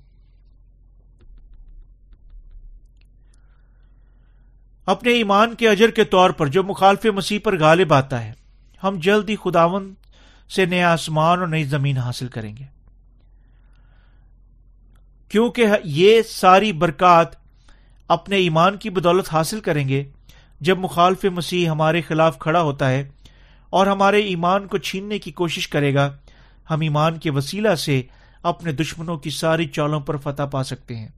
اپنے 4.86 5.12
ایمان 5.12 5.56
کے 5.56 5.70
اجر 5.70 5.92
کے 5.92 6.04
طور 6.04 6.30
پر 6.30 6.48
جو 6.48 6.64
مخالف 6.64 7.06
مسیح 7.06 7.40
پر 7.44 7.60
غالب 7.60 7.94
آتا 7.94 8.24
ہے، 8.24 8.32
ہم 8.84 9.00
جلد 9.00 9.30
ہی 9.30 9.36
خداون 9.36 9.94
سے 10.50 10.66
نیا 10.66 10.94
آسمان 10.94 11.40
اور 11.40 11.48
نئی 11.48 11.64
زمین 11.64 11.98
حاصل 11.98 12.28
کریں 12.28 12.58
گے۔ 12.58 12.75
کیونکہ 15.36 15.66
یہ 15.84 16.22
ساری 16.22 16.72
برکات 16.72 17.28
اپنے 18.08 18.36
ایمان 18.36 18.78
کی 18.78 18.90
بدولت 18.90 19.28
حاصل 19.32 19.60
کریں 19.60 19.90
گے، 19.90 20.04
جب 20.62 20.80
مخالف 20.80 21.26
مسیح 21.26 21.70
ہمارے 21.70 22.02
خلاف 22.02 22.40
کھڑا 22.40 22.62
ہوتا 22.62 22.90
ہے 22.90 23.10
اور 23.70 23.88
ہمارے 23.88 24.20
ایمان 24.20 24.68
کو 24.68 24.78
چھیننے 24.78 25.20
کی 25.20 25.32
کوشش 25.32 25.68
کرے 25.68 25.94
گا، 25.94 26.18
ہم 26.70 26.82
ایمان 26.82 27.18
کے 27.18 27.30
وسیلہ 27.30 27.76
سے 27.76 28.02
اپنے 28.44 28.72
دشمنوں 28.72 29.18
کی 29.18 29.30
ساری 29.30 29.66
چالوں 29.66 30.00
پر 30.00 30.18
فتح 30.18 30.44
پا 30.52 30.64
سکتے 30.64 30.96
ہیں۔ 30.96 31.10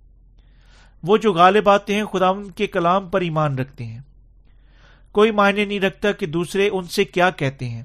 وہ 1.04 1.18
جو 1.18 1.34
غالب 1.34 1.70
آتے 1.70 1.96
ہیں 1.96 2.06
خدا 2.06 2.28
ان 2.28 2.52
کے 2.52 2.68
کلام 2.68 3.10
پر 3.10 3.22
ایمان 3.22 3.60
رکھتے 3.60 3.86
ہیں۔ 3.86 4.02
کوئی 5.12 5.32
معنی 5.32 5.66
نہیں 5.66 5.80
رکھتا 5.80 6.12
کہ 6.12 6.26
دوسرے 6.26 6.70
ان 6.74 6.84
سے 6.84 7.06
کیا 7.06 7.30
کہتے 7.30 7.70
ہیں 7.70 7.84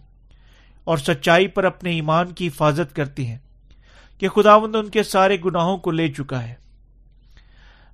اور 0.85 0.99
سچائی 0.99 1.49
پر 1.49 1.65
اپنے 1.65 1.91
ایمان 1.91 2.33
کی 2.33 2.47
حفاظت 2.47 2.97
کرتے 2.97 3.25
ہیں۔ 3.25 3.39
کہ 4.23 4.29
خداوند 4.29 4.77
ان 4.77 4.89
کے 4.89 5.03
سارے 5.03 5.37
گناہوں 5.45 5.77
کو 5.77 5.91
لے 5.91 6.13
چکا 6.13 6.43
ہے۔ 6.43 6.55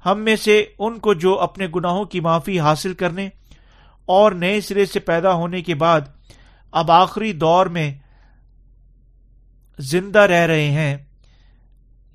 ہم 0.07 0.21
میں 0.21 0.37
سے 0.37 0.65
ان 0.79 0.99
کو 0.99 1.15
جو 1.15 1.39
اپنے 1.39 1.67
گناہوں 1.75 2.05
کی 2.05 2.21
معافی 2.21 2.61
حاصل 2.61 2.95
کرنے 2.95 3.29
اور 4.07 4.33
نئے 4.33 4.61
سرے 4.61 4.87
سے 4.87 5.01
پیدا 5.01 5.33
ہونے 5.33 5.63
کے 5.63 5.75
بعد 5.75 6.01
اب 6.73 6.91
آخری 6.91 7.33
دور 7.33 7.67
میں 7.67 7.95
زندہ 9.79 10.19
رہ 10.19 10.47
رہے 10.47 10.71
ہیں، 10.71 10.97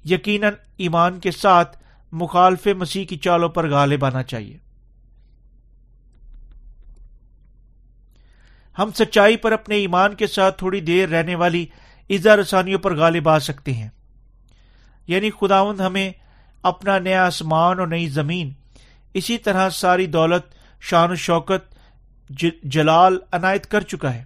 یقیناً 0.06 0.54
ایمان 0.78 1.20
کے 1.20 1.32
ساتھ 1.32 1.78
مخالف 2.12 2.68
مسیح 2.68 3.06
کی 3.06 3.18
چالوں 3.18 3.50
پر 3.50 3.70
غالب 3.70 4.06
آنا 4.06 4.24
چاہیے۔ 4.24 4.58
ہم 8.78 8.90
سچائی 8.92 9.38
پر 9.38 9.52
اپنے 9.52 9.76
ایمان 9.76 10.16
کے 10.16 10.28
ساتھ 10.28 10.58
تھوڑی 10.58 10.82
دیر 10.82 11.10
رہنے 11.10 11.36
والی 11.36 11.66
ایزا 12.08 12.36
رسانیوں 12.36 12.80
پر 12.80 12.96
غالب 12.96 13.30
آ 13.30 13.40
سکتے 13.40 13.74
ہیں۔ 13.74 13.90
یعنی 15.08 15.30
خداوند 15.32 15.82
ہمیں 15.82 16.12
اپنا 16.64 16.98
نیا 17.00 17.26
آسمان 17.26 17.80
اور 17.80 17.88
نئی 17.88 18.08
زمین، 18.10 18.52
اسی 19.14 19.38
طرح 19.38 19.70
ساری 19.70 20.06
دولت، 20.08 20.44
شان 20.82 21.12
و 21.12 21.16
شوکت 21.16 21.74
جلال 22.66 23.18
عنایت 23.32 23.66
کر 23.72 23.82
چکا 23.82 24.14
ہے۔ 24.14 24.24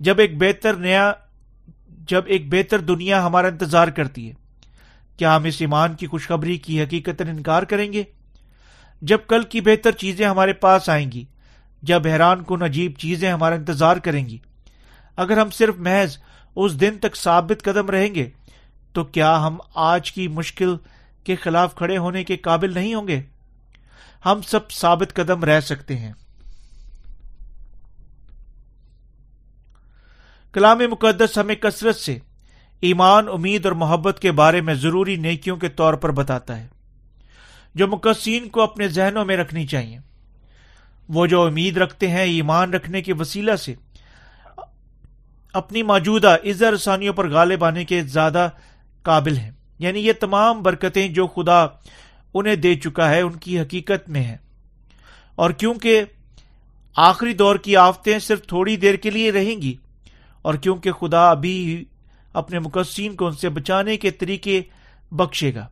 جب 0.00 0.18
ایک 0.18 0.36
بہتر 0.38 0.76
نیا 0.76 1.12
جب 2.08 2.22
ایک 2.26 2.48
بہتر 2.52 2.80
دنیا 2.80 3.24
ہمارا 3.26 3.46
انتظار 3.46 3.88
کرتی 3.88 4.28
ہے، 4.28 4.34
کیا 5.18 5.34
ہم 5.36 5.44
اس 5.44 5.56
ایمان 5.60 5.94
کی 5.94 6.06
خوشخبری 6.06 6.56
کی 6.58 6.82
حقیقت 6.82 7.22
انکار 7.22 7.62
کریں 7.62 7.92
گے؟ 7.92 8.02
جب 9.02 9.26
کل 9.28 9.42
کی 9.42 9.60
بہتر 9.60 9.92
چیزیں 9.92 10.26
ہمارے 10.26 10.52
پاس 10.52 10.88
آئیں 10.88 11.10
گی، 11.12 11.24
جب 11.82 12.06
حیران 12.06 12.42
کن 12.44 12.62
عجیب 12.62 12.92
چیزیں 12.98 13.30
ہمارا 13.32 13.54
انتظار 13.54 13.96
کریں 13.96 14.24
گی، 14.26 14.38
اگر 15.18 15.38
ہم 15.38 15.50
صرف 15.50 15.76
محض 15.78 16.16
اس 16.56 16.80
دن 16.80 16.98
تک 17.00 17.16
ثابت 17.16 17.62
قدم 17.64 17.90
رہیں 17.90 18.14
گے 18.14 18.28
تو 18.98 19.04
کیا 19.04 19.46
ہم 19.46 19.58
آج 19.74 20.12
کی 20.12 20.28
مشکل 20.28 20.76
کے 21.24 21.36
خلاف 21.36 21.74
کھڑے 21.74 21.98
ہونے 21.98 22.24
کے 22.24 22.36
قابل 22.36 22.74
نہیں 22.74 22.94
ہوں 22.94 23.08
گے؟ 23.08 23.22
ہم 24.26 24.40
سب 24.42 24.70
ثابت 24.70 25.14
قدم 25.14 25.44
رہ 25.44 25.60
سکتے 25.60 25.96
ہیں۔ 25.96 26.12
کلام 30.52 30.78
مقدس 30.78 31.38
ہمیں 31.38 31.54
کثرت 31.54 31.96
سے 31.96 32.18
ایمان، 32.80 33.28
امید 33.28 33.64
اور 33.66 33.72
محبت 33.72 34.18
کے 34.20 34.32
بارے 34.32 34.60
میں 34.60 34.74
ضروری 34.74 35.16
نیکیوں 35.16 35.56
کے 35.56 35.68
طور 35.68 35.94
پر 35.94 36.10
بتاتا 36.10 36.56
ہے۔ 36.56 36.66
جو 37.74 37.88
مقصین 37.88 38.48
کو 38.48 38.62
اپنے 38.62 38.88
ذہنوں 38.88 39.24
میں 39.24 39.36
رکھنی 39.36 39.66
چاہیے۔ 39.66 39.98
وہ 41.08 41.26
جو 41.26 41.42
امید 41.42 41.76
رکھتے 41.76 42.08
ہیں، 42.08 42.24
ایمان 42.24 42.74
رکھنے 42.74 43.02
کے 43.02 43.12
وسیلہ 43.12 43.56
سے 43.56 43.74
اپنی 45.52 45.82
موجودہ 45.82 46.36
عزا 46.44 46.70
رسانیوں 46.70 47.14
پر 47.14 47.30
غالب 47.30 47.64
آنے 47.64 47.84
کے 47.84 48.02
زیادہ 48.02 48.48
قابل 49.02 49.36
ہیں۔ 49.36 49.50
یعنی 49.78 50.00
یہ 50.00 50.12
تمام 50.12 50.62
برکتیں 50.62 51.08
جو 51.08 51.26
خدا 51.26 51.66
انہیں 52.34 52.56
دے 52.56 52.74
چکا 52.74 53.10
ہے، 53.10 53.20
ان 53.20 53.32
کی 53.32 53.60
حقیقت 53.60 54.08
میں 54.08 54.24
ہے 54.24 54.36
اور 55.34 55.50
کیونکہ 55.50 56.04
آخری 56.96 57.34
دور 57.34 57.56
کی 57.56 57.76
آفتیں 57.76 58.18
صرف 58.18 58.46
تھوڑی 58.46 58.76
دیر 58.76 58.94
کے 58.94 59.10
لیے 59.10 59.32
رہیں 59.32 59.62
گی، 59.62 59.74
اور 60.42 60.54
کیونکہ 60.54 60.92
خدا 60.92 61.30
ابھی 61.30 61.84
اپنے 62.32 62.58
مقصین 62.58 63.16
کو 63.16 63.26
ان 63.26 63.32
سے 63.32 63.48
بچانے 63.48 63.96
کے 63.96 64.10
طریقے 64.10 64.62
بخشے 65.12 65.54
گا۔ 65.54 65.66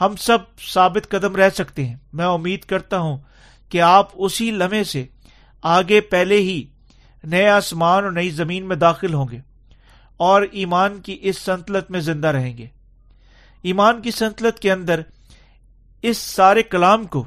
ہم 0.00 0.16
سب 0.16 0.38
ثابت 0.72 1.10
قدم 1.10 1.36
رہ 1.36 1.48
سکتے 1.50 1.86
ہیں۔ 1.86 1.96
میں 2.12 2.26
امید 2.26 2.60
کرتا 2.60 2.98
ہوں 2.98 3.18
کہ 3.68 3.80
آپ 3.80 4.08
اسی 4.14 4.50
لمحے 4.50 4.84
سے 4.84 5.06
آگے 5.62 6.00
پہلے 6.00 6.36
ہی 6.36 6.64
نئے 7.24 7.48
آسمان 7.48 8.04
اور 8.04 8.12
نئی 8.12 8.30
زمین 8.30 8.68
میں 8.68 8.76
داخل 8.76 9.14
ہوں 9.14 9.26
گے۔ 9.30 9.40
اور 10.16 10.42
ایمان 10.42 11.00
کی 11.00 11.18
اس 11.20 11.38
سنتلت 11.38 11.90
میں 11.90 12.00
زندہ 12.00 12.28
رہیں 12.28 12.58
گے۔ 12.58 12.66
ایمان 13.62 14.02
کی 14.02 14.10
سنتلت 14.10 14.58
کے 14.58 14.72
اندر 14.72 15.00
اس 16.02 16.18
سارے 16.18 16.62
کلام 16.62 17.04
کو 17.04 17.26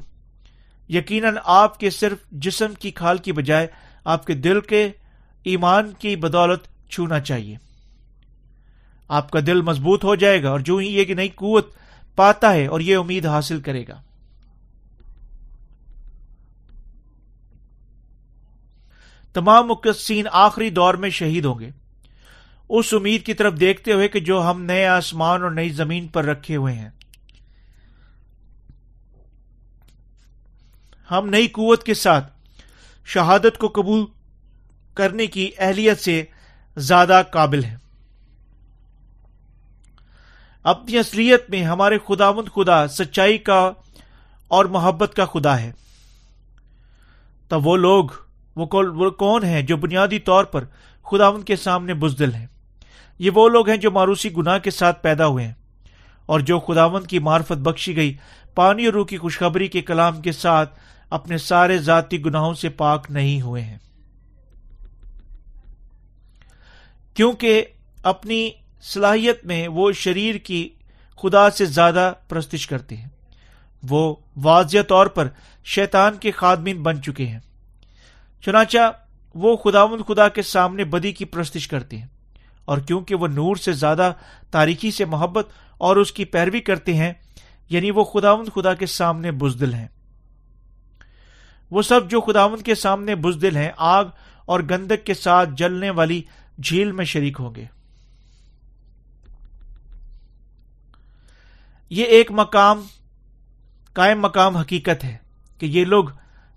یقیناً 0.88 1.36
آپ 1.44 1.80
کے 1.80 1.90
صرف 1.90 2.18
جسم 2.30 2.74
کی 2.78 2.90
کھال 2.90 3.18
کی 3.18 3.32
بجائے 3.32 3.66
آپ 4.04 4.26
کے 4.26 4.34
دل 4.34 4.60
کے 4.60 4.90
ایمان 5.42 5.92
کی 5.98 6.16
بدولت 6.16 6.90
چھونا 6.90 7.20
چاہیے۔ 7.20 7.56
آپ 9.08 9.30
کا 9.30 9.40
دل 9.46 9.62
مضبوط 9.62 10.04
ہو 10.04 10.14
جائے 10.14 10.42
گا 10.42 10.50
اور 10.50 10.60
جو 10.60 10.76
ہی 10.76 10.86
یہ 10.86 11.04
کہ 11.04 11.14
نئی 11.14 11.28
قوت 11.28 11.72
پاتا 12.16 12.52
ہے 12.52 12.66
اور 12.66 12.80
یہ 12.80 12.96
امید 12.96 13.26
حاصل 13.26 13.60
کرے 13.60 13.84
گا۔ 13.88 14.02
تمام 19.32 19.66
مقصین 19.66 20.26
آخری 20.32 20.70
دور 20.70 20.94
میں 20.94 21.10
شہید 21.10 21.44
ہوں 21.44 21.58
گے۔ 21.58 21.79
اس 22.78 22.94
امید 22.94 23.26
کی 23.26 23.34
طرف 23.34 23.60
دیکھتے 23.60 23.92
ہوئے 23.92 24.08
کہ 24.08 24.20
جو 24.20 24.50
ہم 24.50 24.62
نئے 24.62 24.86
آسمان 24.86 25.42
اور 25.42 25.50
نئی 25.50 25.68
زمین 25.68 26.08
پر 26.08 26.24
رکھے 26.24 26.56
ہوئے 26.56 26.74
ہیں۔ 26.74 26.88
ہم 31.10 31.28
نئی 31.30 31.46
قوت 31.46 31.82
کے 31.82 31.94
ساتھ 31.94 32.32
شہادت 33.04 33.58
کو 33.58 33.68
قبول 33.68 34.04
کرنے 34.94 35.26
کی 35.26 35.50
اہلیت 35.58 36.00
سے 36.00 36.24
زیادہ 36.76 37.22
قابل 37.30 37.64
ہیں۔ 37.64 37.76
اپنی 40.62 40.98
اصلیت 40.98 41.50
میں 41.50 41.64
ہمارے 41.64 41.98
خدا 42.06 42.32
مند 42.32 42.48
خدا 42.54 42.88
سچائی 42.88 43.38
کا 43.38 43.72
اور 44.48 44.64
محبت 44.64 45.12
کا 45.16 45.24
خدا 45.24 45.60
ہے۔ 45.60 45.72
تب 47.48 47.66
وہ 47.66 47.76
لوگ، 47.76 48.04
وہ 48.56 49.10
کون 49.10 49.44
ہیں 49.44 49.62
جو 49.62 49.76
بنیادی 49.76 50.18
طور 50.18 50.44
پر 50.44 50.64
خدا 51.10 51.30
مند 51.30 51.44
کے 51.44 51.56
سامنے 51.56 51.94
بزدل 51.94 52.34
ہیں؟ 52.34 52.46
یہ 53.20 53.30
وہ 53.34 53.48
لوگ 53.48 53.68
ہیں 53.68 53.76
جو 53.76 53.90
ماروسی 53.90 54.36
گناہ 54.36 54.58
کے 54.58 54.70
ساتھ 54.70 55.02
پیدا 55.02 55.26
ہوئے 55.26 55.46
ہیں 55.46 55.54
اور 56.26 56.40
جو 56.40 56.58
خداوند 56.58 57.06
کی 57.06 57.18
معرفت 57.18 57.52
بخشی 57.52 57.96
گئی۔ 57.96 58.16
پانی 58.54 58.84
اور 58.84 58.94
روح 58.94 59.06
کی 59.06 59.18
خوشخبری 59.18 59.68
کے 59.68 59.80
کلام 59.80 60.20
کے 60.20 60.32
ساتھ 60.32 60.78
اپنے 61.10 61.38
سارے 61.38 61.78
ذاتی 61.78 62.24
گناہوں 62.24 62.54
سے 62.54 62.68
پاک 62.68 63.06
نہیں 63.10 63.42
ہوئے 63.42 63.62
ہیں۔ 63.62 63.78
کیونکہ 67.14 67.64
اپنی 68.02 68.50
صلاحیت 68.82 69.44
میں 69.44 69.68
وہ 69.68 69.92
شریر 69.92 70.34
کی 70.34 70.68
خدا 71.22 71.50
سے 71.50 71.64
زیادہ 71.64 72.12
پرستش 72.28 72.66
کرتے 72.66 72.96
ہیں۔ 72.96 73.08
وہ 73.88 74.14
واضح 74.36 74.78
طور 74.88 75.06
پر 75.06 75.28
شیطان 75.64 76.16
کے 76.16 76.30
خادمین 76.30 76.82
بن 76.82 77.02
چکے 77.02 77.26
ہیں۔ 77.26 77.40
چنانچہ 78.44 78.92
وہ 79.34 79.56
خداون 79.56 80.02
خدا 80.02 80.28
کے 80.28 80.42
سامنے 80.42 80.84
بدی 80.84 81.12
کی 81.12 81.24
پرستش 81.24 81.68
کرتے 81.68 81.98
ہیں۔ 81.98 82.06
اور 82.64 82.78
کیونکہ 82.78 83.14
وہ 83.14 83.26
نور 83.26 83.56
سے 83.56 83.72
زیادہ 83.72 84.12
تاریخی 84.50 84.90
سے 84.90 85.04
محبت 85.04 85.48
اور 85.78 85.96
اس 85.96 86.12
کی 86.12 86.24
پیروی 86.24 86.60
کرتے 86.60 86.94
ہیں 86.94 87.12
یعنی 87.68 87.90
وہ 87.90 88.04
خداون 88.04 88.48
خدا 88.54 88.74
کے 88.74 88.86
سامنے 88.86 89.30
بزدل 89.30 89.74
ہیں۔ 89.74 89.88
وہ 91.70 91.82
سب 91.82 92.10
جو 92.10 92.20
خداون 92.20 92.60
کے 92.60 92.74
سامنے 92.74 93.14
بزدل 93.14 93.56
ہیں، 93.56 93.70
آگ 93.76 94.04
اور 94.44 94.60
گندک 94.70 95.06
کے 95.06 95.14
ساتھ 95.14 95.50
جلنے 95.56 95.90
والی 95.90 96.22
جھیل 96.62 96.92
میں 96.92 97.04
شریک 97.04 97.36
ہوں 97.40 97.54
گے۔ 97.54 97.64
یہ 101.90 102.04
ایک 102.04 102.30
مقام، 102.30 102.82
قائم 103.92 104.20
مقام 104.20 104.56
حقیقت 104.56 105.04
ہے 105.04 105.16
کہ 105.58 105.66
یہ 105.66 105.84
لوگ 105.84 106.04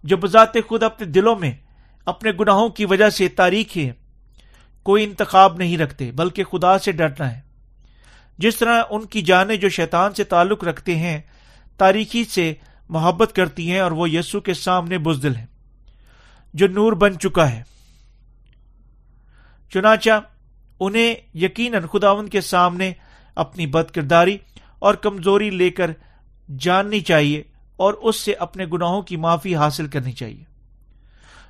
جو 0.03 0.17
بذات 0.17 0.53
خود 0.67 0.83
اپنے 0.83 1.07
دلوں 1.07 1.35
میں 1.35 1.51
اپنے 2.05 2.31
گناہوں 2.39 2.69
کی 2.69 2.85
وجہ 2.85 3.09
سے 3.09 3.27
تاریخ 3.27 3.77
ہے 3.77 3.91
کوئی 4.83 5.03
انتخاب 5.03 5.57
نہیں 5.57 5.77
رکھتے، 5.77 6.11
بلکہ 6.11 6.43
خدا 6.43 6.79
سے 6.79 6.91
ڈرنا 6.91 7.35
ہے۔ 7.35 7.41
جس 8.37 8.57
طرح 8.57 8.83
ان 8.89 9.05
کی 9.05 9.21
جانیں 9.21 9.55
جو 9.55 9.69
شیطان 9.69 10.13
سے 10.13 10.23
تعلق 10.23 10.63
رکھتے 10.63 10.95
ہیں، 10.95 11.21
تاریخی 11.77 12.25
سے 12.25 12.53
محبت 12.89 13.35
کرتی 13.35 13.71
ہیں 13.71 13.79
اور 13.79 13.91
وہ 13.91 14.09
یسو 14.09 14.39
کے 14.39 14.53
سامنے 14.53 14.97
بزدل 14.97 15.35
ہیں۔ 15.35 15.45
جو 16.53 16.67
نور 16.67 16.93
بن 16.93 17.19
چکا 17.19 17.51
ہے۔ 17.51 17.63
چنانچہ 19.73 20.21
انہیں 20.79 21.15
یقیناً 21.33 21.85
خداون 21.93 22.29
کے 22.29 22.41
سامنے 22.41 22.93
اپنی 23.35 23.67
بد 23.67 23.91
کرداری 23.91 24.37
اور 24.79 24.93
کمزوری 24.93 25.49
لے 25.49 25.69
کر 25.69 25.91
جاننی 26.59 26.99
چاہیے 26.99 27.43
اور 27.75 27.93
اس 27.93 28.15
سے 28.15 28.33
اپنے 28.33 28.65
گناہوں 28.65 29.01
کی 29.01 29.15
معافی 29.15 29.55
حاصل 29.55 29.87
کرنی 29.87 30.11
چاہیے۔ 30.11 30.52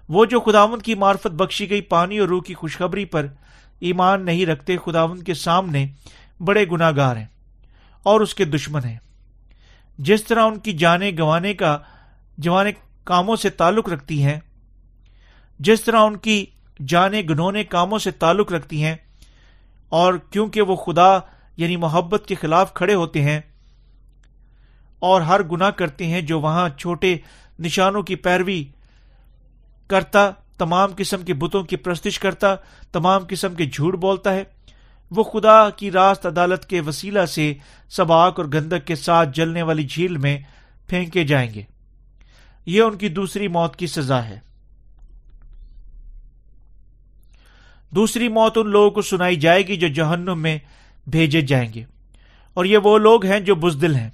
وہ 0.09 0.25
جو 0.25 0.39
خداون 0.39 0.81
کی 0.81 0.95
معرفت 0.95 1.27
بخشی 1.27 1.69
گئی 1.69 1.81
پانی 1.81 2.17
اور 2.17 2.27
روح 2.27 2.41
کی 2.41 2.53
خوشخبری 2.53 3.05
پر 3.05 3.25
ایمان 3.79 4.25
نہیں 4.25 4.45
رکھتے 4.45 4.77
خداون 4.77 5.23
کے 5.23 5.33
سامنے 5.33 5.85
بڑے 6.39 6.65
گناہ 6.71 6.91
گار 6.95 7.15
ہیں 7.15 7.25
اور 8.03 8.21
اس 8.21 8.35
کے 8.35 8.45
دشمن 8.45 8.83
ہیں۔ 8.85 8.97
جس 9.97 10.23
طرح 10.23 10.43
ان 10.43 10.59
کی 10.59 10.71
جانیں 10.71 11.11
گنوانے 11.11 11.53
کا 11.53 11.77
جوانے 12.37 12.71
کاموں 13.03 13.35
سے 13.35 13.49
تعلق 13.49 13.89
رکھتی 13.89 14.23
ہیں، 14.23 14.39
جس 15.59 15.83
طرح 15.83 15.99
ان 15.99 16.17
کی 16.17 16.45
جانیں 16.87 17.21
گنونے 17.21 17.63
کاموں 17.63 17.99
سے 17.99 18.11
تعلق 18.11 18.51
رکھتی 18.51 18.83
ہیں 18.83 18.95
اور 19.89 20.13
کیونکہ 20.13 20.61
وہ 20.61 20.75
خدا 20.75 21.19
یعنی 21.57 21.77
محبت 21.77 22.25
کے 22.27 22.35
خلاف 22.35 22.73
کھڑے 22.73 22.93
ہوتے 22.93 23.21
ہیں 23.21 23.39
اور 24.99 25.21
ہر 25.21 25.43
گنا 25.43 25.69
کرتے 25.69 26.07
ہیں 26.07 26.21
جو 26.21 26.39
وہاں 26.39 26.69
چھوٹے 26.69 27.17
نشانوں 27.59 28.03
کی 28.03 28.15
پیروی 28.15 28.63
کرتا، 29.93 30.31
تمام 30.57 30.91
قسم 30.97 31.21
کے 31.21 31.33
بتوں 31.33 31.63
کی 31.63 31.75
پرستش 31.75 32.19
کرتا، 32.19 32.55
تمام 32.91 33.21
قسم 33.29 33.55
کے 33.55 33.65
جھوٹ 33.65 33.95
بولتا 33.95 34.33
ہے۔ 34.33 34.43
وہ 35.11 35.23
خدا 35.23 35.69
کی 35.69 35.91
راست 35.91 36.25
عدالت 36.25 36.65
کے 36.65 36.81
وسیلہ 36.81 37.25
سے 37.25 37.53
سباک 37.89 38.39
اور 38.39 38.47
گندک 38.53 38.87
کے 38.87 38.95
ساتھ 38.95 39.29
جلنے 39.33 39.61
والی 39.61 39.83
جھیل 39.83 40.17
میں 40.17 40.39
پھینکے 40.87 41.23
جائیں 41.23 41.53
گے۔ 41.53 41.61
یہ 42.65 42.81
ان 42.81 42.97
کی 42.97 43.09
دوسری 43.09 43.47
موت 43.47 43.75
کی 43.75 43.87
سزا 43.87 44.25
ہے۔ 44.25 44.39
دوسری 47.91 48.27
موت 48.27 48.57
ان 48.57 48.69
لوگوں 48.69 48.91
کو 48.91 49.01
سنائی 49.01 49.35
جائے 49.35 49.67
گی 49.67 49.75
جو 49.75 49.87
جہنم 49.87 50.39
میں 50.39 50.57
بھیجے 51.07 51.41
جائیں 51.41 51.73
گے۔ 51.73 51.83
اور 52.53 52.65
یہ 52.65 52.77
وہ 52.77 52.97
لوگ 52.97 53.25
ہیں 53.25 53.39
جو 53.39 53.55
بزدل 53.55 53.95
ہیں، 53.95 54.09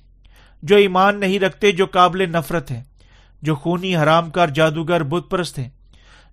جو 0.64 0.76
ایمان 0.76 1.20
نہیں 1.20 1.40
رکھتے، 1.40 1.72
جو 1.72 1.86
قابل 1.86 2.30
نفرت 2.30 2.72
ہیں۔ 2.72 2.84
جو 3.42 3.56
خونی 3.56 3.96
حرام 3.96 4.30
کار 4.30 4.48
جادوگر 4.48 5.04
بت 5.04 5.32
پرست 5.32 5.60
ہیں، 5.60 5.70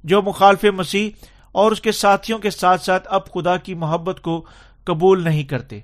جو 0.05 0.23
مخالف 0.23 0.64
مسیح 0.64 1.11
اور 1.53 1.73
اس 1.73 1.81
کے 1.81 1.92
ساتھیوں 1.92 2.38
کے 2.38 2.51
ساتھ 2.51 2.83
ساتھ 2.83 3.09
اب 3.11 3.33
خدا 3.33 3.57
کی 3.57 3.75
محبت 3.75 4.21
کو 4.21 4.45
قبول 4.85 5.25
نہیں 5.25 5.45
کرتے۔ 5.45 5.81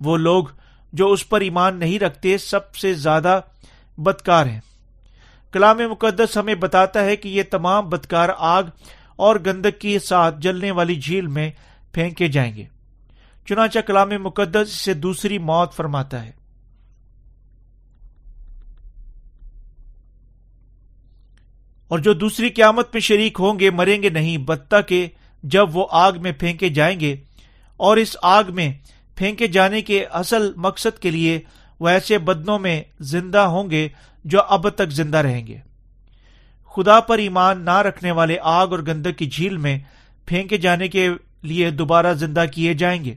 وہ 0.00 0.16
لوگ 0.16 0.44
جو 0.92 1.12
اس 1.12 1.28
پر 1.28 1.40
ایمان 1.40 1.76
نہیں 1.76 1.98
رکھتے 1.98 2.38
سب 2.38 2.74
سے 2.74 2.94
زیادہ 2.94 3.40
بدکار 3.98 4.46
ہیں۔ 4.46 4.60
کلام 5.52 5.78
مقدس 5.78 6.36
ہمیں 6.36 6.54
بتاتا 6.54 7.04
ہے 7.04 7.16
کہ 7.16 7.28
یہ 7.28 7.42
تمام 7.50 7.88
بدکار 7.88 8.28
آگ 8.38 8.62
اور 9.16 9.36
گندک 9.46 9.80
کے 9.80 9.98
ساتھ 9.98 10.34
جلنے 10.38 10.70
والی 10.70 10.94
جھیل 10.94 11.26
میں 11.26 11.50
پھینکے 11.92 12.28
جائیں 12.28 12.54
گے۔ 12.54 12.64
چنانچہ 13.48 13.78
کلام 13.78 14.10
مقدس 14.20 14.72
سے 14.72 14.94
دوسری 14.94 15.38
موت 15.38 15.74
فرماتا 15.74 16.24
ہے۔ 16.24 16.41
اور 21.92 21.98
جو 21.98 22.12
دوسری 22.12 22.48
قیامت 22.48 22.88
میں 22.92 23.00
شریک 23.00 23.36
ہوں 23.40 23.60
گے 23.60 23.70
مریں 23.70 24.02
گے 24.02 24.08
نہیں 24.08 24.38
بتہ 24.38 24.76
کے 24.86 25.08
جب 25.42 25.76
وہ 25.76 25.86
آگ 25.90 26.12
میں 26.20 26.32
پھینکے 26.32 26.68
جائیں 26.68 27.00
گے۔ 27.00 27.16
اور 27.76 27.96
اس 27.96 28.16
آگ 28.22 28.44
میں 28.48 28.72
پھینکے 29.16 29.46
جانے 29.46 29.80
کے 29.80 30.04
اصل 30.04 30.52
مقصد 30.56 30.98
کے 30.98 31.10
لیے 31.10 31.40
وہ 31.80 31.88
ایسے 31.88 32.18
بدنوں 32.18 32.58
میں 32.58 32.82
زندہ 33.00 33.38
ہوں 33.38 33.70
گے 33.70 33.88
جو 34.24 34.42
اب 34.42 34.68
تک 34.68 34.90
زندہ 34.90 35.16
رہیں 35.16 35.46
گے۔ 35.46 35.56
خدا 36.76 37.00
پر 37.00 37.18
ایمان 37.18 37.64
نہ 37.64 37.78
رکھنے 37.78 38.10
والے 38.10 38.36
آگ 38.42 38.68
اور 38.68 38.78
گندک 38.78 39.18
کی 39.18 39.26
جھیل 39.26 39.56
میں 39.56 39.78
پھینکے 40.26 40.56
جانے 40.56 40.88
کے 40.88 41.08
لیے 41.42 41.70
دوبارہ 41.70 42.14
زندہ 42.14 42.44
کیے 42.54 42.74
جائیں 42.74 43.04
گے۔ 43.04 43.14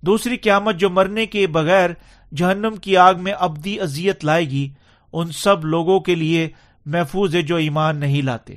دوسری 0.00 0.36
قیامت 0.36 0.76
جو 0.76 0.90
مرنے 0.90 1.26
کے 1.26 1.46
بغیر 1.46 1.90
جہنم 2.34 2.76
کی 2.76 2.96
آگ 2.96 3.14
میں 3.18 3.32
ابدی 3.32 3.80
ازیت 3.80 4.24
لائے 4.24 4.50
گی، 4.50 4.68
ان 5.12 5.32
سب 5.32 5.64
لوگوں 5.64 6.00
کے 6.00 6.14
لیے 6.14 6.48
محفوظ 6.86 7.36
ہے 7.36 7.42
جو 7.42 7.56
ایمان 7.56 7.96
نہیں 7.96 8.22
لاتے۔ 8.22 8.56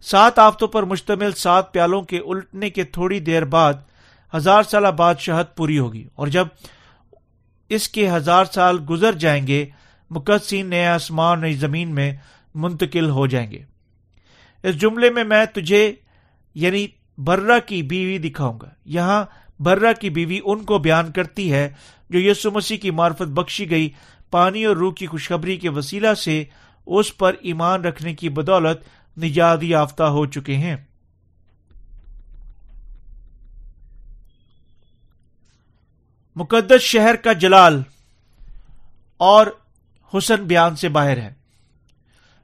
سات 0.00 0.38
آفتوں 0.38 0.68
پر 0.68 0.82
مشتمل 0.82 1.32
سات 1.32 1.72
پیالوں 1.72 2.02
کے 2.02 2.18
الٹنے 2.18 2.70
کے 2.70 2.84
تھوڑی 2.84 3.20
دیر 3.20 3.44
بعد 3.44 3.74
ہزار 4.34 4.62
سالہ 4.62 4.88
بادشاہت 4.88 5.56
پوری 5.56 5.78
ہوگی 5.78 6.08
اور 6.14 6.26
جب 6.26 6.46
اس 7.68 7.88
کے 7.88 8.10
ہزار 8.10 8.44
سال 8.44 8.78
گزر 8.90 9.12
جائیں 9.12 9.46
گے، 9.46 9.66
مقدسین 10.10 10.66
نئے 10.66 10.86
آسمان، 10.86 11.40
نئی 11.40 11.54
زمین 11.54 11.94
میں 11.94 12.16
منتقل 12.54 13.10
ہو 13.10 13.26
جائیں 13.26 13.50
گے۔ 13.50 13.62
اس 14.62 14.80
جملے 14.80 15.10
میں 15.10 15.24
میں 15.24 15.44
تجھے 15.44 15.92
یعنی 16.54 16.86
برہ 17.18 17.58
کی 17.66 17.82
بیوی 17.82 18.18
دکھاؤں 18.18 18.60
گا۔ 18.60 18.68
یہاں 18.84 19.24
برہ 19.62 19.92
کی 20.00 20.10
بیوی 20.10 20.40
ان 20.44 20.64
کو 20.64 20.78
بیان 20.78 21.12
کرتی 21.12 21.52
ہے 21.52 21.68
جو 22.10 22.18
یسو 22.18 22.50
مسیح 22.50 22.76
کی 22.76 22.90
معرفت 22.90 23.22
بخشی 23.22 23.70
گئی، 23.70 23.90
پانی 24.30 24.64
اور 24.64 24.76
روح 24.76 24.92
کی 24.92 25.06
خوشخبری 25.06 25.56
کے 25.56 25.68
وسیلہ 25.68 26.14
سے 26.14 26.44
اس 26.86 27.16
پر 27.16 27.34
ایمان 27.40 27.84
رکھنے 27.84 28.14
کی 28.14 28.28
بدولت 28.28 28.78
نجات 29.18 29.62
یافتہ 29.62 30.02
ہو 30.02 30.26
چکے 30.26 30.56
ہیں۔ 30.56 30.76
مقدس 36.36 36.80
شہر 36.80 37.16
کا 37.16 37.32
جلال 37.32 37.82
اور 39.16 39.46
حسن 40.14 40.44
بیان 40.44 40.76
سے 40.76 40.88
باہر 40.88 41.16
ہے۔ 41.16 41.34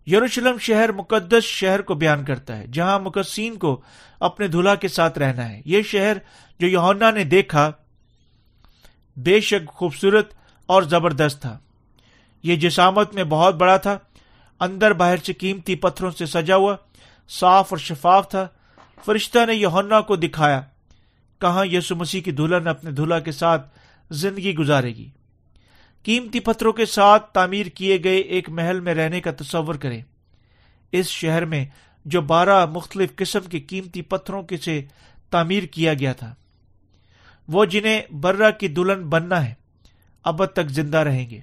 یروشلم 0.07 0.59
شہر 0.59 0.93
مقدس 0.93 1.45
شہر 1.45 1.83
کو 1.83 1.95
بیان 1.95 2.25
کرتا 2.25 2.57
ہے، 2.57 2.67
جہاں 2.67 3.01
مقصین 3.01 3.57
کو 3.57 3.81
اپنے 4.21 4.49
دلہا 4.49 4.75
کے 4.75 4.89
ساتھ 4.89 5.19
رہنا 5.19 5.49
ہے۔ 5.49 5.63
یہ 5.65 5.83
شہر 5.83 6.17
جو 6.59 6.67
یونا 6.67 7.11
نے 7.11 7.25
دیکھا، 7.25 7.71
بے 9.17 9.41
شک 9.41 9.69
خوبصورت 9.69 10.35
اور 10.67 10.83
زبردست 10.83 11.41
تھا۔ 11.41 11.59
یہ 12.43 12.57
جسامت 12.57 13.15
میں 13.15 13.25
بہت 13.25 13.55
بڑا 13.55 13.77
تھا۔ 13.77 13.99
اندر 14.61 14.93
باہر 14.93 15.17
سے 15.17 15.33
قیمتی 15.33 15.75
پتھروں 15.75 16.11
سے 16.11 16.27
سجا 16.27 16.57
ہوا، 16.57 16.77
صاف 17.29 17.67
اور 17.71 17.79
شفاف 17.79 18.31
تھا۔ 18.31 18.49
فرشتہ 19.05 19.39
نے 19.47 19.55
یونا 19.55 20.01
کو 20.01 20.17
دکھایا۔ 20.17 20.63
کہاں 21.41 21.67
یسو 21.67 21.97
مسیح 21.97 22.23
کی 22.23 22.31
دلہن 22.31 22.67
اپنے 22.67 22.91
دلہا 22.91 23.19
کے 23.19 23.33
ساتھ 23.33 23.79
زندگی 24.11 24.55
گزارے 24.55 24.89
گی؟ 24.89 25.11
قیمتی 26.03 26.41
پتھروں 26.41 26.73
کے 26.73 26.87
ساتھ 26.87 27.33
تعمیر 27.33 27.67
کیے 27.67 27.99
گئے 28.05 28.17
ایک 28.17 28.51
محل 28.51 28.81
میں 28.81 28.95
رہنے 28.95 29.21
کا 29.21 29.31
تصور 29.33 29.75
کریں۔ 29.75 30.03
اس 30.93 31.07
شہر 31.07 31.45
میں 31.45 31.65
جو 32.05 32.21
بارہ 32.21 32.67
مختلف 32.67 33.17
قسم 33.17 33.41
کے 33.41 33.61
قیمتی 33.61 34.03
پتھروں 34.03 34.43
کے 34.43 34.57
سے 34.57 34.85
تعمیر 35.31 35.63
کیا 35.63 35.95
گیا 35.95 36.13
تھا۔ 36.13 36.35
وہ 37.49 37.65
جنہیں 37.65 38.03
برا 38.15 38.51
کی 38.51 38.69
دلہن 38.69 39.03
بننا 39.03 39.49
ہے، 39.49 39.55
اب 40.25 40.47
تک 40.47 40.69
زندہ 40.69 40.99
رہیں 40.99 41.31
گے۔ 41.31 41.41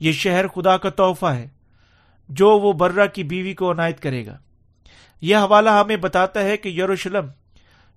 یہ 0.00 0.12
شہر 0.12 0.48
خدا 0.48 0.76
کا 0.76 0.90
تحفہ 0.90 1.26
ہے۔ 1.26 1.48
جو 2.28 2.58
وہ 2.58 2.72
برا 2.72 3.06
کی 3.06 3.22
بیوی 3.22 3.54
کو 3.54 3.72
عنایت 3.72 4.00
کرے 4.00 4.26
گا۔ 4.26 4.38
یہ 5.20 5.36
حوالہ 5.36 5.70
ہمیں 5.70 5.96
بتاتا 5.96 6.42
ہے 6.42 6.56
کہ 6.56 6.68
یروشلم 6.68 7.26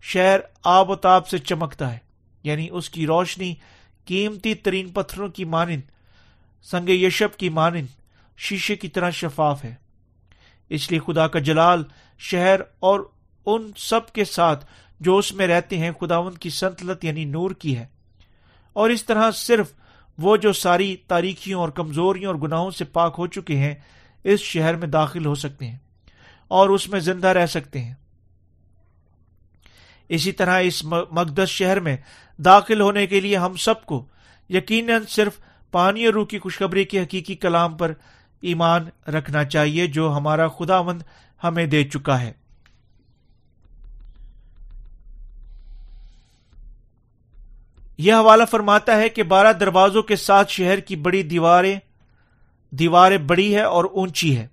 شہر 0.01 0.39
آب 0.63 0.89
و 0.89 0.95
تاب 0.95 1.27
سے 1.27 1.37
چمکتا 1.37 1.93
ہے 1.93 1.97
یعنی 2.43 2.67
اس 2.71 2.89
کی 2.89 3.07
روشنی 3.07 3.55
قیمتی 4.05 4.55
ترین 4.55 4.89
پتھروں 4.89 5.27
کی 5.27 5.45
مانند، 5.45 5.81
سنگ 6.63 6.89
یشب 6.89 7.37
کی 7.37 7.49
مانند 7.49 7.87
شیشے 8.37 8.75
کی 8.75 8.87
طرح 8.87 9.09
شفاف 9.09 9.63
ہے۔ 9.65 9.75
اس 10.69 10.91
لیے 10.91 10.99
خدا 10.99 11.27
کا 11.27 11.39
جلال 11.39 11.83
شہر 12.19 12.61
اور 12.79 12.99
ان 13.45 13.71
سب 13.77 14.11
کے 14.13 14.25
ساتھ 14.25 14.65
جو 14.99 15.17
اس 15.17 15.33
میں 15.33 15.47
رہتے 15.47 15.77
ہیں 15.77 15.91
خداون 15.91 16.33
کی 16.33 16.49
سنتلت 16.49 17.05
یعنی 17.05 17.25
نور 17.25 17.51
کی 17.51 17.77
ہے۔ 17.77 17.85
اور 18.73 18.89
اس 18.89 19.05
طرح 19.05 19.31
صرف 19.31 19.73
وہ 20.17 20.37
جو 20.37 20.53
ساری 20.53 20.95
تاریخیوں 21.07 21.61
اور 21.61 21.69
کمزوریوں 21.69 22.33
اور 22.33 22.41
گناہوں 22.41 22.71
سے 22.71 22.85
پاک 22.85 23.15
ہو 23.17 23.27
چکے 23.27 23.57
ہیں 23.57 23.75
اس 24.23 24.39
شہر 24.39 24.75
میں 24.75 24.87
داخل 24.87 25.25
ہو 25.25 25.35
سکتے 25.35 25.67
ہیں 25.67 25.77
اور 26.47 26.69
اس 26.69 26.89
میں 26.89 26.99
زندہ 26.99 27.27
رہ 27.27 27.45
سکتے 27.45 27.79
ہیں۔ 27.79 27.93
اسی 30.09 30.31
طرح 30.31 30.59
اس 30.59 30.83
مقدس 30.85 31.49
شہر 31.49 31.79
میں 31.79 31.97
داخل 32.37 32.81
ہونے 32.81 33.07
کے 33.07 33.19
لیے 33.19 33.37
ہم 33.37 33.55
سب 33.55 33.85
کو 33.85 34.05
یقیناً 34.49 35.03
صرف 35.09 35.39
پانی 35.71 36.05
اور 36.05 36.13
روح 36.13 36.25
کی 36.25 36.39
خوشخبری 36.39 36.83
کے 36.83 37.01
حقیقی 37.01 37.35
کلام 37.35 37.77
پر 37.77 37.93
ایمان 38.41 39.09
رکھنا 39.09 39.43
چاہیے 39.43 39.87
جو 39.87 40.13
ہمارا 40.17 40.47
خدا 40.47 40.81
مند 40.81 41.01
ہمیں 41.43 41.65
دے 41.65 41.83
چکا 41.83 42.21
ہے۔ 42.21 42.31
یہ 47.97 48.13
حوالہ 48.13 48.43
فرماتا 48.51 48.95
ہے 48.95 49.09
کہ 49.09 49.23
بارہ 49.23 49.53
دروازوں 49.53 50.01
کے 50.01 50.15
ساتھ 50.15 50.51
شہر 50.51 50.79
کی 50.79 50.95
بڑی 50.95 51.23
دیواریں 51.23 51.79
دیواریں 52.71 53.17
بڑی 53.17 53.55
ہے 53.55 53.61
اور 53.61 53.85
اونچی 53.85 54.37
ہے 54.37 54.47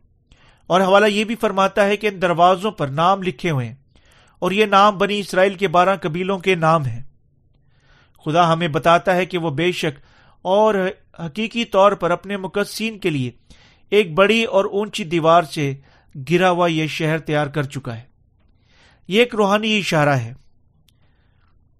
اور 0.66 0.80
حوالہ 0.80 1.06
یہ 1.06 1.24
بھی 1.24 1.34
فرماتا 1.34 1.84
ہے 1.86 1.96
کہ 1.96 2.06
ان 2.06 2.22
دروازوں 2.22 2.70
پر 2.70 2.88
نام 2.88 3.22
لکھے 3.22 3.50
ہوئے 3.50 3.66
ہیں 3.66 3.74
اور 4.38 4.50
یہ 4.50 4.66
نام 4.66 4.98
بنی 4.98 5.18
اسرائیل 5.18 5.54
کے 5.54 5.68
بارہ 5.68 5.96
قبیلوں 5.96 6.38
کے 6.38 6.54
نام 6.54 6.84
ہیں۔ 6.84 7.02
خدا 8.24 8.52
ہمیں 8.52 8.68
بتاتا 8.68 9.16
ہے 9.16 9.26
کہ 9.26 9.38
وہ 9.38 9.50
بے 9.50 9.72
شک 9.72 10.00
اور 10.42 10.74
حقیقی 11.18 11.64
طور 11.64 11.92
پر 11.92 12.10
اپنے 12.10 12.36
مقصین 12.36 12.98
کے 12.98 13.10
لیے 13.10 13.30
ایک 13.90 14.14
بڑی 14.14 14.44
اور 14.44 14.64
اونچی 14.64 15.04
دیوار 15.04 15.42
سے 15.42 15.74
گرا 16.30 16.50
ہوا 16.50 16.66
یہ 16.66 16.86
شہر 16.86 17.18
تیار 17.18 17.46
کر 17.46 17.62
چکا 17.62 17.96
ہے۔ 17.96 18.02
یہ 19.08 19.18
ایک 19.18 19.34
روحانی 19.34 19.78
اشارہ 19.78 20.08
ہے۔ 20.08 20.32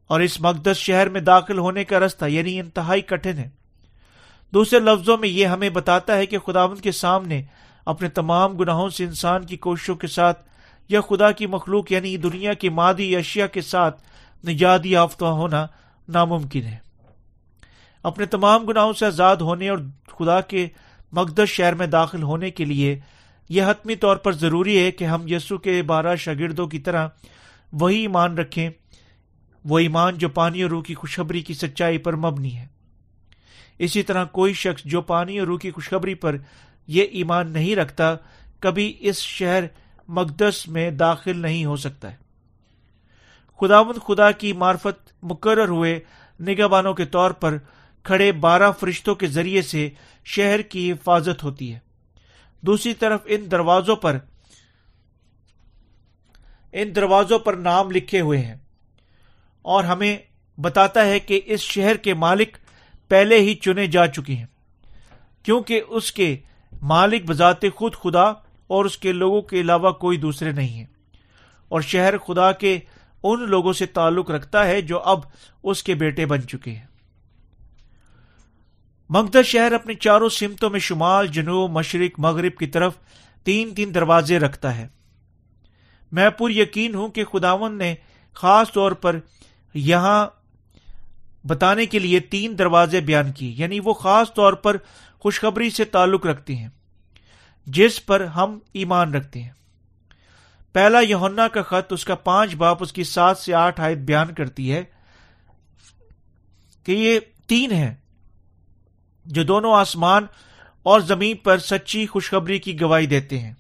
اور 0.07 0.21
اس 0.21 0.41
مقدس 0.41 0.77
شہر 0.77 1.09
میں 1.09 1.21
داخل 1.21 1.59
ہونے 1.59 1.85
کا 1.85 2.01
رستہ 2.01 2.25
یعنی 2.25 2.61
انتہائی 2.61 3.01
کٹھن 3.01 3.39
ہے۔ 3.39 3.49
دوسرے 4.57 4.79
لفظوں 4.79 5.19
میں 5.19 5.29
یہ 5.29 5.47
ہمیں 5.47 5.71
بتاتا 5.71 6.17
ہے 6.17 6.27
کہ 6.27 6.39
خداوند 6.39 6.81
کے 6.81 6.93
سامنے 6.93 7.43
اپنے 7.87 8.09
تمام 8.09 8.57
گناہوں 8.57 8.89
سے 8.89 9.05
انسان 9.05 9.47
کی 9.47 9.57
کوششوں 9.57 9.95
کے 9.95 10.07
ساتھ 10.07 10.49
یا 10.89 11.01
خدا 11.01 11.31
کی 11.31 11.47
مخلوق 11.47 11.93
یعنی 11.93 12.17
دنیا 12.17 12.53
کی 12.53 12.69
مادی 12.69 13.17
اشیاء 13.17 13.47
کے 13.47 13.61
ساتھ 13.61 14.03
نجات 14.47 14.87
یافتہ 14.87 15.25
ہونا 15.25 15.67
ناممکن 16.09 16.63
ہے۔ 16.63 16.77
اپنے 18.03 18.27
تمام 18.27 18.65
گناہوں 18.65 18.93
سے 18.93 19.07
آزاد 19.07 19.37
ہونے 19.37 19.69
اور 19.69 19.79
خدا 20.07 20.41
کے 20.41 20.69
مقدس 21.13 21.49
شہر 21.49 21.75
میں 21.75 21.87
داخل 21.87 22.23
ہونے 22.23 22.51
کے 22.51 22.65
لیے 22.65 22.99
یہ 23.49 23.63
حتمی 23.67 23.97
طور 23.97 24.17
پر 24.17 24.33
ضروری 24.33 24.79
ہے 24.79 24.91
کہ 24.91 25.05
ہم 25.05 25.23
یسو 25.27 25.59
کے 25.59 25.83
بارہ 25.83 26.17
شاگردوں 26.17 26.67
کی 26.67 26.79
طرح 26.79 27.09
وہی 27.73 28.01
ایمان 28.01 28.39
رکھیں، 28.39 28.71
وہ 29.65 29.79
ایمان 29.79 30.19
جو 30.19 30.29
پانی 30.29 30.63
اور 30.63 30.71
روح 30.71 30.83
کی 30.83 30.95
خوشخبری 30.95 31.41
کی 31.41 31.55
سچائی 31.55 31.99
پر 31.99 32.17
مبنی 32.17 32.57
ہے۔ 32.57 32.76
اسی 33.79 34.03
طرح 34.03 34.25
کوئی 34.25 34.53
شخص 34.53 34.83
جو 34.85 35.01
پانی 35.01 35.39
اور 35.39 35.47
روح 35.47 35.59
کی 35.59 35.71
خوشخبری 35.71 36.15
پر 36.15 36.37
یہ 36.87 37.03
ایمان 37.03 37.51
نہیں 37.51 37.77
رکھتا، 37.77 38.17
کبھی 38.61 38.97
اس 39.01 39.19
شہر 39.19 39.65
مقدس 40.09 40.69
میں 40.69 40.91
داخل 40.91 41.39
نہیں 41.39 41.65
ہو 41.65 41.77
سکتا 41.77 42.11
ہے۔ 42.11 42.17
خداوند 43.61 43.99
خدا 44.07 44.31
کی 44.31 44.53
معرفت 44.53 45.13
مقرر 45.23 45.69
ہوئے 45.69 46.01
نگہبانوں 46.41 46.95
کے 46.95 47.05
طور 47.05 47.31
پر 47.31 47.57
کھڑے 48.03 48.33
بارہ 48.33 48.73
فرشتوں 48.73 49.15
کے 49.15 49.27
ذریعے 49.27 49.63
سے 49.63 49.91
شہر 50.25 50.63
کی 50.63 50.93
حفاظت 50.93 51.45
ہوتی 51.45 51.75
ہے۔ 51.75 51.79
دوسری 52.61 52.95
طرف 52.95 53.21
ان 53.25 53.51
دروازوں 53.51 53.97
پر، 53.97 54.19
ان 56.73 56.95
دروازوں 56.95 57.39
پر 57.39 57.55
نام 57.55 57.91
لکھے 57.91 58.21
ہوئے 58.21 58.39
ہیں 58.39 58.57
اور 59.63 59.85
ہمیں 59.85 60.19
بتاتا 60.61 61.07
ہے 61.07 61.19
کہ 61.21 61.41
اس 61.45 61.61
شہر 61.61 61.97
کے 61.97 62.15
مالک 62.15 62.57
پہلے 63.09 63.39
ہی 63.41 63.55
چنے 63.55 63.87
جا 63.87 64.07
چکے 64.07 64.35
ہیں۔ 64.35 64.47
کیونکہ 65.43 65.83
اس 65.89 66.13
کے 66.13 66.37
مالک 66.83 67.25
بذات 67.27 67.61
خود 67.75 67.95
خدا 67.95 68.25
اور 68.67 68.85
اس 68.85 68.99
کے 68.99 69.13
لوگوں 69.13 69.43
کے 69.43 69.61
علاوہ 69.61 69.91
کوئی 69.91 70.19
دوسرے 70.19 70.53
نہیں 70.53 70.69
ہیں۔ 70.69 70.87
اور 71.69 71.81
شہر 71.81 72.19
خدا 72.19 72.53
کے 72.53 72.79
ان 73.23 73.43
لوگوں 73.43 73.73
سے 73.73 73.87
تعلق 73.87 74.31
رکھتا 74.31 74.67
ہے 74.67 74.81
جو 74.81 75.03
اب 75.03 75.21
اس 75.63 75.83
کے 75.83 75.95
بیٹے 75.95 76.27
بن 76.27 76.43
چکے 76.43 76.71
ہیں۔ 76.71 76.87
مقدس 79.11 79.47
شہر 79.47 79.73
اپنی 79.73 79.95
چاروں 79.95 80.29
سمتوں 80.29 80.71
میں 80.71 80.81
شمال، 80.81 81.27
جنوب، 81.27 81.71
مشرق، 81.71 82.21
مغرب 82.21 82.59
کی 82.59 82.67
طرف 82.67 82.95
تین 83.45 83.75
تین 83.75 83.95
دروازے 83.95 84.39
رکھتا 84.39 84.77
ہے۔ 84.77 84.89
میں 86.13 86.31
پر 86.31 86.51
یقین 86.51 86.95
ہوں 86.95 87.09
کہ 87.09 87.25
خداون 87.25 87.79
نے 87.79 87.95
خاص 88.35 88.73
طور 88.73 88.93
پر 88.93 89.19
یہاں 89.75 90.27
بتانے 91.49 91.87
کے 91.87 91.99
لیے 91.99 92.21
تین 92.21 92.59
دروازے 92.59 93.01
بیان 93.01 93.33
کیے 93.33 93.51
یعنی 93.51 93.81
وہ 93.85 93.93
خاص 93.93 94.33
طور 94.35 94.53
پر 94.53 94.77
خوشخبری 95.19 95.71
سے 95.71 95.85
تعلق 95.85 96.27
رکھتے 96.27 96.57
ہیں، 96.57 96.69
جس 97.67 98.07
پر 98.07 98.25
ہم 98.25 98.59
ایمان 98.73 99.15
رکھتے 99.15 99.43
ہیں۔ 99.43 99.51
پہلا 100.73 101.01
یونا 101.01 101.49
کا 101.49 101.63
خط، 101.63 101.93
اس 101.93 102.05
کا 102.05 102.15
پانچ 102.15 102.55
باپ، 102.55 102.83
اس 102.83 102.93
کی 102.93 103.05
سات 103.05 103.39
سے 103.39 103.55
آٹھ 103.55 103.81
آیت 103.81 103.99
بیان 103.99 104.35
کرتی 104.35 104.73
ہے 104.73 104.83
کہ 106.85 106.93
یہ 106.93 107.21
تین 107.47 107.73
ہیں 107.73 107.95
جو 109.25 109.43
دونوں 109.45 109.73
آسمان 109.73 110.27
اور 110.83 111.01
زمین 111.01 111.37
پر 111.37 111.59
سچی 111.59 112.07
خوشخبری 112.07 112.59
کی 112.59 112.81
گواہی 112.81 113.07
دیتے 113.07 113.39
ہیں۔ 113.39 113.53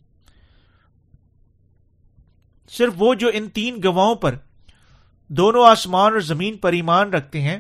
صرف 2.68 2.92
وہ 2.96 3.14
جو 3.14 3.30
ان 3.32 3.48
تین 3.48 3.80
گواہوں 3.84 4.14
پر 4.14 4.34
دونوں 5.28 5.66
آسمان 5.66 6.12
اور 6.12 6.20
زمین 6.20 6.56
پر 6.56 6.72
ایمان 6.72 7.10
رکھتے 7.10 7.40
ہیں 7.40 7.58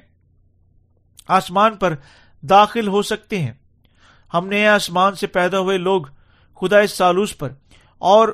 آسمان 1.28 1.76
پر 1.76 1.94
داخل 2.42 2.88
ہو 2.88 3.02
سکتے 3.02 3.38
ہیں۔ 3.38 3.52
ہم 4.34 4.46
نے 4.48 4.68
آسمان 4.68 5.14
سے 5.14 5.26
پیدا 5.26 5.58
ہوئے 5.58 5.78
لوگ 5.78 6.02
خدا 6.60 6.78
اس 6.78 6.92
سالوس 6.92 7.38
پر 7.38 7.52
اور 7.98 8.28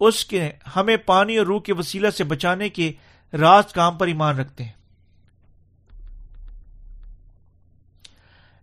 اس 0.00 0.24
کے 0.24 0.50
ہمیں 0.76 0.96
پانی 0.96 1.36
اور 1.36 1.46
روح 1.46 1.60
کے 1.60 1.72
وسیلہ 1.72 2.10
سے 2.10 2.24
بچانے 2.24 2.68
کے 2.68 2.92
راز 3.32 3.72
کام 3.72 3.98
پر 3.98 4.06
ایمان 4.06 4.38
رکھتے 4.38 4.64
ہیں۔ 4.64 4.72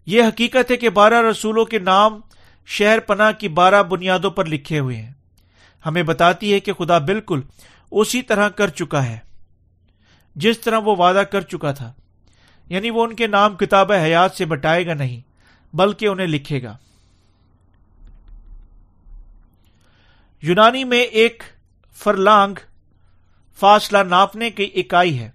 یہ 0.06 0.24
حقیقت 0.24 0.72
ہے 0.72 0.78
کہ 0.78 0.90
بارہ 0.90 1.22
رسولوں 1.22 1.66
کے 1.66 1.80
نام 1.80 2.20
شہر 2.66 3.00
پناہ 3.00 3.32
کی 3.32 3.48
بارہ 3.48 3.84
بنیادوں 3.84 4.32
پر 4.32 4.46
لکھے 4.46 4.80
ہوئے 4.80 4.96
ہیں۔ 4.96 5.12
ہمیں 5.86 6.04
بتاتی 6.04 6.54
ہے 6.54 6.60
کہ 6.60 6.74
خدا 6.74 6.98
بالکل 6.98 7.42
اسی 7.92 8.22
طرح 8.22 8.50
کر 8.50 8.68
چکا 8.68 9.06
ہے، 9.06 9.18
جس 10.36 10.60
طرح 10.60 10.78
وہ 10.78 10.96
وعدہ 10.96 11.24
کر 11.32 11.42
چکا 11.42 11.72
تھا۔ 11.72 11.94
یعنی 12.70 12.89
وہ 12.89 13.03
ان 13.03 13.15
کے 13.15 13.28
نام 13.28 13.55
کتاب 13.55 13.91
حیات 13.91 14.32
سے 14.32 14.45
بٹائے 14.45 14.86
گا 14.86 14.93
نہیں، 14.93 15.20
بلکہ 15.76 16.05
انہیں 16.05 16.28
لکھے 16.28 16.63
گا۔ 16.63 16.78
یونانی 20.41 20.84
میں 20.84 21.01
ایک 21.01 21.43
فرلانگ 21.93 22.55
فاصلہ 23.59 23.97
ناپنے 23.97 24.49
کی 24.49 24.70
اکائی 24.76 25.20
ہے، 25.20 25.30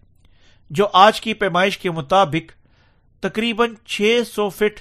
جو 0.70 0.86
آج 0.92 1.20
کی 1.20 1.34
پیمائش 1.34 1.78
کے 1.78 1.90
مطابق 1.90 2.52
تقریباً 3.20 3.74
چھ 3.86 4.20
سو 4.34 4.48
فٹ، 4.48 4.80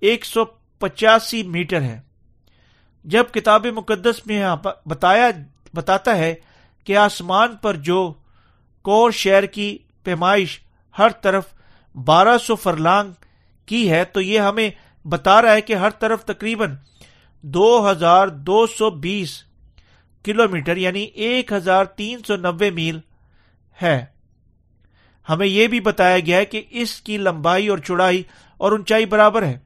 ایک 0.00 0.24
سو 0.24 0.44
پچاسی 0.78 1.42
میٹر 1.42 1.82
ہے۔ 1.82 2.00
جب 3.04 3.24
کتاب 3.32 3.66
مقدس 3.66 4.26
میں 4.26 4.44
بتایا، 4.86 5.28
بتاتا 5.74 6.16
ہے 6.16 6.34
کہ 6.84 6.96
آسمان 6.96 7.56
پر 7.56 7.74
جو 7.74 8.12
کور 8.82 9.10
شہر 9.10 9.46
کی 9.46 9.78
پیمائش 10.04 10.60
ہر 10.98 11.08
طرف 11.08 11.44
بارہ 11.94 12.38
سو 12.38 12.56
فرلانگ 12.56 13.12
کی 13.66 13.90
ہے، 13.90 14.04
تو 14.04 14.20
یہ 14.20 14.40
ہمیں 14.40 14.70
بتا 15.08 15.42
رہا 15.42 15.52
ہے 15.52 15.60
کہ 15.60 15.74
ہر 15.74 15.90
طرف 15.90 16.24
تقریباً 16.24 16.76
دو 17.42 17.90
ہزار 17.90 18.28
دو 18.28 18.66
سو 18.66 18.90
بیس 18.90 19.44
کلو 20.24 20.48
میٹر 20.48 20.76
یعنی 20.76 21.02
ایک 21.02 21.52
ہزار 21.52 21.84
تین 21.84 22.18
سو 22.26 22.36
نبے 22.36 22.70
میل 22.70 22.98
ہے۔ 23.82 24.04
ہمیں 25.28 25.46
یہ 25.46 25.66
بھی 25.66 25.80
بتایا 25.80 26.18
گیا 26.18 26.36
ہے 26.36 26.44
کہ 26.44 26.62
اس 26.70 27.00
کی 27.00 27.16
لمبائی 27.16 27.68
اور 27.68 27.78
چوڑائی 27.78 28.22
اور 28.56 28.72
اونچائی 28.72 29.06
برابر 29.06 29.42
ہے۔ 29.42 29.58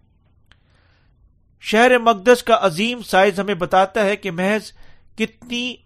شہر 1.61 1.99
مقدس 1.99 2.43
کا 2.43 2.59
عظیم 2.61 3.03
سائز 3.03 3.41
ہمیں 3.41 3.55
بتاتا 3.55 4.05
ہے 4.05 4.17
کہ 4.17 4.31
محض 4.31 4.73
کتنی 5.17 5.77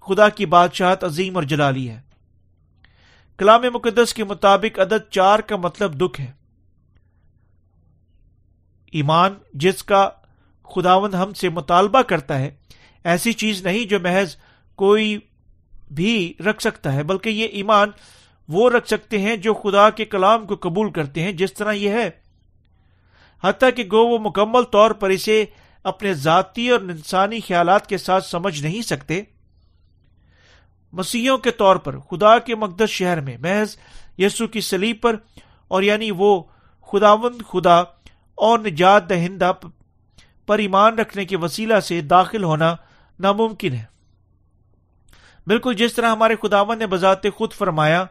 خدا 0.00 0.28
کی 0.28 0.46
بادشاہت 0.46 1.04
عظیم 1.04 1.36
اور 1.36 1.42
جلالی 1.42 1.90
ہے۔ 1.90 2.09
کلام 3.40 3.62
مقدس 3.74 4.14
کے 4.14 4.24
مطابق 4.24 4.78
عدد 4.78 5.10
چار 5.10 5.38
کا 5.38 5.56
مطلب 5.56 6.00
دکھ 6.00 6.20
ہے۔ 6.20 6.32
ایمان 8.92 9.34
جس 9.54 9.82
کا 9.82 10.10
خداوند 10.74 11.14
ہم 11.14 11.32
سے 11.32 11.48
مطالبہ 11.48 12.02
کرتا 12.02 12.38
ہے، 12.38 12.50
ایسی 13.04 13.32
چیز 13.32 13.66
نہیں 13.66 13.84
جو 13.84 14.00
محض 14.00 14.36
کوئی 14.74 15.18
بھی 15.92 16.34
رکھ 16.40 16.62
سکتا 16.62 16.92
ہے، 16.92 17.02
بلکہ 17.02 17.28
یہ 17.28 17.44
ایمان 17.44 17.90
وہ 18.48 18.70
رکھ 18.70 18.88
سکتے 18.88 19.18
ہیں 19.18 19.36
جو 19.36 19.54
خدا 19.54 19.90
کے 19.90 20.04
کلام 20.04 20.46
کو 20.46 20.56
قبول 20.60 20.92
کرتے 20.92 21.22
ہیں، 21.22 21.32
جس 21.32 21.54
طرح 21.54 21.72
یہ 21.72 21.90
ہے۔ 21.90 22.10
حتیٰ 23.44 23.70
کہ 23.76 23.84
گو 23.84 24.06
وہ 24.06 24.18
مکمل 24.18 24.62
طور 24.62 24.90
پر 24.90 25.10
اسے 25.10 25.44
اپنے 25.82 26.14
ذاتی 26.14 26.70
اور 26.70 26.80
انسانی 26.80 27.40
خیالات 27.40 27.86
کے 27.86 27.98
ساتھ 27.98 28.24
سمجھ 28.24 28.62
نہیں 28.62 28.82
سکتے۔ 28.82 29.22
مسیحوں 30.92 31.38
کے 31.38 31.50
طور 31.50 31.76
پر، 31.76 31.98
خدا 31.98 32.38
کے 32.38 32.54
مقدس 32.54 32.90
شہر 32.90 33.20
میں، 33.20 33.36
محض 33.38 33.76
یسو 34.18 34.46
کی 34.46 34.60
سلیب 34.60 34.96
پر، 35.00 35.16
اور 35.68 35.82
یعنی 35.82 36.10
وہ 36.10 36.42
خداوند 36.92 37.42
خدا 37.52 37.80
اور 38.34 38.58
نجات 38.58 39.08
دہندہ 39.10 39.52
پر 40.46 40.58
ایمان 40.58 40.98
رکھنے 40.98 41.24
کے 41.24 41.36
وسیلہ 41.36 41.80
سے 41.80 42.00
داخل 42.00 42.44
ہونا 42.44 42.76
ناممکن 43.18 43.72
ہے۔ 43.72 43.84
بالکل 45.46 45.74
جس 45.74 45.94
طرح 45.94 46.10
ہمارے 46.10 46.34
خداون 46.42 46.78
نے 46.78 46.86
بذات 46.86 47.22
خود 47.36 47.52
فرمایا، 47.52 48.04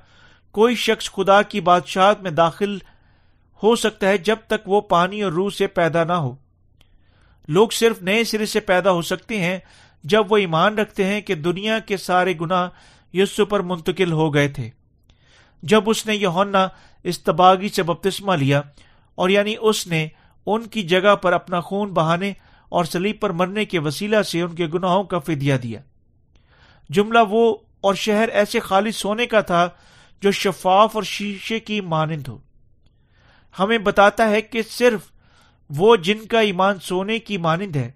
کوئی 0.52 0.76
شخص 0.76 1.12
خدا 1.12 1.42
کی 1.42 1.62
بادشاہت 1.62 2.22
میں 2.22 2.32
داخل 2.32 2.78
ہو 3.64 3.76
سکتا 3.76 4.08
ہے 4.08 4.18
جب 4.18 4.36
تک 4.48 4.70
وہ 4.70 4.82
پانی 4.82 5.22
اور 5.22 5.32
روح 5.32 5.50
سے 5.50 5.68
پیدا 5.68 6.04
نہ 6.04 6.14
ہو۔ 6.14 6.36
لوگ 7.48 7.70
صرف 7.70 8.02
نئے 8.02 8.24
سرے 8.24 8.46
سے 8.46 8.60
پیدا 8.60 8.92
ہو 8.92 9.02
سکتے 9.02 9.38
ہیں 9.38 9.60
جب 10.04 10.32
وہ 10.32 10.38
ایمان 10.38 10.80
رکھتے 10.80 11.06
ہیں 11.06 11.22
کہ 11.22 11.36
دنیا 11.36 11.80
کے 11.80 11.97
سارے 11.97 12.34
گنا 12.41 12.70
یسو 13.14 13.45
پر 13.45 13.60
منتقل 13.60 14.12
ہو 14.12 14.34
گئے 14.34 14.47
تھے۔ 14.47 14.70
جب 15.64 15.89
اس 15.89 16.06
نے 16.06 16.16
یونا 16.16 16.68
استباغی 17.04 17.70
سے 17.70 17.84
بپتسمہ 17.84 18.36
لیا 18.36 18.62
اور 19.16 19.30
یعنی 19.30 19.56
اس 19.60 19.88
نے 19.88 20.08
ان 20.45 20.68
کی 20.68 20.84
جگہ 20.84 21.16
پر 21.16 21.34
اپنا 21.34 21.60
خون 21.60 21.93
بہانے 21.93 22.34
اور 22.70 22.86
سلیب 22.86 23.20
پر 23.20 23.30
مرنے 23.30 23.66
کے 23.66 23.80
وسیلہ 23.80 24.22
سے 24.22 24.41
ان 24.41 24.56
کے 24.56 24.68
گناہوں 24.68 25.04
کا 25.04 25.20
فدیہ 25.20 25.56
دیا۔ 25.56 25.82
جملہ 26.89 27.20
وہ 27.30 27.58
اور 27.82 27.95
شہر 27.95 28.30
ایسے 28.30 28.60
خالص 28.60 28.95
سونے 28.95 29.26
کا 29.26 29.41
تھا 29.41 29.70
جو 30.22 30.32
شفاف 30.32 30.95
اور 30.95 31.04
شیشے 31.04 31.60
کی 31.60 31.82
مانند 31.82 32.28
ہو۔ 32.28 32.38
ہمیں 33.60 33.78
بتاتا 33.78 34.30
ہے 34.30 34.41
کہ 34.41 34.62
صرف 34.62 35.02
وہ 35.70 35.95
جن 35.95 36.26
کا 36.26 36.39
ایمان 36.39 36.80
سونے 36.80 37.20
کی 37.20 37.38
مانند 37.38 37.76
ہے 37.76 37.91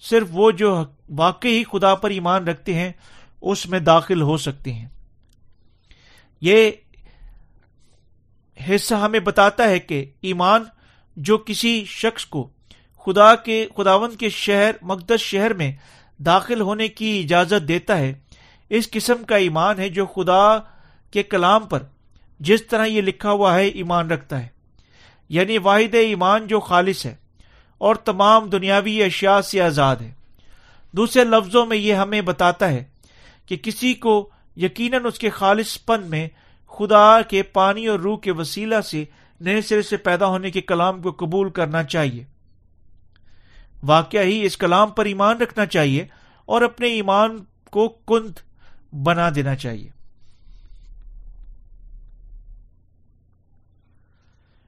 صرف 0.00 0.26
وہ 0.30 0.50
جو 0.50 0.84
واقعی 1.16 1.64
خدا 1.64 1.94
پر 1.94 2.10
ایمان 2.10 2.48
رکھتے 2.48 2.74
ہیں، 2.74 2.92
اس 3.40 3.66
میں 3.66 3.78
داخل 3.78 4.22
ہو 4.22 4.36
سکتے 4.36 4.72
ہیں۔ 4.72 4.88
یہ 6.40 6.70
حصہ 8.70 8.94
ہمیں 8.94 9.20
بتاتا 9.20 9.68
ہے 9.68 9.78
کہ 9.78 10.04
ایمان 10.20 10.64
جو 11.16 11.38
کسی 11.38 11.84
شخص 11.84 12.26
کو 12.26 12.50
خدا 13.06 13.34
کے 13.34 13.68
خداون 13.76 14.16
کے 14.16 14.28
شہر، 14.28 14.70
مقدس 14.82 15.20
شہر 15.20 15.54
میں 15.54 15.72
داخل 16.18 16.60
ہونے 16.60 16.88
کی 16.88 17.20
اجازت 17.24 17.68
دیتا 17.68 17.98
ہے، 17.98 18.12
اس 18.68 18.90
قسم 18.90 19.24
کا 19.24 19.36
ایمان 19.36 19.78
ہے 19.78 19.88
جو 19.88 20.06
خدا 20.06 20.58
کے 21.10 21.22
کلام 21.22 21.66
پر 21.66 21.82
جس 22.40 22.66
طرح 22.66 22.86
یہ 22.86 23.00
لکھا 23.00 23.30
ہوا 23.30 23.54
ہے، 23.54 23.66
ایمان 23.66 24.10
رکھتا 24.10 24.42
ہے۔ 24.42 24.48
یعنی 25.28 25.58
واحد 25.58 25.94
ایمان 25.94 26.46
جو 26.46 26.60
خالص 26.60 27.06
ہے۔ 27.06 27.14
اور 27.78 27.94
تمام 27.94 28.48
دنیاوی 28.48 29.02
اشیاء 29.02 29.40
سے 29.40 29.62
آزاد 29.62 29.96
ہے۔ 29.96 30.12
دوسرے 30.92 31.24
لفظوں 31.24 31.66
میں 31.66 31.76
یہ 31.76 31.94
ہمیں 31.94 32.20
بتاتا 32.20 32.68
ہے 32.68 32.84
کہ 33.46 33.56
کسی 33.56 33.94
کو 33.94 34.30
یقیناً 34.56 35.04
اس 35.04 35.18
کے 35.18 35.30
خالص 35.30 35.84
پن 35.84 36.02
میں 36.02 36.28
خدا 36.68 37.22
کے 37.22 37.42
پانی 37.42 37.86
اور 37.86 37.98
روح 37.98 38.18
کے 38.18 38.32
وسیلہ 38.32 38.80
سے 38.80 39.04
نئے 39.40 39.62
سرے 39.62 39.82
سے 39.82 39.96
پیدا 39.96 40.26
ہونے 40.26 40.50
کے 40.50 40.60
کلام 40.60 41.02
کو 41.02 41.10
قبول 41.10 41.50
کرنا 41.50 41.82
چاہیے۔ 41.82 42.24
واقعہ 43.82 44.20
ہی 44.20 44.44
اس 44.44 44.56
کلام 44.56 44.90
پر 44.90 45.04
ایمان 45.04 45.36
رکھنا 45.36 45.66
چاہیے 45.66 46.06
اور 46.44 46.62
اپنے 46.62 46.86
ایمان 46.86 47.44
کو 47.70 47.88
کند 47.88 48.30
بنا 48.94 49.30
دینا 49.34 49.56
چاہیے۔ 49.56 49.93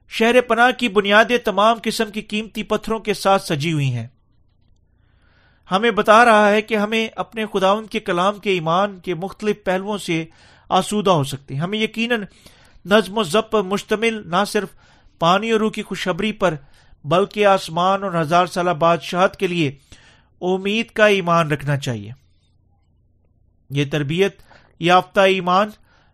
شہر 0.09 0.41
پناہ 0.41 0.71
کی 0.71 0.89
بنیادیں 0.89 1.37
تمام 1.37 1.77
قسم 1.83 2.11
کی 2.11 2.21
قیمتی 2.21 2.63
پتھروں 2.63 2.99
کے 2.99 3.13
ساتھ 3.13 3.43
سجی 3.43 3.73
ہوئی 3.73 3.93
ہیں۔ 3.93 4.07
ہمیں 5.71 5.91
بتا 5.91 6.25
رہا 6.25 6.49
ہے 6.49 6.61
کہ 6.61 6.75
ہمیں 6.75 7.07
اپنے 7.15 7.45
خداون 7.53 7.85
کے 7.85 7.99
کلام 7.99 8.39
کے 8.39 8.49
ایمان 8.49 8.99
کے 8.99 9.15
مختلف 9.15 9.63
پہلوؤں 9.63 9.97
سے 9.97 10.25
آسودہ 10.69 11.09
ہو 11.09 11.23
سکتے 11.23 11.53
ہیں۔ 11.53 11.61
ہمیں 11.61 11.79
یقیناً 11.79 12.23
نظم 12.85 13.17
و 13.17 13.23
ضبط 13.23 13.51
پر 13.51 13.61
مشتمل 13.61 14.29
نہ 14.29 14.43
صرف 14.47 14.69
پانی 15.19 15.51
اور 15.51 15.59
روح 15.59 15.71
کی 15.71 15.81
خوشخبری 15.81 16.31
پر، 16.31 16.53
بلکہ 17.03 17.45
آسمان 17.45 18.03
اور 18.03 18.21
ہزار 18.21 18.45
سالہ 18.45 18.71
بادشاہت 18.71 19.37
کے 19.37 19.47
لیے 19.47 19.71
امید 20.41 20.87
کا 20.87 21.05
ایمان 21.05 21.51
رکھنا 21.51 21.77
چاہیے۔ 21.77 22.11
یہ 23.69 23.85
تربیت، 23.91 24.41
یافتہ 24.79 25.19
ایمان، 25.19 25.69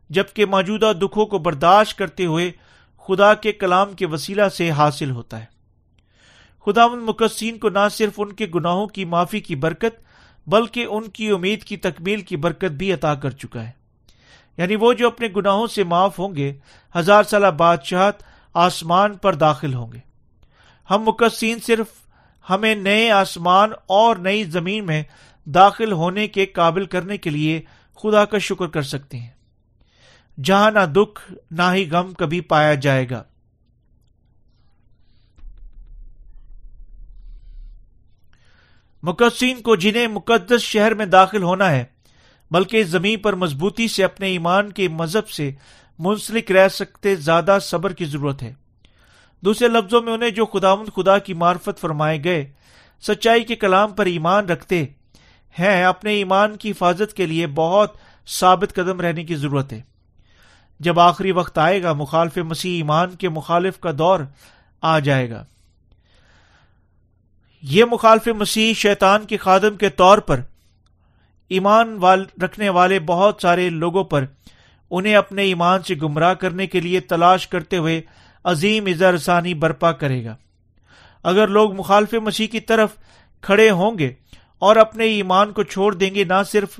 جبکہ 0.10 0.46
موجودہ 0.46 0.94
دکھوں 1.02 1.26
کو 1.26 1.38
برداشت 1.38 1.98
کرتے 1.98 2.26
ہوئے 2.26 2.52
خدا 3.08 3.34
کے 3.34 3.52
کلام 3.52 3.94
کے 3.94 4.06
وسیلہ 4.06 4.50
سے 4.50 4.72
حاصل 4.72 5.12
ہوتا 5.12 5.40
ہے۔ 5.40 5.46
خدا 6.66 6.84
ان 6.84 7.00
مقصین 7.00 7.58
کو 7.58 7.70
نہ 7.70 7.90
صرف 7.92 8.14
ان 8.18 8.34
کے 8.34 8.48
گناہوں 8.56 8.88
کی 8.88 9.06
معافی 9.06 9.40
کی 9.40 9.56
برکت، 9.56 10.04
بلکہ 10.48 10.86
ان 10.90 11.08
کی 11.08 11.30
امید 11.30 11.64
کی 11.64 11.78
تکمیل 11.78 12.22
کی 12.22 12.38
برکت 12.38 12.72
بھی 12.72 12.94
عطا 12.94 13.16
کر 13.16 13.32
چکا 13.32 13.64
ہے۔ 13.64 13.72
یعنی 14.58 14.76
وہ 14.76 14.94
جو 14.94 15.08
اپنے 15.08 15.28
گناہوں 15.36 15.68
سے 15.68 15.84
معاف 15.84 16.20
ہوں 16.20 16.36
گے، 16.36 16.54
ہزار 16.96 17.24
سالہ 17.24 17.48
بادشاہت 17.48 18.24
آسمان 18.54 19.18
پر 19.18 19.36
داخل 19.36 19.74
ہوں 19.74 19.92
گے۔ 19.92 20.00
ہم 20.90 21.04
مقصین 21.04 21.60
صرف 21.60 21.88
ہمیں 22.50 22.76
نئے 22.76 23.12
آسمان 23.12 23.70
اور 23.88 24.16
نئی 24.16 24.44
زمین 24.44 24.86
میں 24.86 25.04
داخل 25.46 25.92
ہونے 25.92 26.28
کے 26.28 26.46
قابل 26.46 26.86
کرنے 26.86 27.18
کے 27.18 27.30
لیے 27.30 27.62
خدا 28.04 28.26
کا 28.26 28.38
شکر 28.38 28.68
کر 28.68 28.82
سکتے 28.82 29.18
ہیں۔ 29.18 29.33
جہاں 30.42 30.72
نہ 30.72 30.80
دکھ 30.80 31.34
نہ 31.52 31.62
ہی 31.74 31.90
غم 31.90 32.14
کبھی 32.14 32.42
پایا 32.42 32.74
جائے 32.74 33.10
گا۔ 33.10 33.24
مقدسین 39.04 39.62
کو 39.62 39.76
جنہیں 39.76 40.08
مقدس 40.08 40.62
شہر 40.62 40.94
میں 40.94 41.06
داخل 41.06 41.44
ہونا 41.44 41.72
ہے، 41.72 41.84
بلکہ 42.52 42.84
زمین 42.84 43.20
پر 43.20 43.34
مضبوطی 43.34 43.88
سے 43.88 44.04
اپنے 44.04 44.28
ایمان 44.28 44.72
کے 44.72 44.88
مذہب 44.88 45.30
سے 45.30 45.52
منسلک 46.00 46.52
رہ 46.52 46.68
سکتے 46.68 47.16
زیادہ 47.16 47.58
صبر 47.62 47.94
کی 47.94 48.06
ضرورت 48.06 48.44
ہے۔ 48.44 48.54
دوسرے 49.42 49.68
لفظوں 49.68 50.02
میں 50.02 50.14
انہیں 50.14 50.30
جو 50.30 50.46
خدا 50.46 50.76
خدا 50.76 51.18
کی 51.18 51.34
معرفت 51.34 51.80
فرمائے 51.80 52.24
گئے، 52.24 52.52
سچائی 53.02 53.44
کے 53.44 53.56
کلام 53.56 53.94
پر 53.94 54.06
ایمان 54.06 54.46
رکھتے 54.46 54.86
ہیں، 55.60 55.84
اپنے 55.84 56.14
ایمان 56.14 56.58
کی 56.58 56.72
حفاظت 56.72 57.14
کے 57.14 57.26
لیے 57.26 57.48
بہت 57.48 57.98
ثابت 58.28 58.74
قدم 58.76 59.02
رہنے 59.02 59.24
کی 59.24 59.36
ضرورت 59.36 59.74
ہے۔ 59.74 59.82
جب 60.84 61.00
آخری 61.00 61.32
وقت 61.32 61.58
آئے 61.58 61.82
گا، 61.84 61.94
مخالف 61.94 62.38
مسیح 62.38 62.76
ایمان 62.76 63.16
کے 63.16 63.30
مخالف 63.30 63.80
کا 63.80 63.92
دور 63.98 64.20
آ 64.82 65.00
جائے 65.00 65.30
گا۔ 65.30 65.44
یہ 67.62 67.86
مخالف 67.92 68.28
مسیح 68.28 68.74
شیطان 68.74 69.26
کے 69.26 69.38
خادم 69.38 69.76
کے 69.78 69.90
طور 69.90 70.18
پر 70.18 70.42
ایمان 71.50 71.98
وال، 72.00 72.26
رکھنے 72.42 72.70
والے 72.70 73.00
بہت 73.00 73.40
سارے 73.42 73.70
لوگوں 73.70 74.04
پر 74.04 74.26
انہیں 74.92 75.16
اپنے 75.16 75.44
ایمان 75.44 75.84
سے 75.84 75.96
گمراہ 75.96 76.34
کرنے 76.34 76.68
کے 76.68 76.80
لیے 76.80 77.00
تلاش 77.00 77.48
کرتے 77.48 77.78
ہوئے 77.78 78.02
عظیم 78.44 78.86
اظہارسانی 78.86 79.54
برپا 79.54 79.92
کرے 79.92 80.24
گا۔ 80.26 80.36
اگر 81.24 81.48
لوگ 81.48 81.74
مخالف 81.74 82.14
مسیح 82.14 82.48
کی 82.48 82.60
طرف 82.60 82.90
کھڑے 83.42 83.70
ہوں 83.70 83.98
گے 83.98 84.14
اور 84.60 84.76
اپنے 84.76 85.06
ایمان 85.06 85.52
کو 85.52 85.64
چھوڑ 85.64 85.94
دیں 85.96 86.16
گے، 86.16 86.24
نہ 86.24 86.42
صرف 86.52 86.80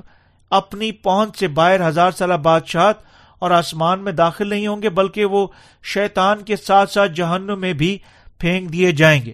اپنی 0.50 0.92
پہنچ 0.92 1.38
سے 1.38 1.48
باہر 1.48 1.88
ہزار 1.88 2.10
سالہ 2.10 2.34
بادشاہت 2.34 3.13
اور 3.38 3.50
آسمان 3.50 4.00
میں 4.00 4.12
داخل 4.12 4.48
نہیں 4.48 4.66
ہوں 4.66 4.82
گے، 4.82 4.90
بلکہ 4.90 5.24
وہ 5.24 5.46
شیطان 5.82 6.42
کے 6.42 6.56
ساتھ 6.56 6.90
ساتھ 6.90 7.12
جہنم 7.12 7.60
میں 7.60 7.72
بھی 7.72 7.98
پھینک 8.38 8.72
دیے 8.72 8.92
جائیں 8.92 9.24
گے۔ 9.26 9.32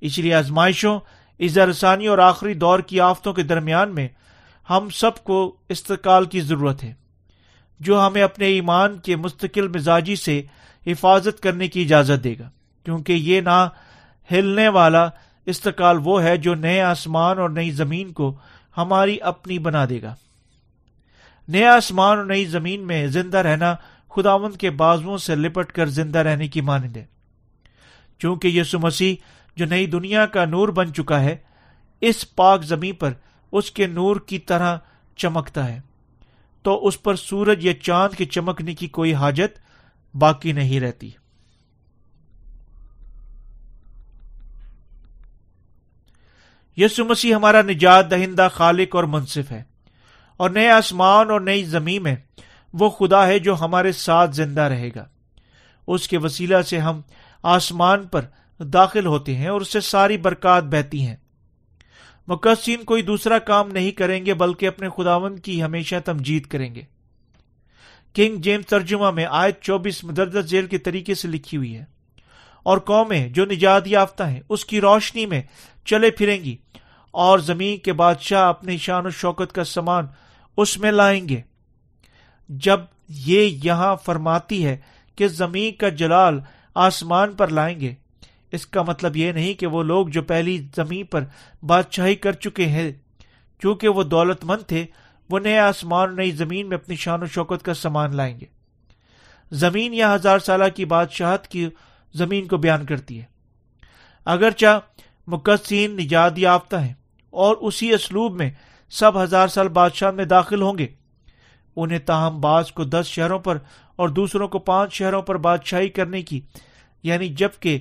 اس 0.00 0.18
لیے 0.18 0.34
آزمائشوں 0.34 0.98
رسانی 1.70 2.06
اور 2.06 2.18
آخری 2.18 2.54
دور 2.54 2.78
کی 2.78 3.00
آفتوں 3.00 3.32
کے 3.32 3.42
درمیان 3.42 3.94
میں 3.94 4.08
ہم 4.70 4.88
سب 4.90 5.24
کو 5.24 5.56
استقال 5.68 6.24
کی 6.24 6.40
ضرورت 6.40 6.84
ہے، 6.84 6.92
جو 7.80 8.06
ہمیں 8.06 8.22
اپنے 8.22 8.46
ایمان 8.46 8.98
کے 8.98 9.16
مستقل 9.16 9.68
مزاجی 9.68 10.16
سے 10.16 10.42
حفاظت 10.86 11.40
کرنے 11.40 11.68
کی 11.68 11.82
اجازت 11.82 12.24
دے 12.24 12.34
گا۔ 12.38 12.48
کیونکہ 12.84 13.12
یہ 13.12 13.40
نہ 13.40 13.68
ہلنے 14.32 14.68
والا 14.68 15.08
استقال 15.46 15.98
وہ 16.04 16.22
ہے 16.22 16.36
جو 16.36 16.54
نئے 16.54 16.80
آسمان 16.80 17.38
اور 17.38 17.50
نئی 17.50 17.70
زمین 17.70 18.12
کو 18.12 18.34
ہماری 18.76 19.20
اپنی 19.20 19.58
بنا 19.58 19.84
دے 19.88 20.02
گا۔ 20.02 20.14
نیا 21.48 21.74
آسمان 21.74 22.18
اور 22.18 22.26
نئی 22.26 22.44
زمین 22.44 22.86
میں 22.86 23.06
زندہ 23.06 23.38
رہنا 23.38 23.74
خداوند 24.10 24.56
کے 24.56 24.70
بازوؤں 24.70 25.18
سے 25.18 25.34
لپٹ 25.34 25.72
کر 25.72 25.86
زندہ 25.86 26.18
رہنے 26.18 26.48
کی 26.48 26.60
مانند 26.60 26.96
ہے 26.96 27.04
چونکہ 28.18 28.48
یسو 28.48 28.78
مسیح 28.78 29.14
جو 29.56 29.66
نئی 29.66 29.86
دنیا 29.86 30.26
کا 30.26 30.44
نور 30.44 30.68
بن 30.68 30.94
چکا 30.94 31.20
ہے، 31.20 31.36
اس 32.00 32.34
پاک 32.34 32.62
زمین 32.62 32.94
پر 32.94 33.12
اس 33.52 33.70
کے 33.70 33.86
نور 33.86 34.16
کی 34.16 34.38
طرح 34.38 34.78
چمکتا 35.16 35.68
ہے۔ 35.68 35.80
تو 36.62 36.86
اس 36.86 37.02
پر 37.02 37.14
سورج 37.14 37.64
یا 37.64 37.72
چاند 37.82 38.16
کے 38.16 38.24
چمکنے 38.24 38.74
کی 38.74 38.88
کوئی 38.88 39.14
حاجت 39.14 39.58
باقی 40.16 40.52
نہیں 40.52 40.80
رہتی۔ 40.80 41.10
یسو 46.76 47.04
مسیح 47.04 47.34
ہمارا 47.34 47.62
نجات 47.62 48.10
دہندہ 48.10 48.48
خالق 48.52 48.96
اور 48.96 49.04
منصف 49.04 49.52
ہے۔ 49.52 49.73
اور 50.36 50.50
نئے 50.50 50.70
آسمان 50.70 51.30
اور 51.30 51.40
نئی 51.40 51.64
زمین 51.64 52.02
میں 52.02 52.16
وہ 52.72 52.90
خدا 52.90 53.26
ہے 53.26 53.38
جو 53.38 53.56
ہمارے 53.60 53.92
ساتھ 53.92 54.34
زندہ 54.34 54.60
رہے 54.60 54.88
گا۔ 54.96 55.04
اس 55.86 56.08
کے 56.08 56.18
وسیلہ 56.18 56.62
سے 56.62 56.78
ہم 56.78 57.00
آسمان 57.42 58.06
پر 58.06 58.20
داخل 58.58 59.06
ہوتے 59.06 59.34
ہیں 59.34 59.48
اور 59.48 59.60
اس 59.60 59.72
سے 59.72 59.80
ساری 59.80 60.16
برکات 60.16 60.64
بہتی 60.64 61.06
ہیں۔ 61.06 61.16
مقصین 62.28 62.84
کوئی 62.84 63.02
دوسرا 63.02 63.38
کام 63.38 63.68
نہیں 63.68 63.90
کریں 63.90 64.26
گے 64.26 64.34
بلکہ 64.34 64.68
اپنے 64.68 64.88
خداون 64.96 65.38
کی 65.38 65.62
ہمیشہ 65.62 65.94
تمجید 66.04 66.46
کریں 66.46 66.74
گے۔ 66.74 66.82
کنگ 68.14 68.36
جیمز 68.36 68.66
ترجمہ 68.66 69.10
میں 69.10 69.26
آیت 69.30 69.60
چوبیس 69.60 70.04
مدرجہ 70.04 70.40
ذیل 70.40 70.66
کے 70.66 70.78
طریقے 70.78 71.14
سے 71.14 71.28
لکھی 71.28 71.58
ہوئی 71.58 71.76
ہے۔ 71.76 71.84
اور 72.62 72.78
قومیں 72.78 73.28
جو 73.28 73.44
نجات 73.44 73.86
یافتہ 73.86 74.22
ہیں، 74.22 74.40
اس 74.48 74.64
کی 74.64 74.80
روشنی 74.80 75.26
میں 75.26 75.42
چلے 75.84 76.10
پھریں 76.10 76.44
گی 76.44 76.56
اور 77.10 77.38
زمین 77.38 77.76
کے 77.76 77.92
بادشاہ 77.92 78.48
اپنی 78.48 78.76
شان 78.76 79.06
و 79.06 79.10
شوکت 79.10 79.52
کا 79.52 79.64
سامان 79.64 80.06
اس 80.56 80.78
میں 80.78 80.92
لائیں 80.92 81.28
گے۔ 81.28 81.40
جب 82.48 82.80
یہ 83.08 83.58
یہاں 83.64 83.96
فرماتی 84.04 84.66
ہے 84.66 84.76
کہ 85.16 85.28
زمین 85.28 85.74
کا 85.74 85.88
جلال 85.88 86.40
آسمان 86.74 87.32
پر 87.32 87.48
لائیں 87.48 87.80
گے، 87.80 87.94
اس 88.52 88.66
کا 88.66 88.82
مطلب 88.82 89.16
یہ 89.16 89.32
نہیں 89.32 89.54
کہ 89.54 89.66
وہ 89.66 89.82
لوگ 89.82 90.06
جو 90.08 90.22
پہلی 90.22 90.66
زمین 90.76 91.06
پر 91.06 91.24
بادشاہی 91.62 92.14
کر 92.14 92.32
چکے 92.32 92.66
ہیں 92.66 92.92
کیونکہ 93.58 93.88
وہ 93.88 94.02
دولت 94.02 94.44
مند 94.44 94.68
تھے، 94.68 94.86
وہ 95.30 95.38
نئے 95.38 95.58
آسمان 95.58 96.16
نئی 96.16 96.30
زمین 96.30 96.68
میں 96.68 96.76
اپنی 96.76 96.96
شان 96.96 97.22
و 97.22 97.26
شوکت 97.26 97.64
کا 97.64 97.74
سامان 97.74 98.16
لائیں 98.16 98.40
گے۔ 98.40 98.46
زمین 99.50 99.94
یا 99.94 100.14
ہزار 100.14 100.38
سالہ 100.38 100.64
کی 100.76 100.84
بادشاہت 100.84 101.48
کی 101.48 101.68
زمین 102.14 102.48
کو 102.48 102.56
بیان 102.56 102.86
کرتی 102.86 103.20
ہے۔ 103.20 103.24
اگرچہ 104.24 104.80
مقصین 105.26 105.96
نجات 105.96 106.38
یافتہ 106.38 106.76
ہیں 106.76 106.92
اور 107.30 107.56
اسی 107.60 107.92
اسلوب 107.92 108.34
میں 108.34 108.50
سب 108.90 109.22
ہزار 109.22 109.48
سال 109.48 109.68
بادشاہ 109.68 110.10
میں 110.10 110.24
داخل 110.24 110.62
ہوں 110.62 110.78
گے۔ 110.78 110.86
انہیں 111.76 111.98
تاہم 111.98 112.40
بعض 112.40 112.72
کو 112.72 112.84
دس 112.84 113.06
شہروں 113.06 113.38
پر 113.38 113.58
اور 113.96 114.08
دوسروں 114.08 114.48
کو 114.48 114.58
پانچ 114.58 114.94
شہروں 114.94 115.22
پر 115.22 115.36
بادشاہی 115.36 115.88
کرنے 115.88 116.22
کی 116.22 116.40
یعنی 117.02 117.28
جبکہ 117.28 117.78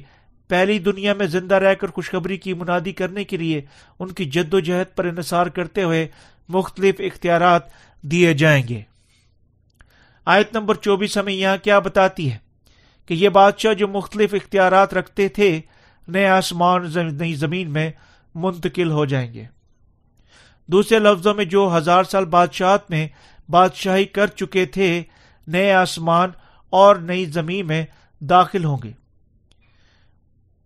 پہلی 0.48 0.80
دنیا 0.80 1.14
میں 1.14 1.28
زندہ 1.28 1.56
رہ 1.56 1.74
کر 1.74 1.88
خوشخبری 1.88 2.38
کی 2.38 2.54
منادی 2.54 2.92
کرنے 2.92 3.24
کے 3.24 3.38
لیے 3.38 3.62
ان 4.00 4.10
کی 4.10 4.26
جد 4.26 4.54
و 4.54 4.60
جہد 4.60 4.96
پر 4.96 5.06
انحصار 5.06 5.48
کرتے 5.48 5.84
ہوئے 5.84 6.08
مختلف 6.50 6.96
اختیارات 7.00 7.62
دیے 8.02 8.34
جائیں 8.34 8.68
گے۔ 8.68 8.82
آیت 10.26 10.56
نمبر 10.56 10.76
چوبیس 10.76 11.18
ہمیں 11.18 11.34
یہاں 11.34 11.58
کیا 11.64 11.80
بتاتی 11.80 12.32
ہے 12.32 12.38
کہ 13.06 13.14
یہ 13.14 13.30
بادشاہ 13.30 13.74
جو 13.74 13.88
مختلف 13.88 14.34
اختیارات 14.34 14.94
رکھتے 14.94 15.28
تھے، 15.28 15.62
نئے 16.08 16.28
آسمان 16.28 16.88
نئی 17.18 17.34
زمین 17.34 17.72
میں 17.72 17.92
منتقل 18.36 18.92
ہو 18.92 19.06
جائیں 19.06 19.34
گے۔ 19.34 19.46
دوسرے 20.68 21.00
لفظوں 21.00 21.34
میں 21.34 21.46
جو 21.46 21.78
ہزار 21.78 22.04
سال 22.04 22.26
بادشاہت 22.26 22.92
میں 22.92 23.08
بادشاہی 23.50 24.06
کر 24.06 24.28
چکے 24.28 24.66
تھے، 24.66 25.04
نئے 25.48 25.74
آسمان 25.74 26.30
اور 26.70 26.96
نئی 26.96 27.26
زمین 27.26 27.68
میں 27.68 27.86
داخل 28.20 28.66
ہوں 28.66 28.78
گے۔ 28.84 28.92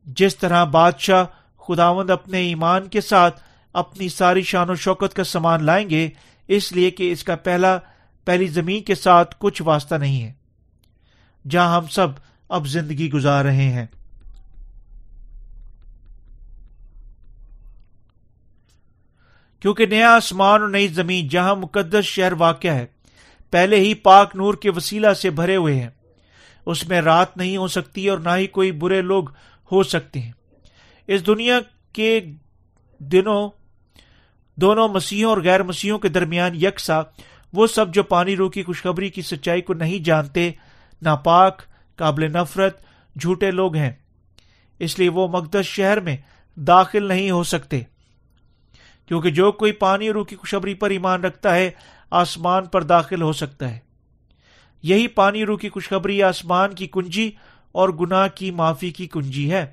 جس 0.06 0.38
طرح 0.38 0.64
بادشاہ 0.64 1.26
خداوند 1.68 2.10
اپنے 2.10 2.40
ایمان 2.40 2.88
کے 2.88 3.02
ساتھ 3.02 3.42
اپنی 3.74 4.10
ساری 4.10 4.42
شان 4.42 4.70
و 4.70 4.76
شوکت 4.76 5.14
کا 5.14 5.24
سامان 5.24 5.64
لائیں 5.64 5.90
گے، 5.90 6.10
اس 6.48 6.72
لیے 6.72 6.92
کہ 6.92 7.12
اس 7.12 7.24
کا 7.24 7.36
پہلا، 7.36 7.78
پہلی 8.26 8.48
زمین 8.48 8.84
کے 8.84 8.96
ساتھ 8.96 9.36
کچھ 9.40 9.62
واسطہ 9.62 9.96
نہیں 9.96 10.24
ہے۔ 10.24 10.34
جہاں 11.50 11.78
ہم 11.78 11.88
سب 11.88 12.08
اب 12.50 12.68
زندگی 12.68 13.12
گزار 13.12 13.46
رہے 13.46 13.70
ہیں۔ 13.70 13.86
کیونکہ 19.60 19.86
نیا 19.86 20.16
آسمان 20.16 20.62
اور 20.62 20.70
نئی 20.70 20.88
زمین 20.88 21.28
جہاں 21.28 21.56
مقدس 21.56 22.06
شہر 22.06 22.34
واقع 22.34 22.68
ہے، 22.68 22.86
پہلے 23.52 23.76
ہی 23.80 23.94
پاک 23.94 24.36
نور 24.36 24.54
کے 24.54 24.70
وسیلہ 24.70 25.14
سے 25.14 25.30
بھرے 25.30 25.56
ہوئے 25.56 25.76
ہیں۔ 25.76 25.90
اس 26.66 26.90
میں 26.90 27.02
رات 27.02 27.38
نہیں 27.38 27.58
ہو 27.58 27.68
سکتی 27.68 28.10
اور 28.10 28.18
نہ 28.18 28.30
ہی 28.38 28.48
کوئی 28.48 28.72
برے 28.72 29.02
لوگ 29.02 29.24
ہو 29.72 29.84
سکتے 29.84 30.20
ہیں۔ 30.20 30.32
اس 31.08 31.28
دنیا 31.28 31.60
کے 31.94 32.20
دنوں، 33.00 33.50
دونوں 34.56 34.88
مسیحوں 34.88 35.30
اور 35.30 35.42
غیر 35.42 35.64
مسیحوں 35.64 36.00
کے 36.00 36.10
درمیان 36.10 36.56
یکساں، 36.56 37.04
وہ 37.54 37.68
سب 37.68 37.94
جو 37.94 38.04
پانی 38.04 38.36
رو 38.36 38.50
کی 38.50 38.64
خوشخبری 38.64 39.10
کی 39.10 39.22
سچائی 39.22 39.62
کو 39.62 39.74
نہیں 39.74 40.04
جانتے، 40.04 40.52
ناپاک، 41.02 41.62
قابل 41.96 42.32
نفرت، 42.34 42.82
جھوٹے 43.20 43.52
لوگ 43.52 43.76
ہیں۔ 43.76 43.92
اس 44.80 45.00
لیے 45.00 45.10
وہ 45.10 45.28
مقدس 45.28 45.66
شہر 45.66 46.00
میں 46.00 46.18
داخل 46.56 47.08
نہیں 47.08 47.32
ہو 47.32 47.44
سکتے۔ 47.44 47.82
کیونکہ 49.08 49.30
جو 49.30 49.52
کوئی 49.52 49.72
پانی 49.72 50.10
روح 50.10 50.26
کی 50.26 50.36
خوشبری 50.36 50.74
پر 50.74 50.90
ایمان 50.90 51.24
رکھتا 51.24 51.56
ہے، 51.56 51.72
آسمان 52.12 52.66
پر 52.66 52.84
داخل 52.84 53.22
ہو 53.22 53.34
سکتا 53.34 53.72
ہے۔ 53.72 53.80
یہی 54.84 55.08
پانی 55.08 55.46
روح 55.46 55.58
کی 55.58 55.70
خوشخبری 55.70 56.24
آسمان 56.24 56.76
کی 56.76 56.88
کنجی 56.88 57.32
اور 57.72 57.90
گناہ 57.90 58.28
کی 58.36 58.52
معافی 58.52 58.92
کی 58.92 59.08
کنجی 59.08 59.52
ہے۔ 59.52 59.66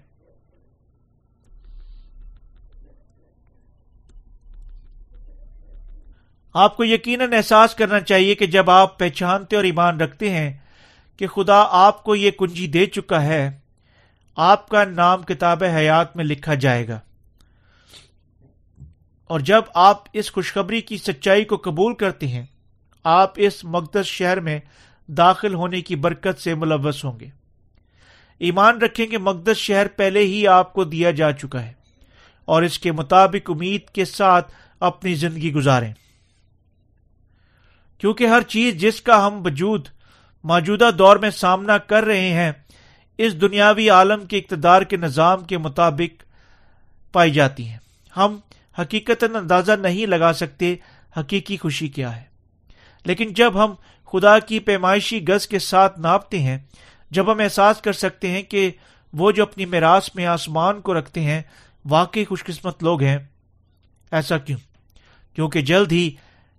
آپ 6.54 6.76
کو 6.76 6.84
یقیناً 6.84 7.32
احساس 7.32 7.74
کرنا 7.74 8.00
چاہیے 8.00 8.34
کہ 8.34 8.46
جب 8.46 8.70
آپ 8.70 8.98
پہچانتے 8.98 9.56
اور 9.56 9.64
ایمان 9.64 10.00
رکھتے 10.00 10.30
ہیں 10.30 10.52
کہ 11.16 11.26
خدا 11.26 11.64
آپ 11.70 12.04
کو 12.04 12.14
یہ 12.14 12.30
کنجی 12.30 12.66
دے 12.66 12.86
چکا 12.86 13.22
ہے، 13.22 13.58
آپ 14.36 14.68
کا 14.68 14.84
نام 14.84 15.22
کتاب 15.22 15.64
حیات 15.64 16.16
میں 16.16 16.24
لکھا 16.24 16.54
جائے 16.54 16.88
گا۔ 16.88 17.00
اور 19.26 19.40
جب 19.40 19.62
آپ 19.74 19.98
اس 20.12 20.32
خوشخبری 20.32 20.80
کی 20.80 20.96
سچائی 20.96 21.44
کو 21.44 21.56
قبول 21.56 21.94
کرتے 21.94 22.28
ہیں، 22.28 22.46
آپ 23.04 23.32
اس 23.36 23.64
مقدس 23.64 24.06
شہر 24.06 24.40
میں 24.40 24.60
داخل 25.08 25.54
ہونے 25.54 25.80
کی 25.80 25.96
برکت 25.96 26.40
سے 26.40 26.54
ملوث 26.54 27.04
ہوں 27.04 27.20
گے۔ 27.20 27.28
ایمان 28.38 28.78
رکھیں 28.78 29.06
کہ 29.06 29.18
مقدس 29.18 29.56
شہر 29.56 29.88
پہلے 29.88 30.20
ہی 30.20 30.46
آپ 30.48 30.72
کو 30.72 30.84
دیا 30.84 31.10
جا 31.10 31.32
چکا 31.32 31.62
ہے 31.62 31.72
اور 32.44 32.62
اس 32.62 32.78
کے 32.78 32.92
مطابق 32.92 33.50
امید 33.50 33.90
کے 33.90 34.04
ساتھ 34.04 34.52
اپنی 34.80 35.14
زندگی 35.14 35.52
گزاریں۔ 35.52 35.92
کیونکہ 37.98 38.26
ہر 38.26 38.42
چیز 38.42 38.74
جس 38.74 39.02
کا 39.02 39.26
ہم 39.26 39.42
وجود 39.44 39.88
موجودہ 40.44 40.90
دور 40.98 41.16
میں 41.16 41.30
سامنا 41.30 41.78
کر 41.78 42.04
رہے 42.04 42.28
ہیں، 42.28 42.52
اس 43.18 43.40
دنیاوی 43.40 43.90
عالم 43.90 44.26
کے 44.26 44.38
اقتدار 44.38 44.82
کے 44.82 44.96
نظام 44.96 45.44
کے 45.44 45.58
مطابق 45.58 46.22
پائی 47.12 47.30
جاتی 47.30 47.68
ہیں 47.68 47.78
ہم 48.16 48.38
حقیقت 48.78 49.24
اندازہ 49.24 49.72
نہیں 49.72 50.06
لگا 50.06 50.32
سکتے 50.32 50.76
حقیقی 51.16 51.56
خوشی 51.56 51.88
کیا 51.88 52.16
ہے۔ 52.16 52.24
لیکن 53.04 53.32
جب 53.32 53.64
ہم 53.64 53.74
خدا 54.04 54.38
کی 54.38 54.58
پیمائشی 54.58 55.28
گز 55.28 55.46
کے 55.46 55.58
ساتھ 55.58 56.00
ناپتے 56.00 56.38
ہیں، 56.38 56.58
جب 57.10 57.32
ہم 57.32 57.40
احساس 57.40 57.80
کر 57.80 57.92
سکتے 57.92 58.30
ہیں 58.30 58.42
کہ 58.42 58.70
وہ 59.12 59.32
جو 59.32 59.42
اپنی 59.42 59.64
میراث 59.64 60.10
میں 60.14 60.26
آسمان 60.26 60.80
کو 60.80 60.98
رکھتے 60.98 61.20
ہیں، 61.20 61.42
واقعی 61.84 62.24
خوش 62.24 62.44
قسمت 62.44 62.82
لوگ 62.82 63.02
ہیں، 63.02 63.18
ایسا 64.10 64.38
کیوں؟ 64.38 64.58
کیونکہ 65.34 65.60
جلد 65.60 65.92
ہی 65.92 66.10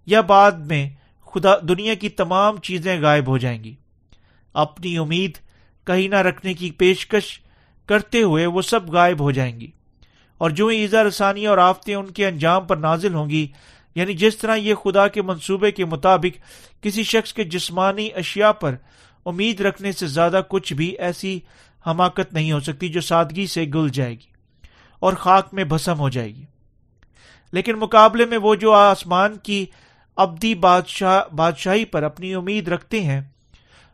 یا 0.05 0.22
بعد 0.22 0.51
میں 0.51 0.89
خدا، 1.26 1.51
دنیا 1.61 1.93
کی 1.93 2.09
تمام 2.09 2.57
چیزیں 2.57 3.01
غائب 3.01 3.28
ہو 3.28 3.38
جائیں 3.38 3.63
گی۔ 3.63 3.76
اپنی 4.53 4.97
امید 4.97 5.38
کہیں 5.88 6.07
نہ 6.07 6.16
رکھنے 6.16 6.53
کی 6.53 6.72
پیشکش 6.72 7.39
کرتے 7.86 8.22
ہوئے 8.22 8.45
وہ 8.45 8.61
سب 8.61 8.89
غائب 8.89 9.20
ہو 9.20 9.32
جائیں 9.32 9.59
گی۔ 9.59 9.72
اور 10.38 10.50
جو 10.50 10.68
ایزا 10.68 11.04
رسانی 11.04 11.48
اور 11.48 11.58
آفتیں 11.58 11.96
ان 11.96 12.12
کے 12.12 12.28
انجام 12.28 12.66
پر 12.66 12.78
نازل 12.78 13.14
ہوں 13.14 13.30
گی 13.30 13.48
یعنی 13.96 14.14
جس 14.14 14.38
طرح 14.38 14.56
یہ 14.56 14.76
خدا 14.76 15.08
کے 15.08 15.22
منصوبے 15.22 15.72
کے 15.72 15.86
مطابق 15.86 16.38
کسی 16.84 17.04
شخص 17.04 17.34
کے 17.34 17.44
جسمانی 17.44 18.10
اشیاء 18.16 18.52
پر 18.52 18.76
امید 19.26 19.62
رکھنے 19.62 19.92
سے 19.92 20.08
زیادہ 20.08 20.42
کچھ 20.50 20.74
بھی 20.74 20.88
ایسی 20.88 21.40
حماقت 21.88 22.34
نہیں 22.34 22.52
ہو 22.52 22.60
سکتی 22.60 22.90
جو 22.90 23.02
سادگی 23.02 23.48
سے 23.48 23.66
گل 23.74 23.90
جائے 23.90 24.14
گی 24.14 24.34
اور 25.00 25.14
خاک 25.14 25.54
میں 25.54 25.64
بھسم 25.64 26.00
ہو 26.00 26.10
جائے 26.10 26.36
گی۔ 26.36 26.46
لیکن 27.52 27.76
مقابلے 27.76 28.26
میں 28.26 28.38
وہ 28.38 28.56
جو 28.56 28.72
آسمان 28.72 29.38
کی 29.38 29.66
ابدی 30.16 30.56
بادشاہ 30.56 31.36
بادشاہی 31.36 31.86
پر 31.86 32.04
اپنی 32.04 32.34
امید 32.34 32.68
رکھتے 32.68 33.02
ہیں، 33.02 33.22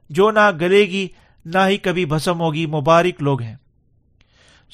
جو 0.09 0.31
نہ 0.31 0.51
گلے 0.61 0.81
گی، 0.81 1.07
نہ 1.45 1.57
ہی 1.67 1.77
کبھی 1.77 2.05
بھسم 2.05 2.39
ہوگی، 2.39 2.65
مبارک 2.65 3.21
لوگ 3.21 3.41
ہیں۔ 3.41 3.55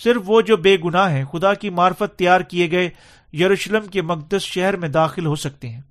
صرف 0.04 0.22
وہ 0.26 0.42
جو 0.42 0.58
بے 0.58 0.78
گناہ 0.86 1.12
ہیں، 1.12 1.26
خدا 1.26 1.54
کی 1.54 1.70
معرفت 1.70 2.16
تیار 2.16 2.42
کیے 2.42 2.72
گئے 2.72 2.90
یروشلم 3.34 3.88
کے 3.88 4.02
مقدس 4.02 4.42
شہر 4.42 4.78
میں 4.78 4.90
داخل 4.90 5.26
ہو 5.26 5.36
سکتے 5.36 5.70
ہیں۔ 5.70 5.82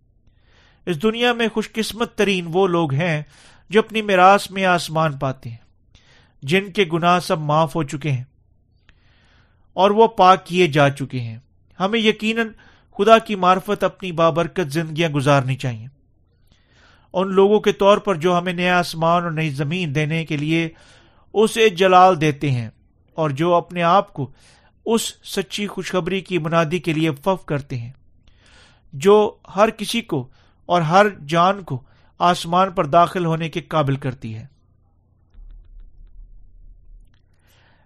اس 0.86 1.02
دنیا 1.02 1.32
میں 1.32 1.48
خوش 1.48 1.72
قسمت 1.72 2.14
ترین 2.14 2.46
وہ 2.52 2.66
لوگ 2.66 2.94
ہیں 2.94 3.22
جو 3.70 3.80
اپنی 3.80 4.02
میراث 4.02 4.50
میں 4.50 4.64
آسمان 4.64 5.18
پاتے 5.18 5.50
ہیں، 5.50 5.56
جن 6.42 6.72
کے 6.72 6.84
گناہ 6.92 7.18
سب 7.18 7.38
معاف 7.38 7.76
ہو 7.76 7.82
چکے 7.82 8.12
ہیں 8.12 8.24
اور 9.72 9.90
وہ 9.90 10.06
پاک 10.06 10.46
کیے 10.46 10.66
جا 10.66 10.90
چکے 10.90 11.20
ہیں۔ 11.20 11.38
ہمیں 11.80 12.00
یقیناً 12.00 12.48
خدا 12.98 13.18
کی 13.18 13.34
معرفت 13.34 13.84
اپنی 13.84 14.12
بابرکت 14.12 14.72
زندگیاں 14.72 15.08
گزارنی 15.08 15.56
چاہیے۔ 15.56 15.86
ان 17.12 17.34
لوگوں 17.34 17.60
کے 17.60 17.72
طور 17.72 17.98
پر 17.98 18.14
جو 18.14 18.38
ہمیں 18.38 18.52
نیا 18.52 18.78
آسمان 18.78 19.22
اور 19.22 19.30
نئی 19.30 19.50
زمین 19.50 19.94
دینے 19.94 20.24
کے 20.24 20.36
لیے 20.36 20.68
اسے 21.34 21.68
جلال 21.68 22.20
دیتے 22.20 22.50
ہیں۔ 22.50 22.70
اور 23.16 23.30
جو 23.30 23.54
اپنے 23.54 23.82
آپ 23.82 24.12
کو 24.12 24.30
اس 24.86 25.02
سچی 25.24 25.66
خوشخبری 25.66 26.20
کی 26.20 26.38
منادی 26.38 26.78
کے 26.78 26.92
لیے 26.92 27.10
فف 27.10 27.46
کرتے 27.46 27.78
ہیں۔ 27.78 27.92
جو 28.92 29.36
ہر 29.56 29.70
کسی 29.70 30.00
کو 30.00 30.28
اور 30.66 30.82
ہر 30.82 31.06
جان 31.26 31.62
کو 31.62 31.82
آسمان 32.18 32.72
پر 32.72 32.86
داخل 32.86 33.26
ہونے 33.26 33.48
کے 33.48 33.60
قابل 33.60 33.96
کرتی 33.96 34.34
ہے۔ 34.34 34.46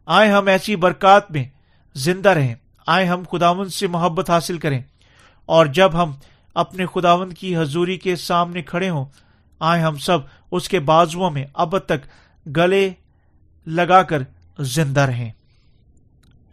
آئے 0.07 0.31
ہم 0.31 0.47
ایسی 0.47 0.77
برکات 0.77 1.31
میں 1.31 1.45
زندہ 1.95 2.29
رہیں۔ 2.29 2.55
آئے 2.87 3.07
ہم 3.07 3.23
خداون 3.33 3.69
سے 3.69 3.87
محبت 3.87 4.31
حاصل 4.31 4.59
کریں۔ 4.59 4.83
اور 5.47 5.67
جب 5.67 6.03
ہم 6.03 6.13
اپنے 6.55 6.87
خداون 6.87 7.35
کی 7.35 7.57
حضوری 7.57 7.97
کے 7.97 8.17
سامنے 8.17 8.63
کھڑے 8.63 8.91
ہوں 8.91 9.05
آئے 9.61 9.83
ہم 9.83 9.97
سب 9.97 10.19
اس 10.51 10.69
کے 10.69 10.81
بازو 10.81 11.31
میں 11.31 11.45
اب 11.55 11.79
تک 11.79 12.07
گلے 12.57 12.91
لگا 13.67 14.03
کر 14.03 14.23
زندہ 14.59 15.01
رہیں۔ 15.01 15.33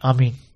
آمین۔ 0.00 0.47